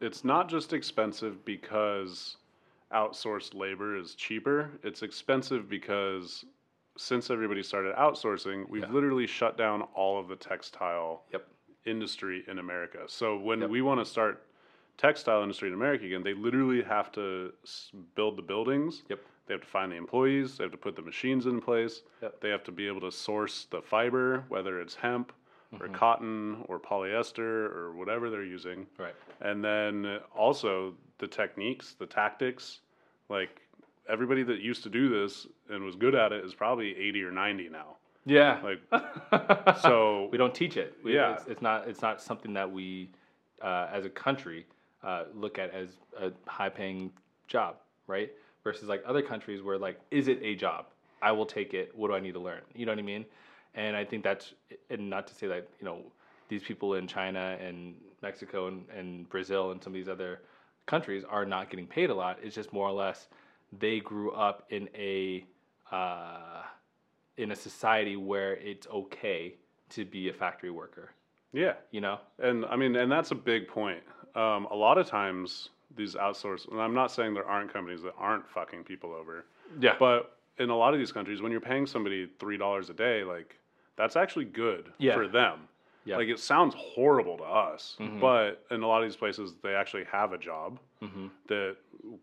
It's 0.00 0.24
not 0.24 0.48
just 0.48 0.72
expensive 0.72 1.44
because 1.44 2.36
outsourced 2.92 3.54
labor 3.54 3.96
is 3.96 4.14
cheaper. 4.14 4.70
It's 4.82 5.02
expensive 5.02 5.68
because 5.68 6.44
since 6.96 7.30
everybody 7.30 7.62
started 7.62 7.94
outsourcing, 7.96 8.68
we've 8.68 8.82
Yeah. 8.82 8.90
literally 8.90 9.26
shut 9.26 9.56
down 9.56 9.82
all 9.94 10.18
of 10.18 10.28
the 10.28 10.36
textile 10.36 11.24
Yep. 11.32 11.48
industry 11.84 12.44
in 12.48 12.58
America. 12.58 13.04
So 13.08 13.36
when 13.36 13.60
Yep. 13.60 13.70
we 13.70 13.82
want 13.82 14.00
to 14.00 14.04
start 14.04 14.42
textile 14.96 15.42
industry 15.42 15.68
in 15.68 15.74
America 15.74 16.04
again, 16.06 16.22
they 16.22 16.34
literally 16.34 16.82
have 16.82 17.12
to 17.12 17.52
build 18.14 18.36
the 18.36 18.42
buildings. 18.42 19.04
Yep. 19.08 19.20
They 19.46 19.54
have 19.54 19.60
to 19.60 19.66
find 19.68 19.92
the 19.92 19.96
employees. 19.96 20.56
They 20.58 20.64
have 20.64 20.72
to 20.72 20.78
put 20.78 20.96
the 20.96 21.02
machines 21.02 21.46
in 21.46 21.60
place. 21.60 22.02
Yep. 22.22 22.40
They 22.40 22.48
have 22.50 22.64
to 22.64 22.72
be 22.72 22.86
able 22.88 23.02
to 23.02 23.12
source 23.12 23.66
the 23.66 23.82
fiber, 23.82 24.44
whether 24.48 24.80
it's 24.80 24.94
hemp 24.96 25.32
Mm-hmm. 25.74 25.82
or 25.84 25.88
cotton 25.88 26.64
or 26.68 26.78
polyester 26.78 27.74
or 27.74 27.90
whatever 27.92 28.30
they're 28.30 28.44
using. 28.44 28.86
Right. 28.98 29.14
And 29.40 29.64
then 29.64 30.20
also 30.32 30.94
the 31.18 31.26
techniques, 31.26 31.94
the 31.94 32.06
tactics. 32.06 32.80
Like 33.28 33.60
everybody 34.08 34.44
that 34.44 34.60
used 34.60 34.84
to 34.84 34.88
do 34.88 35.08
this 35.08 35.48
and 35.70 35.84
was 35.84 35.96
good 35.96 36.14
at 36.14 36.32
it 36.32 36.44
is 36.44 36.54
probably 36.54 36.96
80 36.96 37.22
or 37.22 37.30
90 37.30 37.68
now. 37.68 37.96
Yeah. 38.24 38.60
Like, 38.62 39.78
so 39.82 40.28
we 40.32 40.38
don't 40.38 40.54
teach 40.54 40.76
it. 40.76 40.94
We, 41.02 41.14
Yeah. 41.14 41.34
It's, 41.34 41.46
it's 41.46 41.62
not. 41.62 41.88
It's 41.88 42.02
not 42.02 42.20
something 42.20 42.52
that 42.54 42.70
we, 42.70 43.10
uh, 43.62 43.88
as 43.92 44.04
a 44.04 44.10
country, 44.10 44.66
uh, 45.04 45.24
look 45.34 45.58
at 45.58 45.72
as 45.72 45.90
a 46.20 46.32
high-paying 46.46 47.12
job, 47.46 47.76
right? 48.08 48.32
Versus 48.64 48.88
like 48.88 49.02
other 49.06 49.22
countries 49.22 49.62
where 49.62 49.78
like, 49.78 50.00
is 50.10 50.26
it 50.26 50.40
a 50.42 50.56
job? 50.56 50.86
I 51.22 51.32
will 51.32 51.46
take 51.46 51.72
it. 51.72 51.92
What 51.94 52.08
do 52.08 52.14
I 52.14 52.20
need 52.20 52.34
to 52.34 52.40
learn? 52.40 52.62
You 52.74 52.84
know 52.86 52.92
what 52.92 52.98
I 52.98 53.02
mean? 53.02 53.24
And 53.74 53.96
I 53.96 54.04
think 54.04 54.24
that's, 54.24 54.54
and 54.90 55.08
not 55.08 55.26
to 55.28 55.34
say 55.34 55.46
that 55.46 55.68
you 55.78 55.84
know, 55.84 56.00
these 56.48 56.62
people 56.62 56.94
in 56.94 57.06
China 57.06 57.56
and 57.60 57.94
Mexico 58.22 58.68
and, 58.68 58.84
and 58.94 59.28
Brazil 59.28 59.70
and 59.70 59.82
some 59.82 59.92
of 59.92 59.94
these 59.94 60.08
other 60.08 60.40
countries 60.86 61.24
are 61.28 61.44
not 61.44 61.70
getting 61.70 61.86
paid 61.86 62.10
a 62.10 62.14
lot. 62.14 62.38
It's 62.42 62.54
just 62.54 62.72
more 62.72 62.88
or 62.88 62.92
less 62.92 63.28
they 63.78 64.00
grew 64.00 64.32
up 64.32 64.64
in 64.70 64.88
a 64.94 65.44
uh, 65.92 66.62
in 67.36 67.52
a 67.52 67.56
society 67.56 68.16
where 68.16 68.54
it's 68.54 68.86
okay 68.88 69.54
to 69.90 70.04
be 70.04 70.28
a 70.28 70.32
factory 70.32 70.70
worker. 70.70 71.10
yeah. 71.52 71.74
You 71.90 72.00
know? 72.00 72.18
And 72.38 72.64
I 72.66 72.76
mean, 72.76 72.96
and 72.96 73.10
that's 73.10 73.30
a 73.30 73.34
big 73.34 73.68
point. 73.68 74.02
Um, 74.34 74.66
a 74.70 74.74
lot 74.74 74.98
of 74.98 75.06
times, 75.06 75.70
these 75.96 76.14
outsource, 76.14 76.70
and 76.70 76.80
I'm 76.80 76.92
not 76.94 77.10
saying 77.12 77.34
there 77.34 77.46
aren't 77.46 77.72
companies 77.72 78.02
that 78.02 78.14
aren't 78.18 78.46
fucking 78.48 78.84
people 78.84 79.12
over, 79.14 79.44
Yeah. 79.80 79.94
but 79.98 80.36
in 80.58 80.70
a 80.70 80.76
lot 80.76 80.92
of 80.92 80.98
these 80.98 81.12
countries, 81.12 81.40
when 81.42 81.52
you're 81.52 81.60
paying 81.60 81.86
somebody 81.86 82.28
three 82.38 82.56
dollars 82.56 82.90
a 82.90 82.94
day, 82.94 83.22
like 83.24 83.58
that's 83.96 84.16
actually 84.16 84.44
good 84.46 84.92
Yeah. 84.98 85.14
for 85.14 85.28
them. 85.28 85.68
Yeah. 86.06 86.16
Like 86.16 86.28
it 86.28 86.38
sounds 86.38 86.74
horrible 86.74 87.36
to 87.38 87.44
us, 87.44 87.96
Mhm. 88.00 88.20
but 88.20 88.64
in 88.70 88.82
a 88.82 88.86
lot 88.86 89.02
of 89.02 89.08
these 89.08 89.16
places, 89.16 89.54
they 89.62 89.74
actually 89.74 90.04
have 90.04 90.32
a 90.32 90.38
job 90.38 90.78
hmm 91.00 91.26
that 91.48 91.76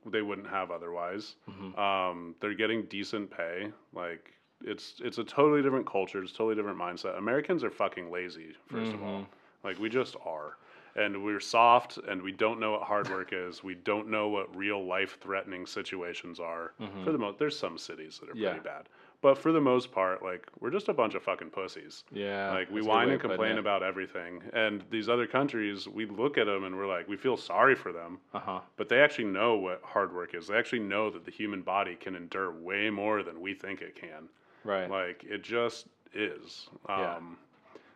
they 0.06 0.22
wouldn't 0.22 0.48
have 0.48 0.72
otherwise. 0.72 1.36
Mhm. 1.50 1.78
Um, 1.78 2.36
they're 2.40 2.54
getting 2.54 2.84
decent 2.84 3.30
pay. 3.30 3.72
Like 3.94 4.34
it's 4.64 5.02
it's 5.04 5.18
a 5.18 5.24
totally 5.24 5.62
different 5.62 5.86
culture. 5.86 6.24
It's 6.24 6.32
a 6.32 6.36
totally 6.36 6.56
different 6.56 6.80
mindset. 6.80 7.18
Americans 7.18 7.64
are 7.64 7.70
fucking 7.70 8.10
lazy. 8.10 8.56
1st 8.70 8.94
of 8.94 9.04
all, 9.04 9.22
Mhm. 9.22 9.28
like 9.64 9.78
we 9.80 9.90
just 9.90 10.16
are, 10.26 10.58
and 10.96 11.24
we're 11.24 11.42
soft, 11.42 11.98
and 11.98 12.22
we 12.22 12.32
don't 12.32 12.60
know 12.62 12.72
what 12.72 12.84
hard 12.84 13.10
work 13.10 13.34
is. 13.34 13.64
We 13.64 13.76
don't 13.76 14.08
know 14.08 14.30
what 14.30 14.56
real 14.56 14.84
life 14.86 15.20
threatening 15.20 15.66
situations 15.66 16.40
are. 16.40 16.74
For 17.04 17.12
the 17.12 17.18
most, 17.18 17.38
there's 17.40 17.58
some 17.60 17.78
cities 17.78 18.20
that 18.20 18.30
are 18.30 18.34
Mm-hmm. 18.34 18.42
Yeah. 18.44 18.50
pretty 18.52 18.64
bad, 18.64 18.88
but 19.24 19.38
for 19.40 19.52
the 19.54 19.62
most 19.62 19.92
part, 19.92 20.22
like 20.22 20.46
we're 20.60 20.70
just 20.70 20.90
a 20.90 20.94
bunch 20.94 21.16
of 21.16 21.24
fucking 21.24 21.50
pussies. 21.50 22.04
Yeah. 22.12 22.52
Like 22.52 22.70
we 22.70 22.76
that's 22.76 22.86
a 22.86 22.90
good 22.90 22.90
whine 22.90 23.10
and 23.10 23.20
complain 23.22 23.58
about 23.58 23.82
everything, 23.82 24.44
and 24.54 24.84
these 24.92 25.08
other 25.10 25.26
countries, 25.26 25.88
we 25.88 26.06
look 26.06 26.38
at 26.38 26.46
them 26.46 26.66
and 26.66 26.76
we're 26.78 26.88
like, 26.88 27.08
we 27.08 27.16
feel 27.18 27.38
sorry 27.38 27.74
for 27.74 27.92
them, 27.92 28.20
Uh-huh. 28.36 28.60
but 28.78 28.90
they 28.90 29.00
actually 29.02 29.30
know 29.30 29.56
what 29.56 29.82
hard 29.84 30.14
work 30.14 30.36
is. 30.36 30.48
They 30.48 30.58
actually 30.58 30.82
know 30.82 31.10
that 31.10 31.24
the 31.26 31.32
human 31.32 31.62
body 31.64 31.96
can 31.96 32.16
endure 32.16 32.52
way 32.52 32.90
more 32.92 33.24
than 33.24 33.40
we 33.42 33.54
think 33.56 33.82
it 33.82 33.96
can. 33.96 34.28
Right. 34.66 34.90
Like 34.90 35.24
it 35.24 35.42
just 35.42 35.88
is. 36.14 36.68
Yeah. 36.88 37.16
Um, 37.16 37.38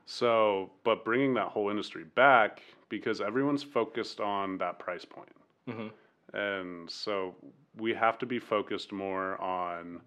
so, 0.05 0.71
but 0.86 1.03
bringing 1.03 1.34
that 1.34 1.49
whole 1.49 1.69
industry 1.69 2.05
back 2.15 2.61
because 2.88 3.19
everyone's 3.19 3.63
focused 3.63 4.21
on 4.21 4.57
that 4.59 4.80
price 4.80 5.03
point. 5.03 5.36
Mhm. 5.67 5.91
And 6.34 6.89
so 6.89 7.36
we 7.75 7.93
have 7.93 8.17
to 8.19 8.25
be 8.25 8.39
focused 8.39 8.93
more 8.93 9.39
on 9.41 9.99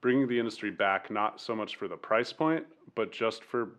bringing 0.00 0.26
the 0.28 0.38
industry 0.38 0.70
back, 0.70 1.10
not 1.10 1.40
so 1.40 1.54
much 1.54 1.76
for 1.76 1.88
the 1.88 1.96
price 1.96 2.32
point, 2.32 2.64
but 2.94 3.10
just 3.12 3.42
for 3.44 3.70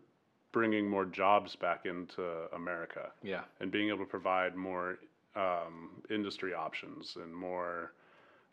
bringing 0.51 0.89
more 0.89 1.05
jobs 1.05 1.55
back 1.55 1.86
into 1.86 2.24
America 2.55 3.11
Yeah. 3.22 3.43
and 3.59 3.72
being 3.72 3.89
able 3.89 3.99
to 3.99 4.05
provide 4.05 4.55
more 4.55 4.99
um, 5.36 6.01
industry 6.09 6.53
options 6.53 7.15
and 7.22 7.34
more 7.34 7.93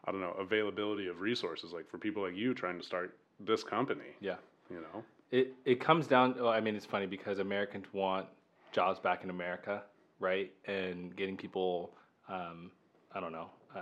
I 0.09 0.13
don't 0.13 0.21
know, 0.21 0.37
availability 0.39 1.09
of 1.09 1.21
resources, 1.21 1.73
like 1.73 1.89
for 1.91 1.99
people 1.99 2.23
like 2.23 2.37
you 2.37 2.55
trying 2.55 2.79
to 2.79 2.85
start 2.85 3.19
this 3.41 3.65
company, 3.65 4.15
Yeah. 4.21 4.37
you 4.71 4.77
know? 4.77 5.03
It 5.33 5.55
it 5.65 5.81
comes 5.81 6.07
down. 6.07 6.37
Well, 6.37 6.49
I 6.49 6.61
mean, 6.61 6.77
it's 6.77 6.87
funny 6.87 7.07
because 7.07 7.41
Americans 7.41 7.87
want 7.93 8.27
jobs 8.71 9.01
back 9.01 9.25
in 9.25 9.31
America, 9.31 9.83
right? 10.21 10.53
And 10.67 11.17
getting 11.17 11.37
people, 11.37 11.91
um, 12.29 12.71
I 13.13 13.19
don't 13.19 13.33
know, 13.33 13.51
uh, 13.75 13.81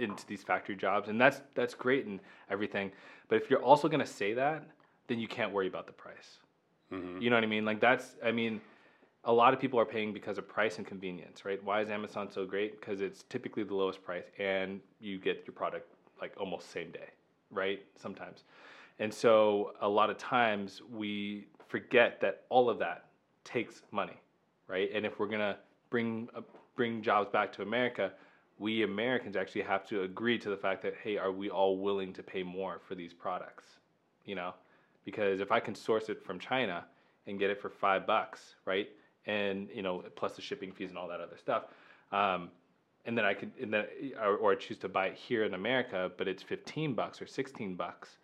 into 0.00 0.26
these 0.26 0.42
factory 0.42 0.76
jobs, 0.76 1.08
and 1.08 1.20
that's 1.20 1.40
that's 1.54 1.74
great 1.74 2.06
and 2.06 2.20
everything. 2.50 2.90
But 3.28 3.36
if 3.36 3.50
you're 3.50 3.62
also 3.62 3.88
going 3.88 4.00
to 4.00 4.06
say 4.06 4.32
that, 4.34 4.64
then 5.06 5.18
you 5.18 5.28
can't 5.28 5.52
worry 5.52 5.68
about 5.68 5.86
the 5.86 5.92
price. 5.92 6.38
Mhm. 6.92 7.20
You 7.22 7.30
know 7.30 7.36
what 7.36 7.44
I 7.44 7.48
mean? 7.48 7.64
Like 7.64 7.80
that's. 7.80 8.16
I 8.24 8.32
mean, 8.32 8.60
a 9.24 9.32
lot 9.32 9.52
of 9.54 9.60
people 9.60 9.78
are 9.78 9.84
paying 9.84 10.12
because 10.12 10.38
of 10.38 10.48
price 10.48 10.78
and 10.78 10.86
convenience, 10.86 11.44
right? 11.44 11.62
Why 11.62 11.80
is 11.82 11.90
Amazon 11.90 12.30
so 12.30 12.44
great? 12.46 12.80
Because 12.80 13.00
it's 13.00 13.22
typically 13.24 13.62
the 13.62 13.74
lowest 13.74 14.02
price, 14.02 14.24
and 14.38 14.80
you 15.00 15.18
get 15.18 15.44
your 15.46 15.54
product 15.54 15.88
like 16.20 16.32
almost 16.38 16.70
same 16.70 16.90
day, 16.90 17.10
right? 17.50 17.80
Sometimes. 17.96 18.44
And 18.98 19.12
so 19.12 19.74
a 19.80 19.88
lot 19.88 20.10
of 20.10 20.18
times 20.18 20.82
we 20.92 21.46
forget 21.68 22.20
that 22.20 22.42
all 22.48 22.68
of 22.68 22.78
that 22.80 23.06
takes 23.44 23.82
money, 23.92 24.20
right? 24.66 24.90
And 24.92 25.06
if 25.06 25.18
we're 25.18 25.28
gonna 25.28 25.56
bring 25.90 26.28
uh, 26.34 26.40
bring 26.76 27.02
jobs 27.02 27.28
back 27.30 27.52
to 27.52 27.62
America, 27.62 28.12
we 28.60 28.84
Americans 28.84 29.34
actually 29.34 29.62
have 29.62 29.84
to 29.88 30.02
agree 30.02 30.38
to 30.38 30.48
the 30.48 30.56
fact 30.56 30.82
that 30.82 30.94
hey, 31.02 31.16
are 31.16 31.32
we 31.32 31.50
all 31.50 31.78
willing 31.78 32.12
to 32.12 32.22
pay 32.22 32.44
more 32.44 32.80
for 32.86 32.94
these 32.94 33.12
products? 33.12 33.64
You 34.24 34.36
know, 34.36 34.54
because 35.04 35.40
if 35.40 35.50
I 35.50 35.58
can 35.58 35.74
source 35.74 36.08
it 36.08 36.24
from 36.24 36.38
China 36.38 36.84
and 37.26 37.40
get 37.40 37.50
it 37.50 37.60
for 37.60 37.70
five 37.70 38.06
bucks, 38.06 38.54
right? 38.64 38.88
And 39.26 39.68
you 39.74 39.82
know, 39.82 40.04
plus 40.14 40.36
the 40.36 40.42
shipping 40.42 40.70
fees 40.70 40.90
and 40.90 40.98
all 40.98 41.08
that 41.08 41.20
other 41.20 41.38
stuff. 41.38 41.64
Um, 42.12 42.50
and 43.06 43.16
then 43.16 43.24
I 43.24 43.34
could, 43.34 43.50
and 43.60 43.72
then, 43.72 43.86
or, 44.22 44.36
or 44.36 44.54
choose 44.54 44.76
to 44.78 44.88
buy 44.88 45.06
it 45.06 45.16
here 45.16 45.44
in 45.44 45.54
America, 45.54 46.12
but 46.18 46.28
it's 46.28 46.42
15 46.42 46.92
bucks 46.92 47.22
or 47.22 47.26
16 47.26 47.74
bucks 47.74 48.18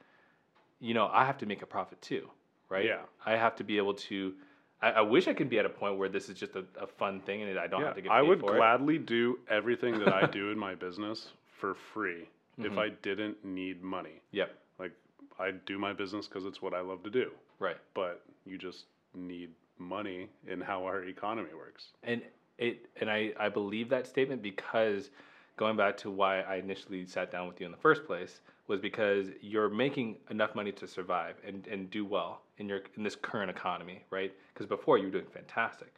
you 0.80 0.94
know, 0.94 1.08
I 1.12 1.24
have 1.24 1.38
to 1.38 1.46
make 1.46 1.62
a 1.62 1.66
profit 1.66 2.00
too, 2.02 2.28
right? 2.68 2.84
Yeah. 2.84 3.02
I 3.24 3.32
have 3.32 3.56
to 3.56 3.64
be 3.64 3.76
able 3.76 3.94
to. 3.94 4.34
I, 4.82 4.90
I 4.90 5.00
wish 5.00 5.26
I 5.28 5.34
could 5.34 5.48
be 5.48 5.58
at 5.58 5.64
a 5.66 5.70
point 5.70 5.96
where 5.98 6.08
this 6.08 6.28
is 6.28 6.38
just 6.38 6.54
a, 6.56 6.64
a 6.80 6.86
fun 6.86 7.20
thing 7.20 7.42
and 7.42 7.58
I 7.58 7.66
don't 7.66 7.80
Yeah, 7.80 7.86
have 7.86 7.96
to 7.96 8.02
get. 8.02 8.12
I 8.12 8.20
paid 8.20 8.28
would 8.28 8.38
it. 8.38 8.44
I 8.44 8.50
would 8.50 8.56
gladly 8.58 8.98
do 8.98 9.38
everything 9.48 9.98
that 10.00 10.12
I 10.12 10.26
do 10.40 10.50
in 10.50 10.58
my 10.58 10.74
business 10.74 11.28
for 11.60 11.74
free 11.74 12.28
Mm-hmm. 12.58 12.72
if 12.72 12.78
I 12.78 12.88
didn't 13.02 13.44
need 13.44 13.82
money. 13.82 14.22
Yep. 14.32 14.50
Like, 14.78 14.92
I 15.38 15.50
do 15.66 15.78
my 15.78 15.92
business 15.92 16.26
because 16.26 16.46
it's 16.46 16.62
what 16.62 16.72
I 16.72 16.80
love 16.80 17.02
to 17.02 17.10
do, 17.10 17.30
Right. 17.58 17.76
but 17.92 18.22
you 18.46 18.56
just 18.56 18.86
need 19.14 19.50
money 19.78 20.30
in 20.48 20.62
how 20.62 20.82
our 20.86 21.04
economy 21.04 21.50
works. 21.54 21.88
And 22.02 22.22
it 22.56 22.86
and 22.98 23.10
I 23.10 23.34
I 23.38 23.50
believe 23.50 23.90
that 23.90 24.06
statement 24.06 24.40
because 24.40 25.10
going 25.58 25.76
back 25.76 25.98
to 25.98 26.10
why 26.10 26.40
I 26.40 26.56
initially 26.56 27.04
sat 27.06 27.30
down 27.30 27.46
with 27.46 27.60
you 27.60 27.66
in 27.66 27.72
the 27.72 27.78
first 27.78 28.06
place 28.06 28.40
was 28.68 28.80
because 28.80 29.26
you're 29.42 29.68
making 29.68 30.16
enough 30.30 30.54
money 30.54 30.72
to 30.72 30.86
survive 30.86 31.34
and, 31.46 31.66
and 31.66 31.90
do 31.90 32.06
well 32.06 32.40
in 32.58 32.68
your 32.68 32.80
in 32.96 33.02
this 33.02 33.16
current 33.16 33.50
economy, 33.50 34.04
right? 34.10 34.32
Because 34.52 34.66
before 34.66 34.98
you 34.98 35.04
were 35.04 35.10
doing 35.10 35.26
fantastic, 35.32 35.92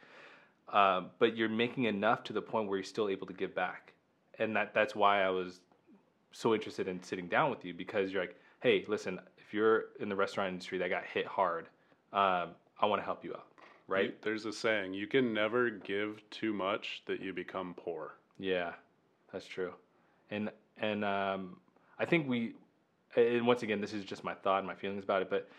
um, 0.71 1.07
but 1.19 1.35
you're 1.35 1.49
making 1.49 1.85
enough 1.85 2.23
to 2.25 2.33
the 2.33 2.41
point 2.41 2.67
where 2.67 2.77
you're 2.77 2.83
still 2.83 3.09
able 3.09 3.27
to 3.27 3.33
give 3.33 3.55
back, 3.55 3.93
and 4.37 4.55
that 4.55 4.73
that's 4.73 4.95
why 4.95 5.23
I 5.23 5.29
was 5.29 5.61
so 6.31 6.53
interested 6.53 6.87
in 6.87 7.01
sitting 7.01 7.27
down 7.27 7.49
with 7.49 7.65
you 7.65 7.73
because 7.73 8.11
you're 8.11 8.21
like, 8.21 8.35
hey, 8.61 8.85
listen, 8.87 9.19
if 9.37 9.53
you're 9.53 9.85
in 9.99 10.09
the 10.09 10.15
restaurant 10.15 10.49
industry 10.49 10.77
that 10.77 10.89
got 10.89 11.03
hit 11.05 11.25
hard, 11.25 11.65
um, 12.13 12.49
I 12.79 12.85
want 12.85 13.01
to 13.01 13.05
help 13.05 13.23
you 13.23 13.33
out, 13.33 13.47
right? 13.87 14.05
You- 14.05 14.13
there's 14.21 14.45
a 14.45 14.53
saying 14.53 14.93
you 14.93 15.07
can 15.07 15.33
never 15.33 15.69
give 15.69 16.21
too 16.29 16.53
much 16.53 17.01
that 17.07 17.19
you 17.19 17.33
become 17.33 17.73
poor. 17.75 18.13
Yeah, 18.37 18.73
that's 19.31 19.45
true. 19.47 19.73
And 20.29 20.51
and 20.77 21.03
um, 21.03 21.57
I 21.97 22.05
think 22.05 22.29
we, 22.29 22.53
and 23.15 23.45
once 23.47 23.63
again, 23.63 23.81
this 23.81 23.93
is 23.93 24.05
just 24.05 24.23
my 24.23 24.33
thought 24.35 24.59
and 24.59 24.67
my 24.67 24.75
feelings 24.75 25.03
about 25.03 25.21
it. 25.23 25.29
But 25.29 25.49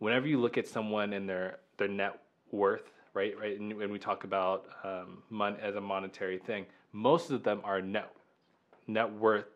whenever 0.00 0.26
you 0.26 0.40
look 0.40 0.58
at 0.58 0.66
someone 0.66 1.12
and 1.12 1.28
their 1.28 1.60
their 1.76 1.88
net 1.88 2.18
worth, 2.50 2.92
right, 3.14 3.38
right, 3.38 3.58
and 3.58 3.76
when 3.76 3.92
we 3.92 3.98
talk 3.98 4.24
about 4.24 4.66
um, 4.82 5.22
as 5.62 5.76
a 5.76 5.80
monetary 5.80 6.38
thing, 6.38 6.66
most 6.92 7.30
of 7.30 7.44
them 7.44 7.60
are 7.62 7.80
net 7.80 8.12
net 8.88 9.10
worth 9.12 9.46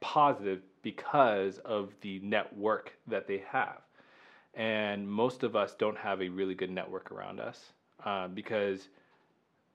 positive 0.00 0.60
because 0.82 1.58
of 1.64 1.94
the 2.02 2.20
network 2.20 2.92
that 3.06 3.26
they 3.26 3.42
have. 3.48 3.78
And 4.52 5.08
most 5.08 5.42
of 5.42 5.56
us 5.56 5.74
don't 5.74 5.96
have 5.96 6.20
a 6.20 6.28
really 6.28 6.54
good 6.54 6.70
network 6.70 7.10
around 7.10 7.40
us 7.40 7.72
uh, 8.04 8.28
because 8.28 8.88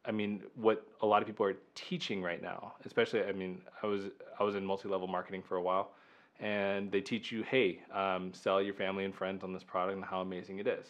I 0.06 0.12
mean, 0.12 0.44
what 0.56 0.88
a 1.02 1.06
lot 1.06 1.22
of 1.22 1.28
people 1.28 1.46
are 1.46 1.58
teaching 1.76 2.22
right 2.22 2.42
now, 2.42 2.74
especially, 2.86 3.24
I 3.24 3.32
mean, 3.34 3.62
I 3.84 3.88
was 3.88 4.04
I 4.40 4.44
was 4.44 4.56
in 4.56 4.66
multi-level 4.66 5.08
marketing 5.08 5.44
for 5.48 5.58
a 5.58 5.62
while, 5.62 5.92
and 6.40 6.92
they 6.92 7.02
teach 7.02 7.32
you, 7.32 7.44
hey, 7.44 7.82
um, 7.94 8.34
sell 8.34 8.62
your 8.62 8.74
family 8.74 9.06
and 9.06 9.14
friends 9.14 9.44
on 9.44 9.54
this 9.54 9.64
product 9.64 9.98
and 9.98 10.06
how 10.06 10.22
amazing 10.22 10.60
it 10.60 10.68
is. 10.68 10.88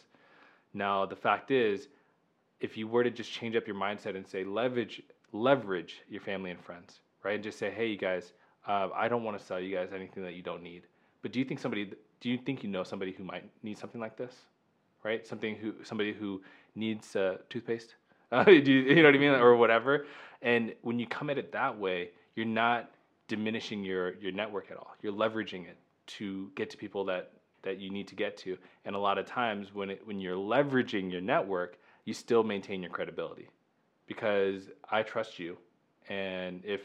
Now, 0.73 1.05
the 1.05 1.15
fact 1.15 1.51
is, 1.51 1.87
if 2.59 2.77
you 2.77 2.87
were 2.87 3.03
to 3.03 3.09
just 3.09 3.31
change 3.31 3.55
up 3.55 3.65
your 3.65 3.75
mindset 3.75 4.15
and 4.15 4.27
say 4.27 4.43
leverage 4.43 5.01
leverage 5.31 6.01
your 6.09 6.21
family 6.21 6.51
and 6.51 6.59
friends, 6.59 6.99
right, 7.23 7.35
and 7.35 7.43
just 7.43 7.59
say, 7.59 7.69
hey, 7.69 7.87
you 7.87 7.97
guys, 7.97 8.33
uh, 8.67 8.89
I 8.95 9.07
don't 9.07 9.23
want 9.23 9.39
to 9.39 9.45
sell 9.45 9.59
you 9.59 9.75
guys 9.75 9.89
anything 9.93 10.23
that 10.23 10.33
you 10.33 10.41
don't 10.41 10.63
need, 10.63 10.83
but 11.21 11.31
do 11.31 11.39
you 11.39 11.45
think 11.45 11.59
somebody, 11.59 11.91
do 12.19 12.29
you 12.29 12.37
think 12.37 12.63
you 12.63 12.69
know 12.69 12.83
somebody 12.83 13.11
who 13.11 13.23
might 13.23 13.49
need 13.63 13.77
something 13.77 14.01
like 14.01 14.17
this, 14.17 14.33
right? 15.03 15.25
Something 15.25 15.55
who 15.55 15.73
somebody 15.83 16.13
who 16.13 16.41
needs 16.75 17.15
uh, 17.15 17.37
toothpaste. 17.49 17.95
Uh, 18.31 18.45
you, 18.47 18.61
you 18.61 18.95
know 18.97 19.05
what 19.05 19.15
I 19.15 19.17
mean, 19.17 19.31
or 19.31 19.55
whatever. 19.55 20.05
And 20.43 20.75
when 20.83 20.99
you 20.99 21.07
come 21.07 21.31
at 21.31 21.39
it 21.39 21.51
that 21.53 21.79
way, 21.79 22.11
you're 22.35 22.45
not 22.45 22.91
diminishing 23.29 23.83
your 23.83 24.15
your 24.15 24.33
network 24.33 24.69
at 24.69 24.75
all. 24.75 24.93
You're 25.01 25.13
leveraging 25.13 25.65
it 25.65 25.77
to 26.17 26.51
get 26.55 26.69
to 26.71 26.77
people 26.77 27.05
that 27.05 27.31
that 27.61 27.79
you 27.79 27.89
need 27.89 28.07
to 28.09 28.15
get 28.15 28.35
to. 28.37 28.57
And 28.83 28.95
a 28.95 28.99
lot 28.99 29.17
of 29.17 29.25
times, 29.25 29.73
when 29.73 29.89
it 29.89 30.05
when 30.05 30.19
you're 30.19 30.35
leveraging 30.35 31.09
your 31.09 31.21
network, 31.21 31.77
you 32.03 32.13
still 32.13 32.43
maintain 32.43 32.81
your 32.81 32.91
credibility 32.91 33.47
because 34.07 34.69
I 34.91 35.03
trust 35.03 35.39
you, 35.39 35.57
and 36.09 36.61
if 36.65 36.81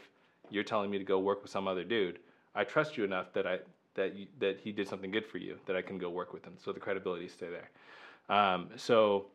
you're 0.49 0.63
telling 0.63 0.89
me 0.89 0.97
to 0.97 1.03
go 1.03 1.19
work 1.19 1.41
with 1.41 1.51
some 1.51 1.67
other 1.67 1.83
dude, 1.83 2.19
I 2.53 2.63
trust 2.63 2.95
you 2.95 3.03
enough 3.03 3.33
that 3.33 3.45
I 3.45 3.59
that 3.95 4.15
you, 4.15 4.27
that 4.39 4.59
he 4.63 4.71
did 4.71 4.87
something 4.87 5.11
good 5.11 5.25
for 5.25 5.39
you 5.39 5.57
that 5.65 5.75
I 5.75 5.81
can 5.81 5.97
go 5.97 6.09
work 6.09 6.31
with 6.31 6.45
him. 6.45 6.53
So 6.63 6.71
the 6.71 6.79
credibility 6.79 7.27
stay 7.27 7.47
there. 7.49 7.69
Um, 8.35 8.69
so 8.75 9.27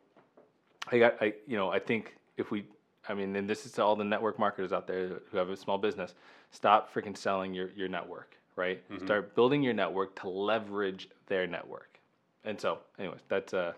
I 0.91 0.99
got, 0.99 1.15
I, 1.21 1.33
you 1.47 1.57
know, 1.57 1.69
I 1.69 1.79
think 1.79 2.15
if 2.37 2.51
we, 2.51 2.65
I 3.07 3.13
mean, 3.13 3.35
and 3.35 3.49
this 3.49 3.65
is 3.65 3.71
to 3.73 3.83
all 3.83 3.95
the 3.95 4.03
network 4.03 4.39
marketers 4.39 4.71
out 4.71 4.87
there 4.87 5.19
who 5.31 5.37
have 5.37 5.49
a 5.49 5.57
small 5.57 5.77
business, 5.77 6.13
stop 6.51 6.93
freaking 6.93 7.17
selling 7.17 7.53
your, 7.53 7.69
your 7.75 7.87
network, 7.87 8.35
right? 8.55 8.81
Start 9.03 9.35
building 9.35 9.63
your 9.63 9.73
network 9.73 10.19
to 10.21 10.29
leverage 10.29 11.09
their 11.27 11.47
network. 11.47 11.99
And 12.43 12.59
so, 12.59 12.79
anyways, 12.99 13.21
that's, 13.29 13.53
uh, 13.53 13.73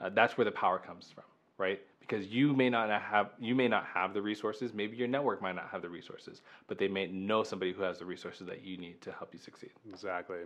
uh, 0.00 0.10
that's 0.10 0.36
where 0.36 0.44
the 0.44 0.50
power 0.50 0.78
comes 0.78 1.10
from, 1.14 1.24
right? 1.58 1.80
Because 2.00 2.26
you 2.26 2.52
may 2.52 2.68
not 2.68 2.90
have, 2.90 3.30
you 3.38 3.54
may 3.54 3.68
not 3.68 3.86
have 3.86 4.12
the 4.12 4.20
resources. 4.20 4.74
Maybe 4.74 4.96
your 4.96 5.08
network 5.08 5.40
might 5.40 5.54
not 5.54 5.68
have 5.70 5.82
the 5.82 5.88
resources, 5.88 6.42
but 6.66 6.78
they 6.78 6.88
may 6.88 7.06
know 7.06 7.42
somebody 7.42 7.72
who 7.72 7.82
has 7.82 7.98
the 7.98 8.04
resources 8.04 8.46
that 8.46 8.64
you 8.64 8.76
need 8.76 9.00
to 9.02 9.12
help 9.12 9.32
you 9.32 9.38
succeed. 9.38 9.70
Exactly. 9.88 10.38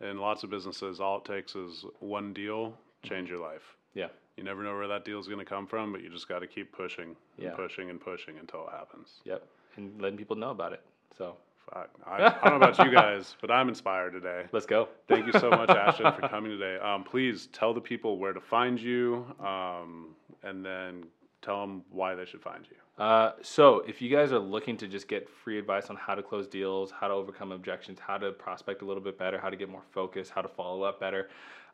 In 0.00 0.18
lots 0.18 0.42
of 0.42 0.50
businesses, 0.50 1.00
all 1.00 1.18
it 1.18 1.24
takes 1.24 1.54
is 1.54 1.84
one 2.00 2.32
deal, 2.32 2.74
change 3.02 3.28
your 3.30 3.38
life. 3.38 3.76
Yeah. 3.94 4.08
You 4.36 4.44
never 4.44 4.62
know 4.62 4.74
where 4.74 4.88
that 4.88 5.04
deal 5.04 5.18
is 5.20 5.26
going 5.26 5.38
to 5.38 5.44
come 5.44 5.66
from, 5.66 5.92
but 5.92 6.02
you 6.02 6.08
just 6.08 6.28
got 6.28 6.38
to 6.40 6.46
keep 6.46 6.72
pushing 6.72 7.16
and 7.36 7.46
Yeah. 7.46 7.50
pushing 7.54 7.90
and 7.90 8.00
pushing 8.00 8.38
until 8.38 8.66
it 8.66 8.72
happens. 8.72 9.20
Yep. 9.24 9.46
And 9.76 10.00
letting 10.00 10.18
people 10.18 10.36
know 10.36 10.50
about 10.50 10.72
it. 10.72 10.82
So 11.16 11.36
Fuck. 11.72 11.90
I, 12.04 12.26
I 12.26 12.48
don't 12.48 12.58
know 12.58 12.66
about 12.66 12.78
you 12.84 12.92
guys, 12.92 13.36
but 13.40 13.50
I'm 13.50 13.68
inspired 13.68 14.12
today. 14.12 14.44
let's 14.52 14.66
go. 14.66 14.88
Thank 15.08 15.26
you 15.26 15.32
so 15.38 15.50
much, 15.50 15.70
Ashton, 15.70 16.12
for 16.12 16.26
coming 16.28 16.50
today. 16.50 16.78
Um, 16.82 17.04
please 17.04 17.48
tell 17.52 17.72
the 17.72 17.80
people 17.80 18.18
where 18.18 18.32
to 18.32 18.40
find 18.40 18.80
you, 18.80 19.26
um, 19.38 20.08
and 20.42 20.64
then 20.64 21.04
tell 21.42 21.60
them 21.60 21.82
why 21.90 22.14
they 22.14 22.24
should 22.24 22.42
find 22.42 22.66
you. 22.68 22.76
Uh, 23.02 23.32
so 23.40 23.80
if 23.86 24.02
you 24.02 24.10
guys 24.10 24.30
are 24.32 24.38
looking 24.38 24.76
to 24.76 24.86
just 24.86 25.08
get 25.08 25.28
free 25.28 25.58
advice 25.58 25.86
on 25.86 25.96
how 25.96 26.14
to 26.14 26.22
close 26.22 26.46
deals, 26.46 26.90
how 26.90 27.08
to 27.08 27.14
overcome 27.14 27.50
objections, 27.52 27.98
how 27.98 28.18
to 28.18 28.32
prospect 28.32 28.82
a 28.82 28.84
little 28.84 29.02
bit 29.02 29.18
better, 29.18 29.38
how 29.38 29.48
to 29.48 29.56
get 29.56 29.70
more 29.70 29.82
focus, 29.90 30.28
how 30.28 30.42
to 30.42 30.48
follow 30.48 30.82
up 30.82 31.00
better, 31.00 31.28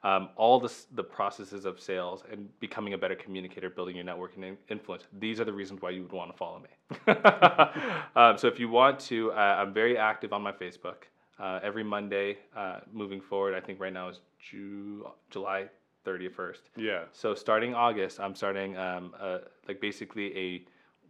um, 0.06 0.28
all 0.36 0.60
the, 0.60 0.72
the 0.94 1.02
processes 1.02 1.64
of 1.64 1.80
sales 1.80 2.22
and 2.30 2.48
becoming 2.60 2.94
a 2.94 2.98
better 2.98 3.16
communicator, 3.16 3.68
building 3.68 3.96
your 3.96 4.04
network 4.04 4.36
and 4.36 4.44
in- 4.44 4.58
influence, 4.68 5.02
these 5.18 5.40
are 5.40 5.44
the 5.44 5.52
reasons 5.52 5.82
why 5.82 5.90
you 5.90 6.02
would 6.02 6.12
want 6.12 6.30
to 6.30 6.36
follow 6.36 6.60
me. 6.60 7.12
um, 8.14 8.38
so 8.38 8.46
if 8.46 8.60
you 8.60 8.68
want 8.68 9.00
to, 9.00 9.32
uh, 9.32 9.34
I'm 9.34 9.74
very 9.74 9.98
active 9.98 10.32
on 10.32 10.42
my 10.42 10.52
Facebook. 10.52 11.08
Uh, 11.40 11.58
every 11.60 11.82
Monday, 11.82 12.38
uh, 12.56 12.78
moving 12.92 13.20
forward, 13.20 13.52
I 13.52 13.60
think 13.60 13.80
right 13.80 13.92
now 13.92 14.08
is 14.08 14.20
Ju- 14.38 15.08
July 15.30 15.66
31st. 16.06 16.60
Yeah. 16.76 17.02
So 17.12 17.34
starting 17.34 17.74
August, 17.74 18.20
I'm 18.20 18.36
starting 18.36 18.76
um, 18.76 19.12
uh, 19.20 19.38
like 19.66 19.80
basically 19.80 20.38
a 20.38 20.62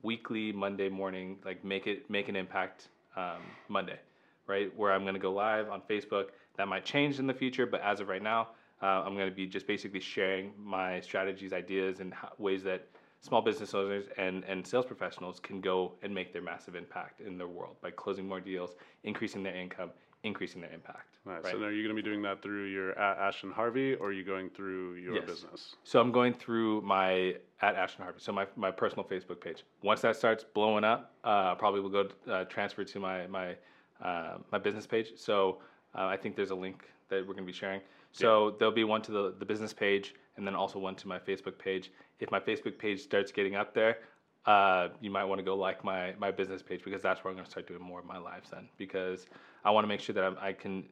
weekly 0.02 0.52
Monday 0.52 0.88
morning, 0.88 1.36
like 1.44 1.62
make 1.62 1.86
it 1.86 2.08
make 2.08 2.30
an 2.30 2.36
impact 2.36 2.88
um, 3.14 3.42
Monday, 3.68 3.98
right? 4.46 4.74
Where 4.74 4.90
I'm 4.90 5.02
going 5.02 5.14
to 5.14 5.20
go 5.20 5.32
live 5.32 5.68
on 5.68 5.82
Facebook. 5.82 6.28
That 6.56 6.66
might 6.66 6.86
change 6.86 7.18
in 7.18 7.26
the 7.26 7.34
future, 7.34 7.66
but 7.66 7.82
as 7.82 8.00
of 8.00 8.08
right 8.08 8.22
now, 8.22 8.48
uh, 8.82 9.02
I'm 9.04 9.14
going 9.14 9.28
to 9.28 9.34
be 9.34 9.46
just 9.46 9.66
basically 9.66 10.00
sharing 10.00 10.52
my 10.58 11.00
strategies, 11.00 11.52
ideas, 11.52 12.00
and 12.00 12.12
how, 12.12 12.32
ways 12.38 12.62
that 12.64 12.86
small 13.20 13.42
business 13.42 13.74
owners 13.74 14.04
and, 14.18 14.44
and 14.44 14.66
sales 14.66 14.84
professionals 14.86 15.40
can 15.40 15.60
go 15.60 15.92
and 16.02 16.14
make 16.14 16.32
their 16.32 16.42
massive 16.42 16.74
impact 16.76 17.20
in 17.20 17.38
their 17.38 17.48
world 17.48 17.76
by 17.80 17.90
closing 17.90 18.28
more 18.28 18.40
deals, 18.40 18.76
increasing 19.04 19.42
their 19.42 19.54
income, 19.54 19.90
increasing 20.22 20.60
their 20.60 20.72
impact. 20.72 21.16
Nice. 21.24 21.42
right? 21.44 21.54
And 21.54 21.64
are 21.64 21.72
you 21.72 21.82
going 21.82 21.96
to 21.96 22.00
be 22.00 22.08
doing 22.08 22.22
that 22.22 22.42
through 22.42 22.66
your 22.66 22.96
at 22.98 23.18
Ashton 23.18 23.50
Harvey, 23.50 23.94
or 23.94 24.08
are 24.08 24.12
you 24.12 24.24
going 24.24 24.50
through 24.50 24.94
your 24.94 25.14
Yes. 25.16 25.24
business? 25.26 25.74
So 25.82 26.00
I'm 26.00 26.12
going 26.12 26.34
through 26.34 26.82
my 26.82 27.36
at 27.62 27.74
Ashton 27.74 28.04
Harvey, 28.04 28.20
so 28.20 28.32
my, 28.32 28.46
my 28.54 28.70
personal 28.70 29.04
Facebook 29.04 29.40
page. 29.40 29.64
Once 29.82 30.02
that 30.02 30.16
starts 30.16 30.44
blowing 30.44 30.84
up, 30.84 31.14
uh, 31.24 31.54
probably 31.54 31.80
will 31.80 31.90
go 31.90 32.08
uh, 32.30 32.44
transfer 32.44 32.84
to 32.84 33.00
my 33.00 33.26
my 33.26 33.56
uh, 34.04 34.38
my 34.52 34.58
business 34.58 34.86
page. 34.86 35.12
So 35.16 35.58
uh, 35.96 36.04
I 36.04 36.16
think 36.16 36.36
there's 36.36 36.50
a 36.50 36.54
link 36.56 36.84
that 37.08 37.20
we're 37.26 37.34
going 37.34 37.46
to 37.46 37.52
be 37.52 37.52
sharing. 37.52 37.80
So 38.18 38.56
there'll 38.58 38.74
be 38.74 38.84
one 38.84 39.02
to 39.02 39.12
the, 39.12 39.34
the 39.38 39.44
business 39.44 39.72
page, 39.72 40.14
and 40.36 40.46
then 40.46 40.54
also 40.54 40.78
one 40.78 40.94
to 40.96 41.08
my 41.08 41.18
Facebook 41.18 41.58
page. 41.58 41.90
If 42.20 42.30
my 42.30 42.40
Facebook 42.40 42.78
page 42.78 43.00
starts 43.00 43.30
getting 43.32 43.56
up 43.56 43.74
there, 43.74 43.98
uh, 44.46 44.88
you 45.00 45.10
might 45.10 45.24
want 45.24 45.38
to 45.38 45.44
go 45.44 45.56
like 45.56 45.84
my 45.84 46.14
my 46.18 46.30
business 46.30 46.62
page 46.62 46.82
because 46.84 47.02
that's 47.02 47.22
where 47.24 47.30
I'm 47.30 47.36
going 47.36 47.44
to 47.44 47.50
start 47.50 47.66
doing 47.66 47.82
more 47.82 47.98
of 48.00 48.06
my 48.06 48.18
lives 48.18 48.50
then. 48.50 48.68
Because 48.78 49.26
I 49.64 49.70
want 49.70 49.84
to 49.84 49.88
make 49.88 50.00
sure 50.00 50.14
that 50.14 50.24
I'm, 50.24 50.36
I 50.40 50.52
can 50.52 50.84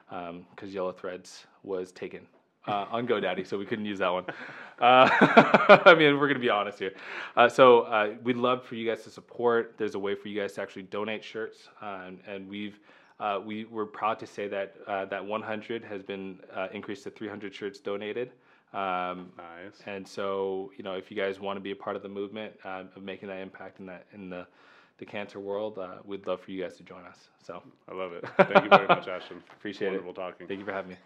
because 0.09 0.73
Yellow 0.73 0.91
Threads 0.91 1.45
was 1.63 1.91
taken 1.91 2.27
uh, 2.67 2.85
on 2.91 3.07
GoDaddy, 3.07 3.45
so 3.45 3.57
we 3.57 3.65
couldn't 3.65 3.85
use 3.85 3.99
that 3.99 4.11
one. 4.11 4.25
Uh, 4.77 5.07
I 5.85 5.95
mean, 5.97 6.19
we're 6.19 6.27
going 6.27 6.33
to 6.33 6.39
be 6.41 6.49
honest 6.49 6.79
here. 6.79 6.91
Uh, 7.37 7.47
so 7.47 7.83
uh, 7.83 8.13
we'd 8.25 8.35
love 8.35 8.61
for 8.65 8.75
you 8.75 8.85
guys 8.85 9.05
to 9.05 9.09
support. 9.09 9.75
There's 9.77 9.95
a 9.95 9.99
way 9.99 10.15
for 10.15 10.27
you 10.27 10.37
guys 10.37 10.51
to 10.55 10.61
actually 10.61 10.81
donate 10.81 11.23
shirts, 11.23 11.69
uh, 11.81 12.01
and, 12.05 12.19
and 12.27 12.49
we've 12.49 12.77
uh, 13.21 13.39
we 13.45 13.63
we're 13.63 13.85
proud 13.85 14.19
to 14.19 14.27
say 14.27 14.49
that 14.49 14.75
uh, 14.85 15.05
that 15.05 15.25
100 15.25 15.81
has 15.85 16.03
been 16.03 16.39
uh, 16.53 16.67
increased 16.73 17.03
to 17.03 17.09
300 17.09 17.55
shirts 17.55 17.79
donated. 17.79 18.33
Um, 18.73 19.31
Nice. 19.37 19.79
and 19.85 20.05
so, 20.05 20.73
you 20.75 20.83
know, 20.83 20.95
if 20.95 21.09
you 21.09 21.15
guys 21.15 21.39
want 21.39 21.55
to 21.55 21.61
be 21.61 21.71
a 21.71 21.75
part 21.77 21.95
of 21.95 22.01
the 22.01 22.09
movement 22.09 22.51
of 22.65 23.01
making 23.01 23.29
that 23.29 23.39
impact 23.39 23.79
in 23.79 23.85
that 23.85 24.07
in 24.13 24.29
the 24.29 24.45
the 24.97 25.05
cancer 25.05 25.39
world, 25.39 25.77
uh, 25.77 25.97
we'd 26.05 26.25
love 26.27 26.41
for 26.41 26.51
you 26.51 26.63
guys 26.63 26.77
to 26.77 26.83
join 26.83 27.03
us. 27.05 27.29
So 27.43 27.61
I 27.89 27.93
love 27.93 28.13
it. 28.13 28.25
Thank 28.37 28.63
you 28.63 28.69
very 28.69 28.87
much, 28.87 29.07
Ashton. 29.07 29.43
Appreciate 29.57 29.89
it. 29.89 30.03
Wonderful 30.03 30.13
talking. 30.13 30.47
thank 30.47 30.59
you 30.59 30.65
for 30.65 30.73
having 30.73 30.91
me. 30.91 30.97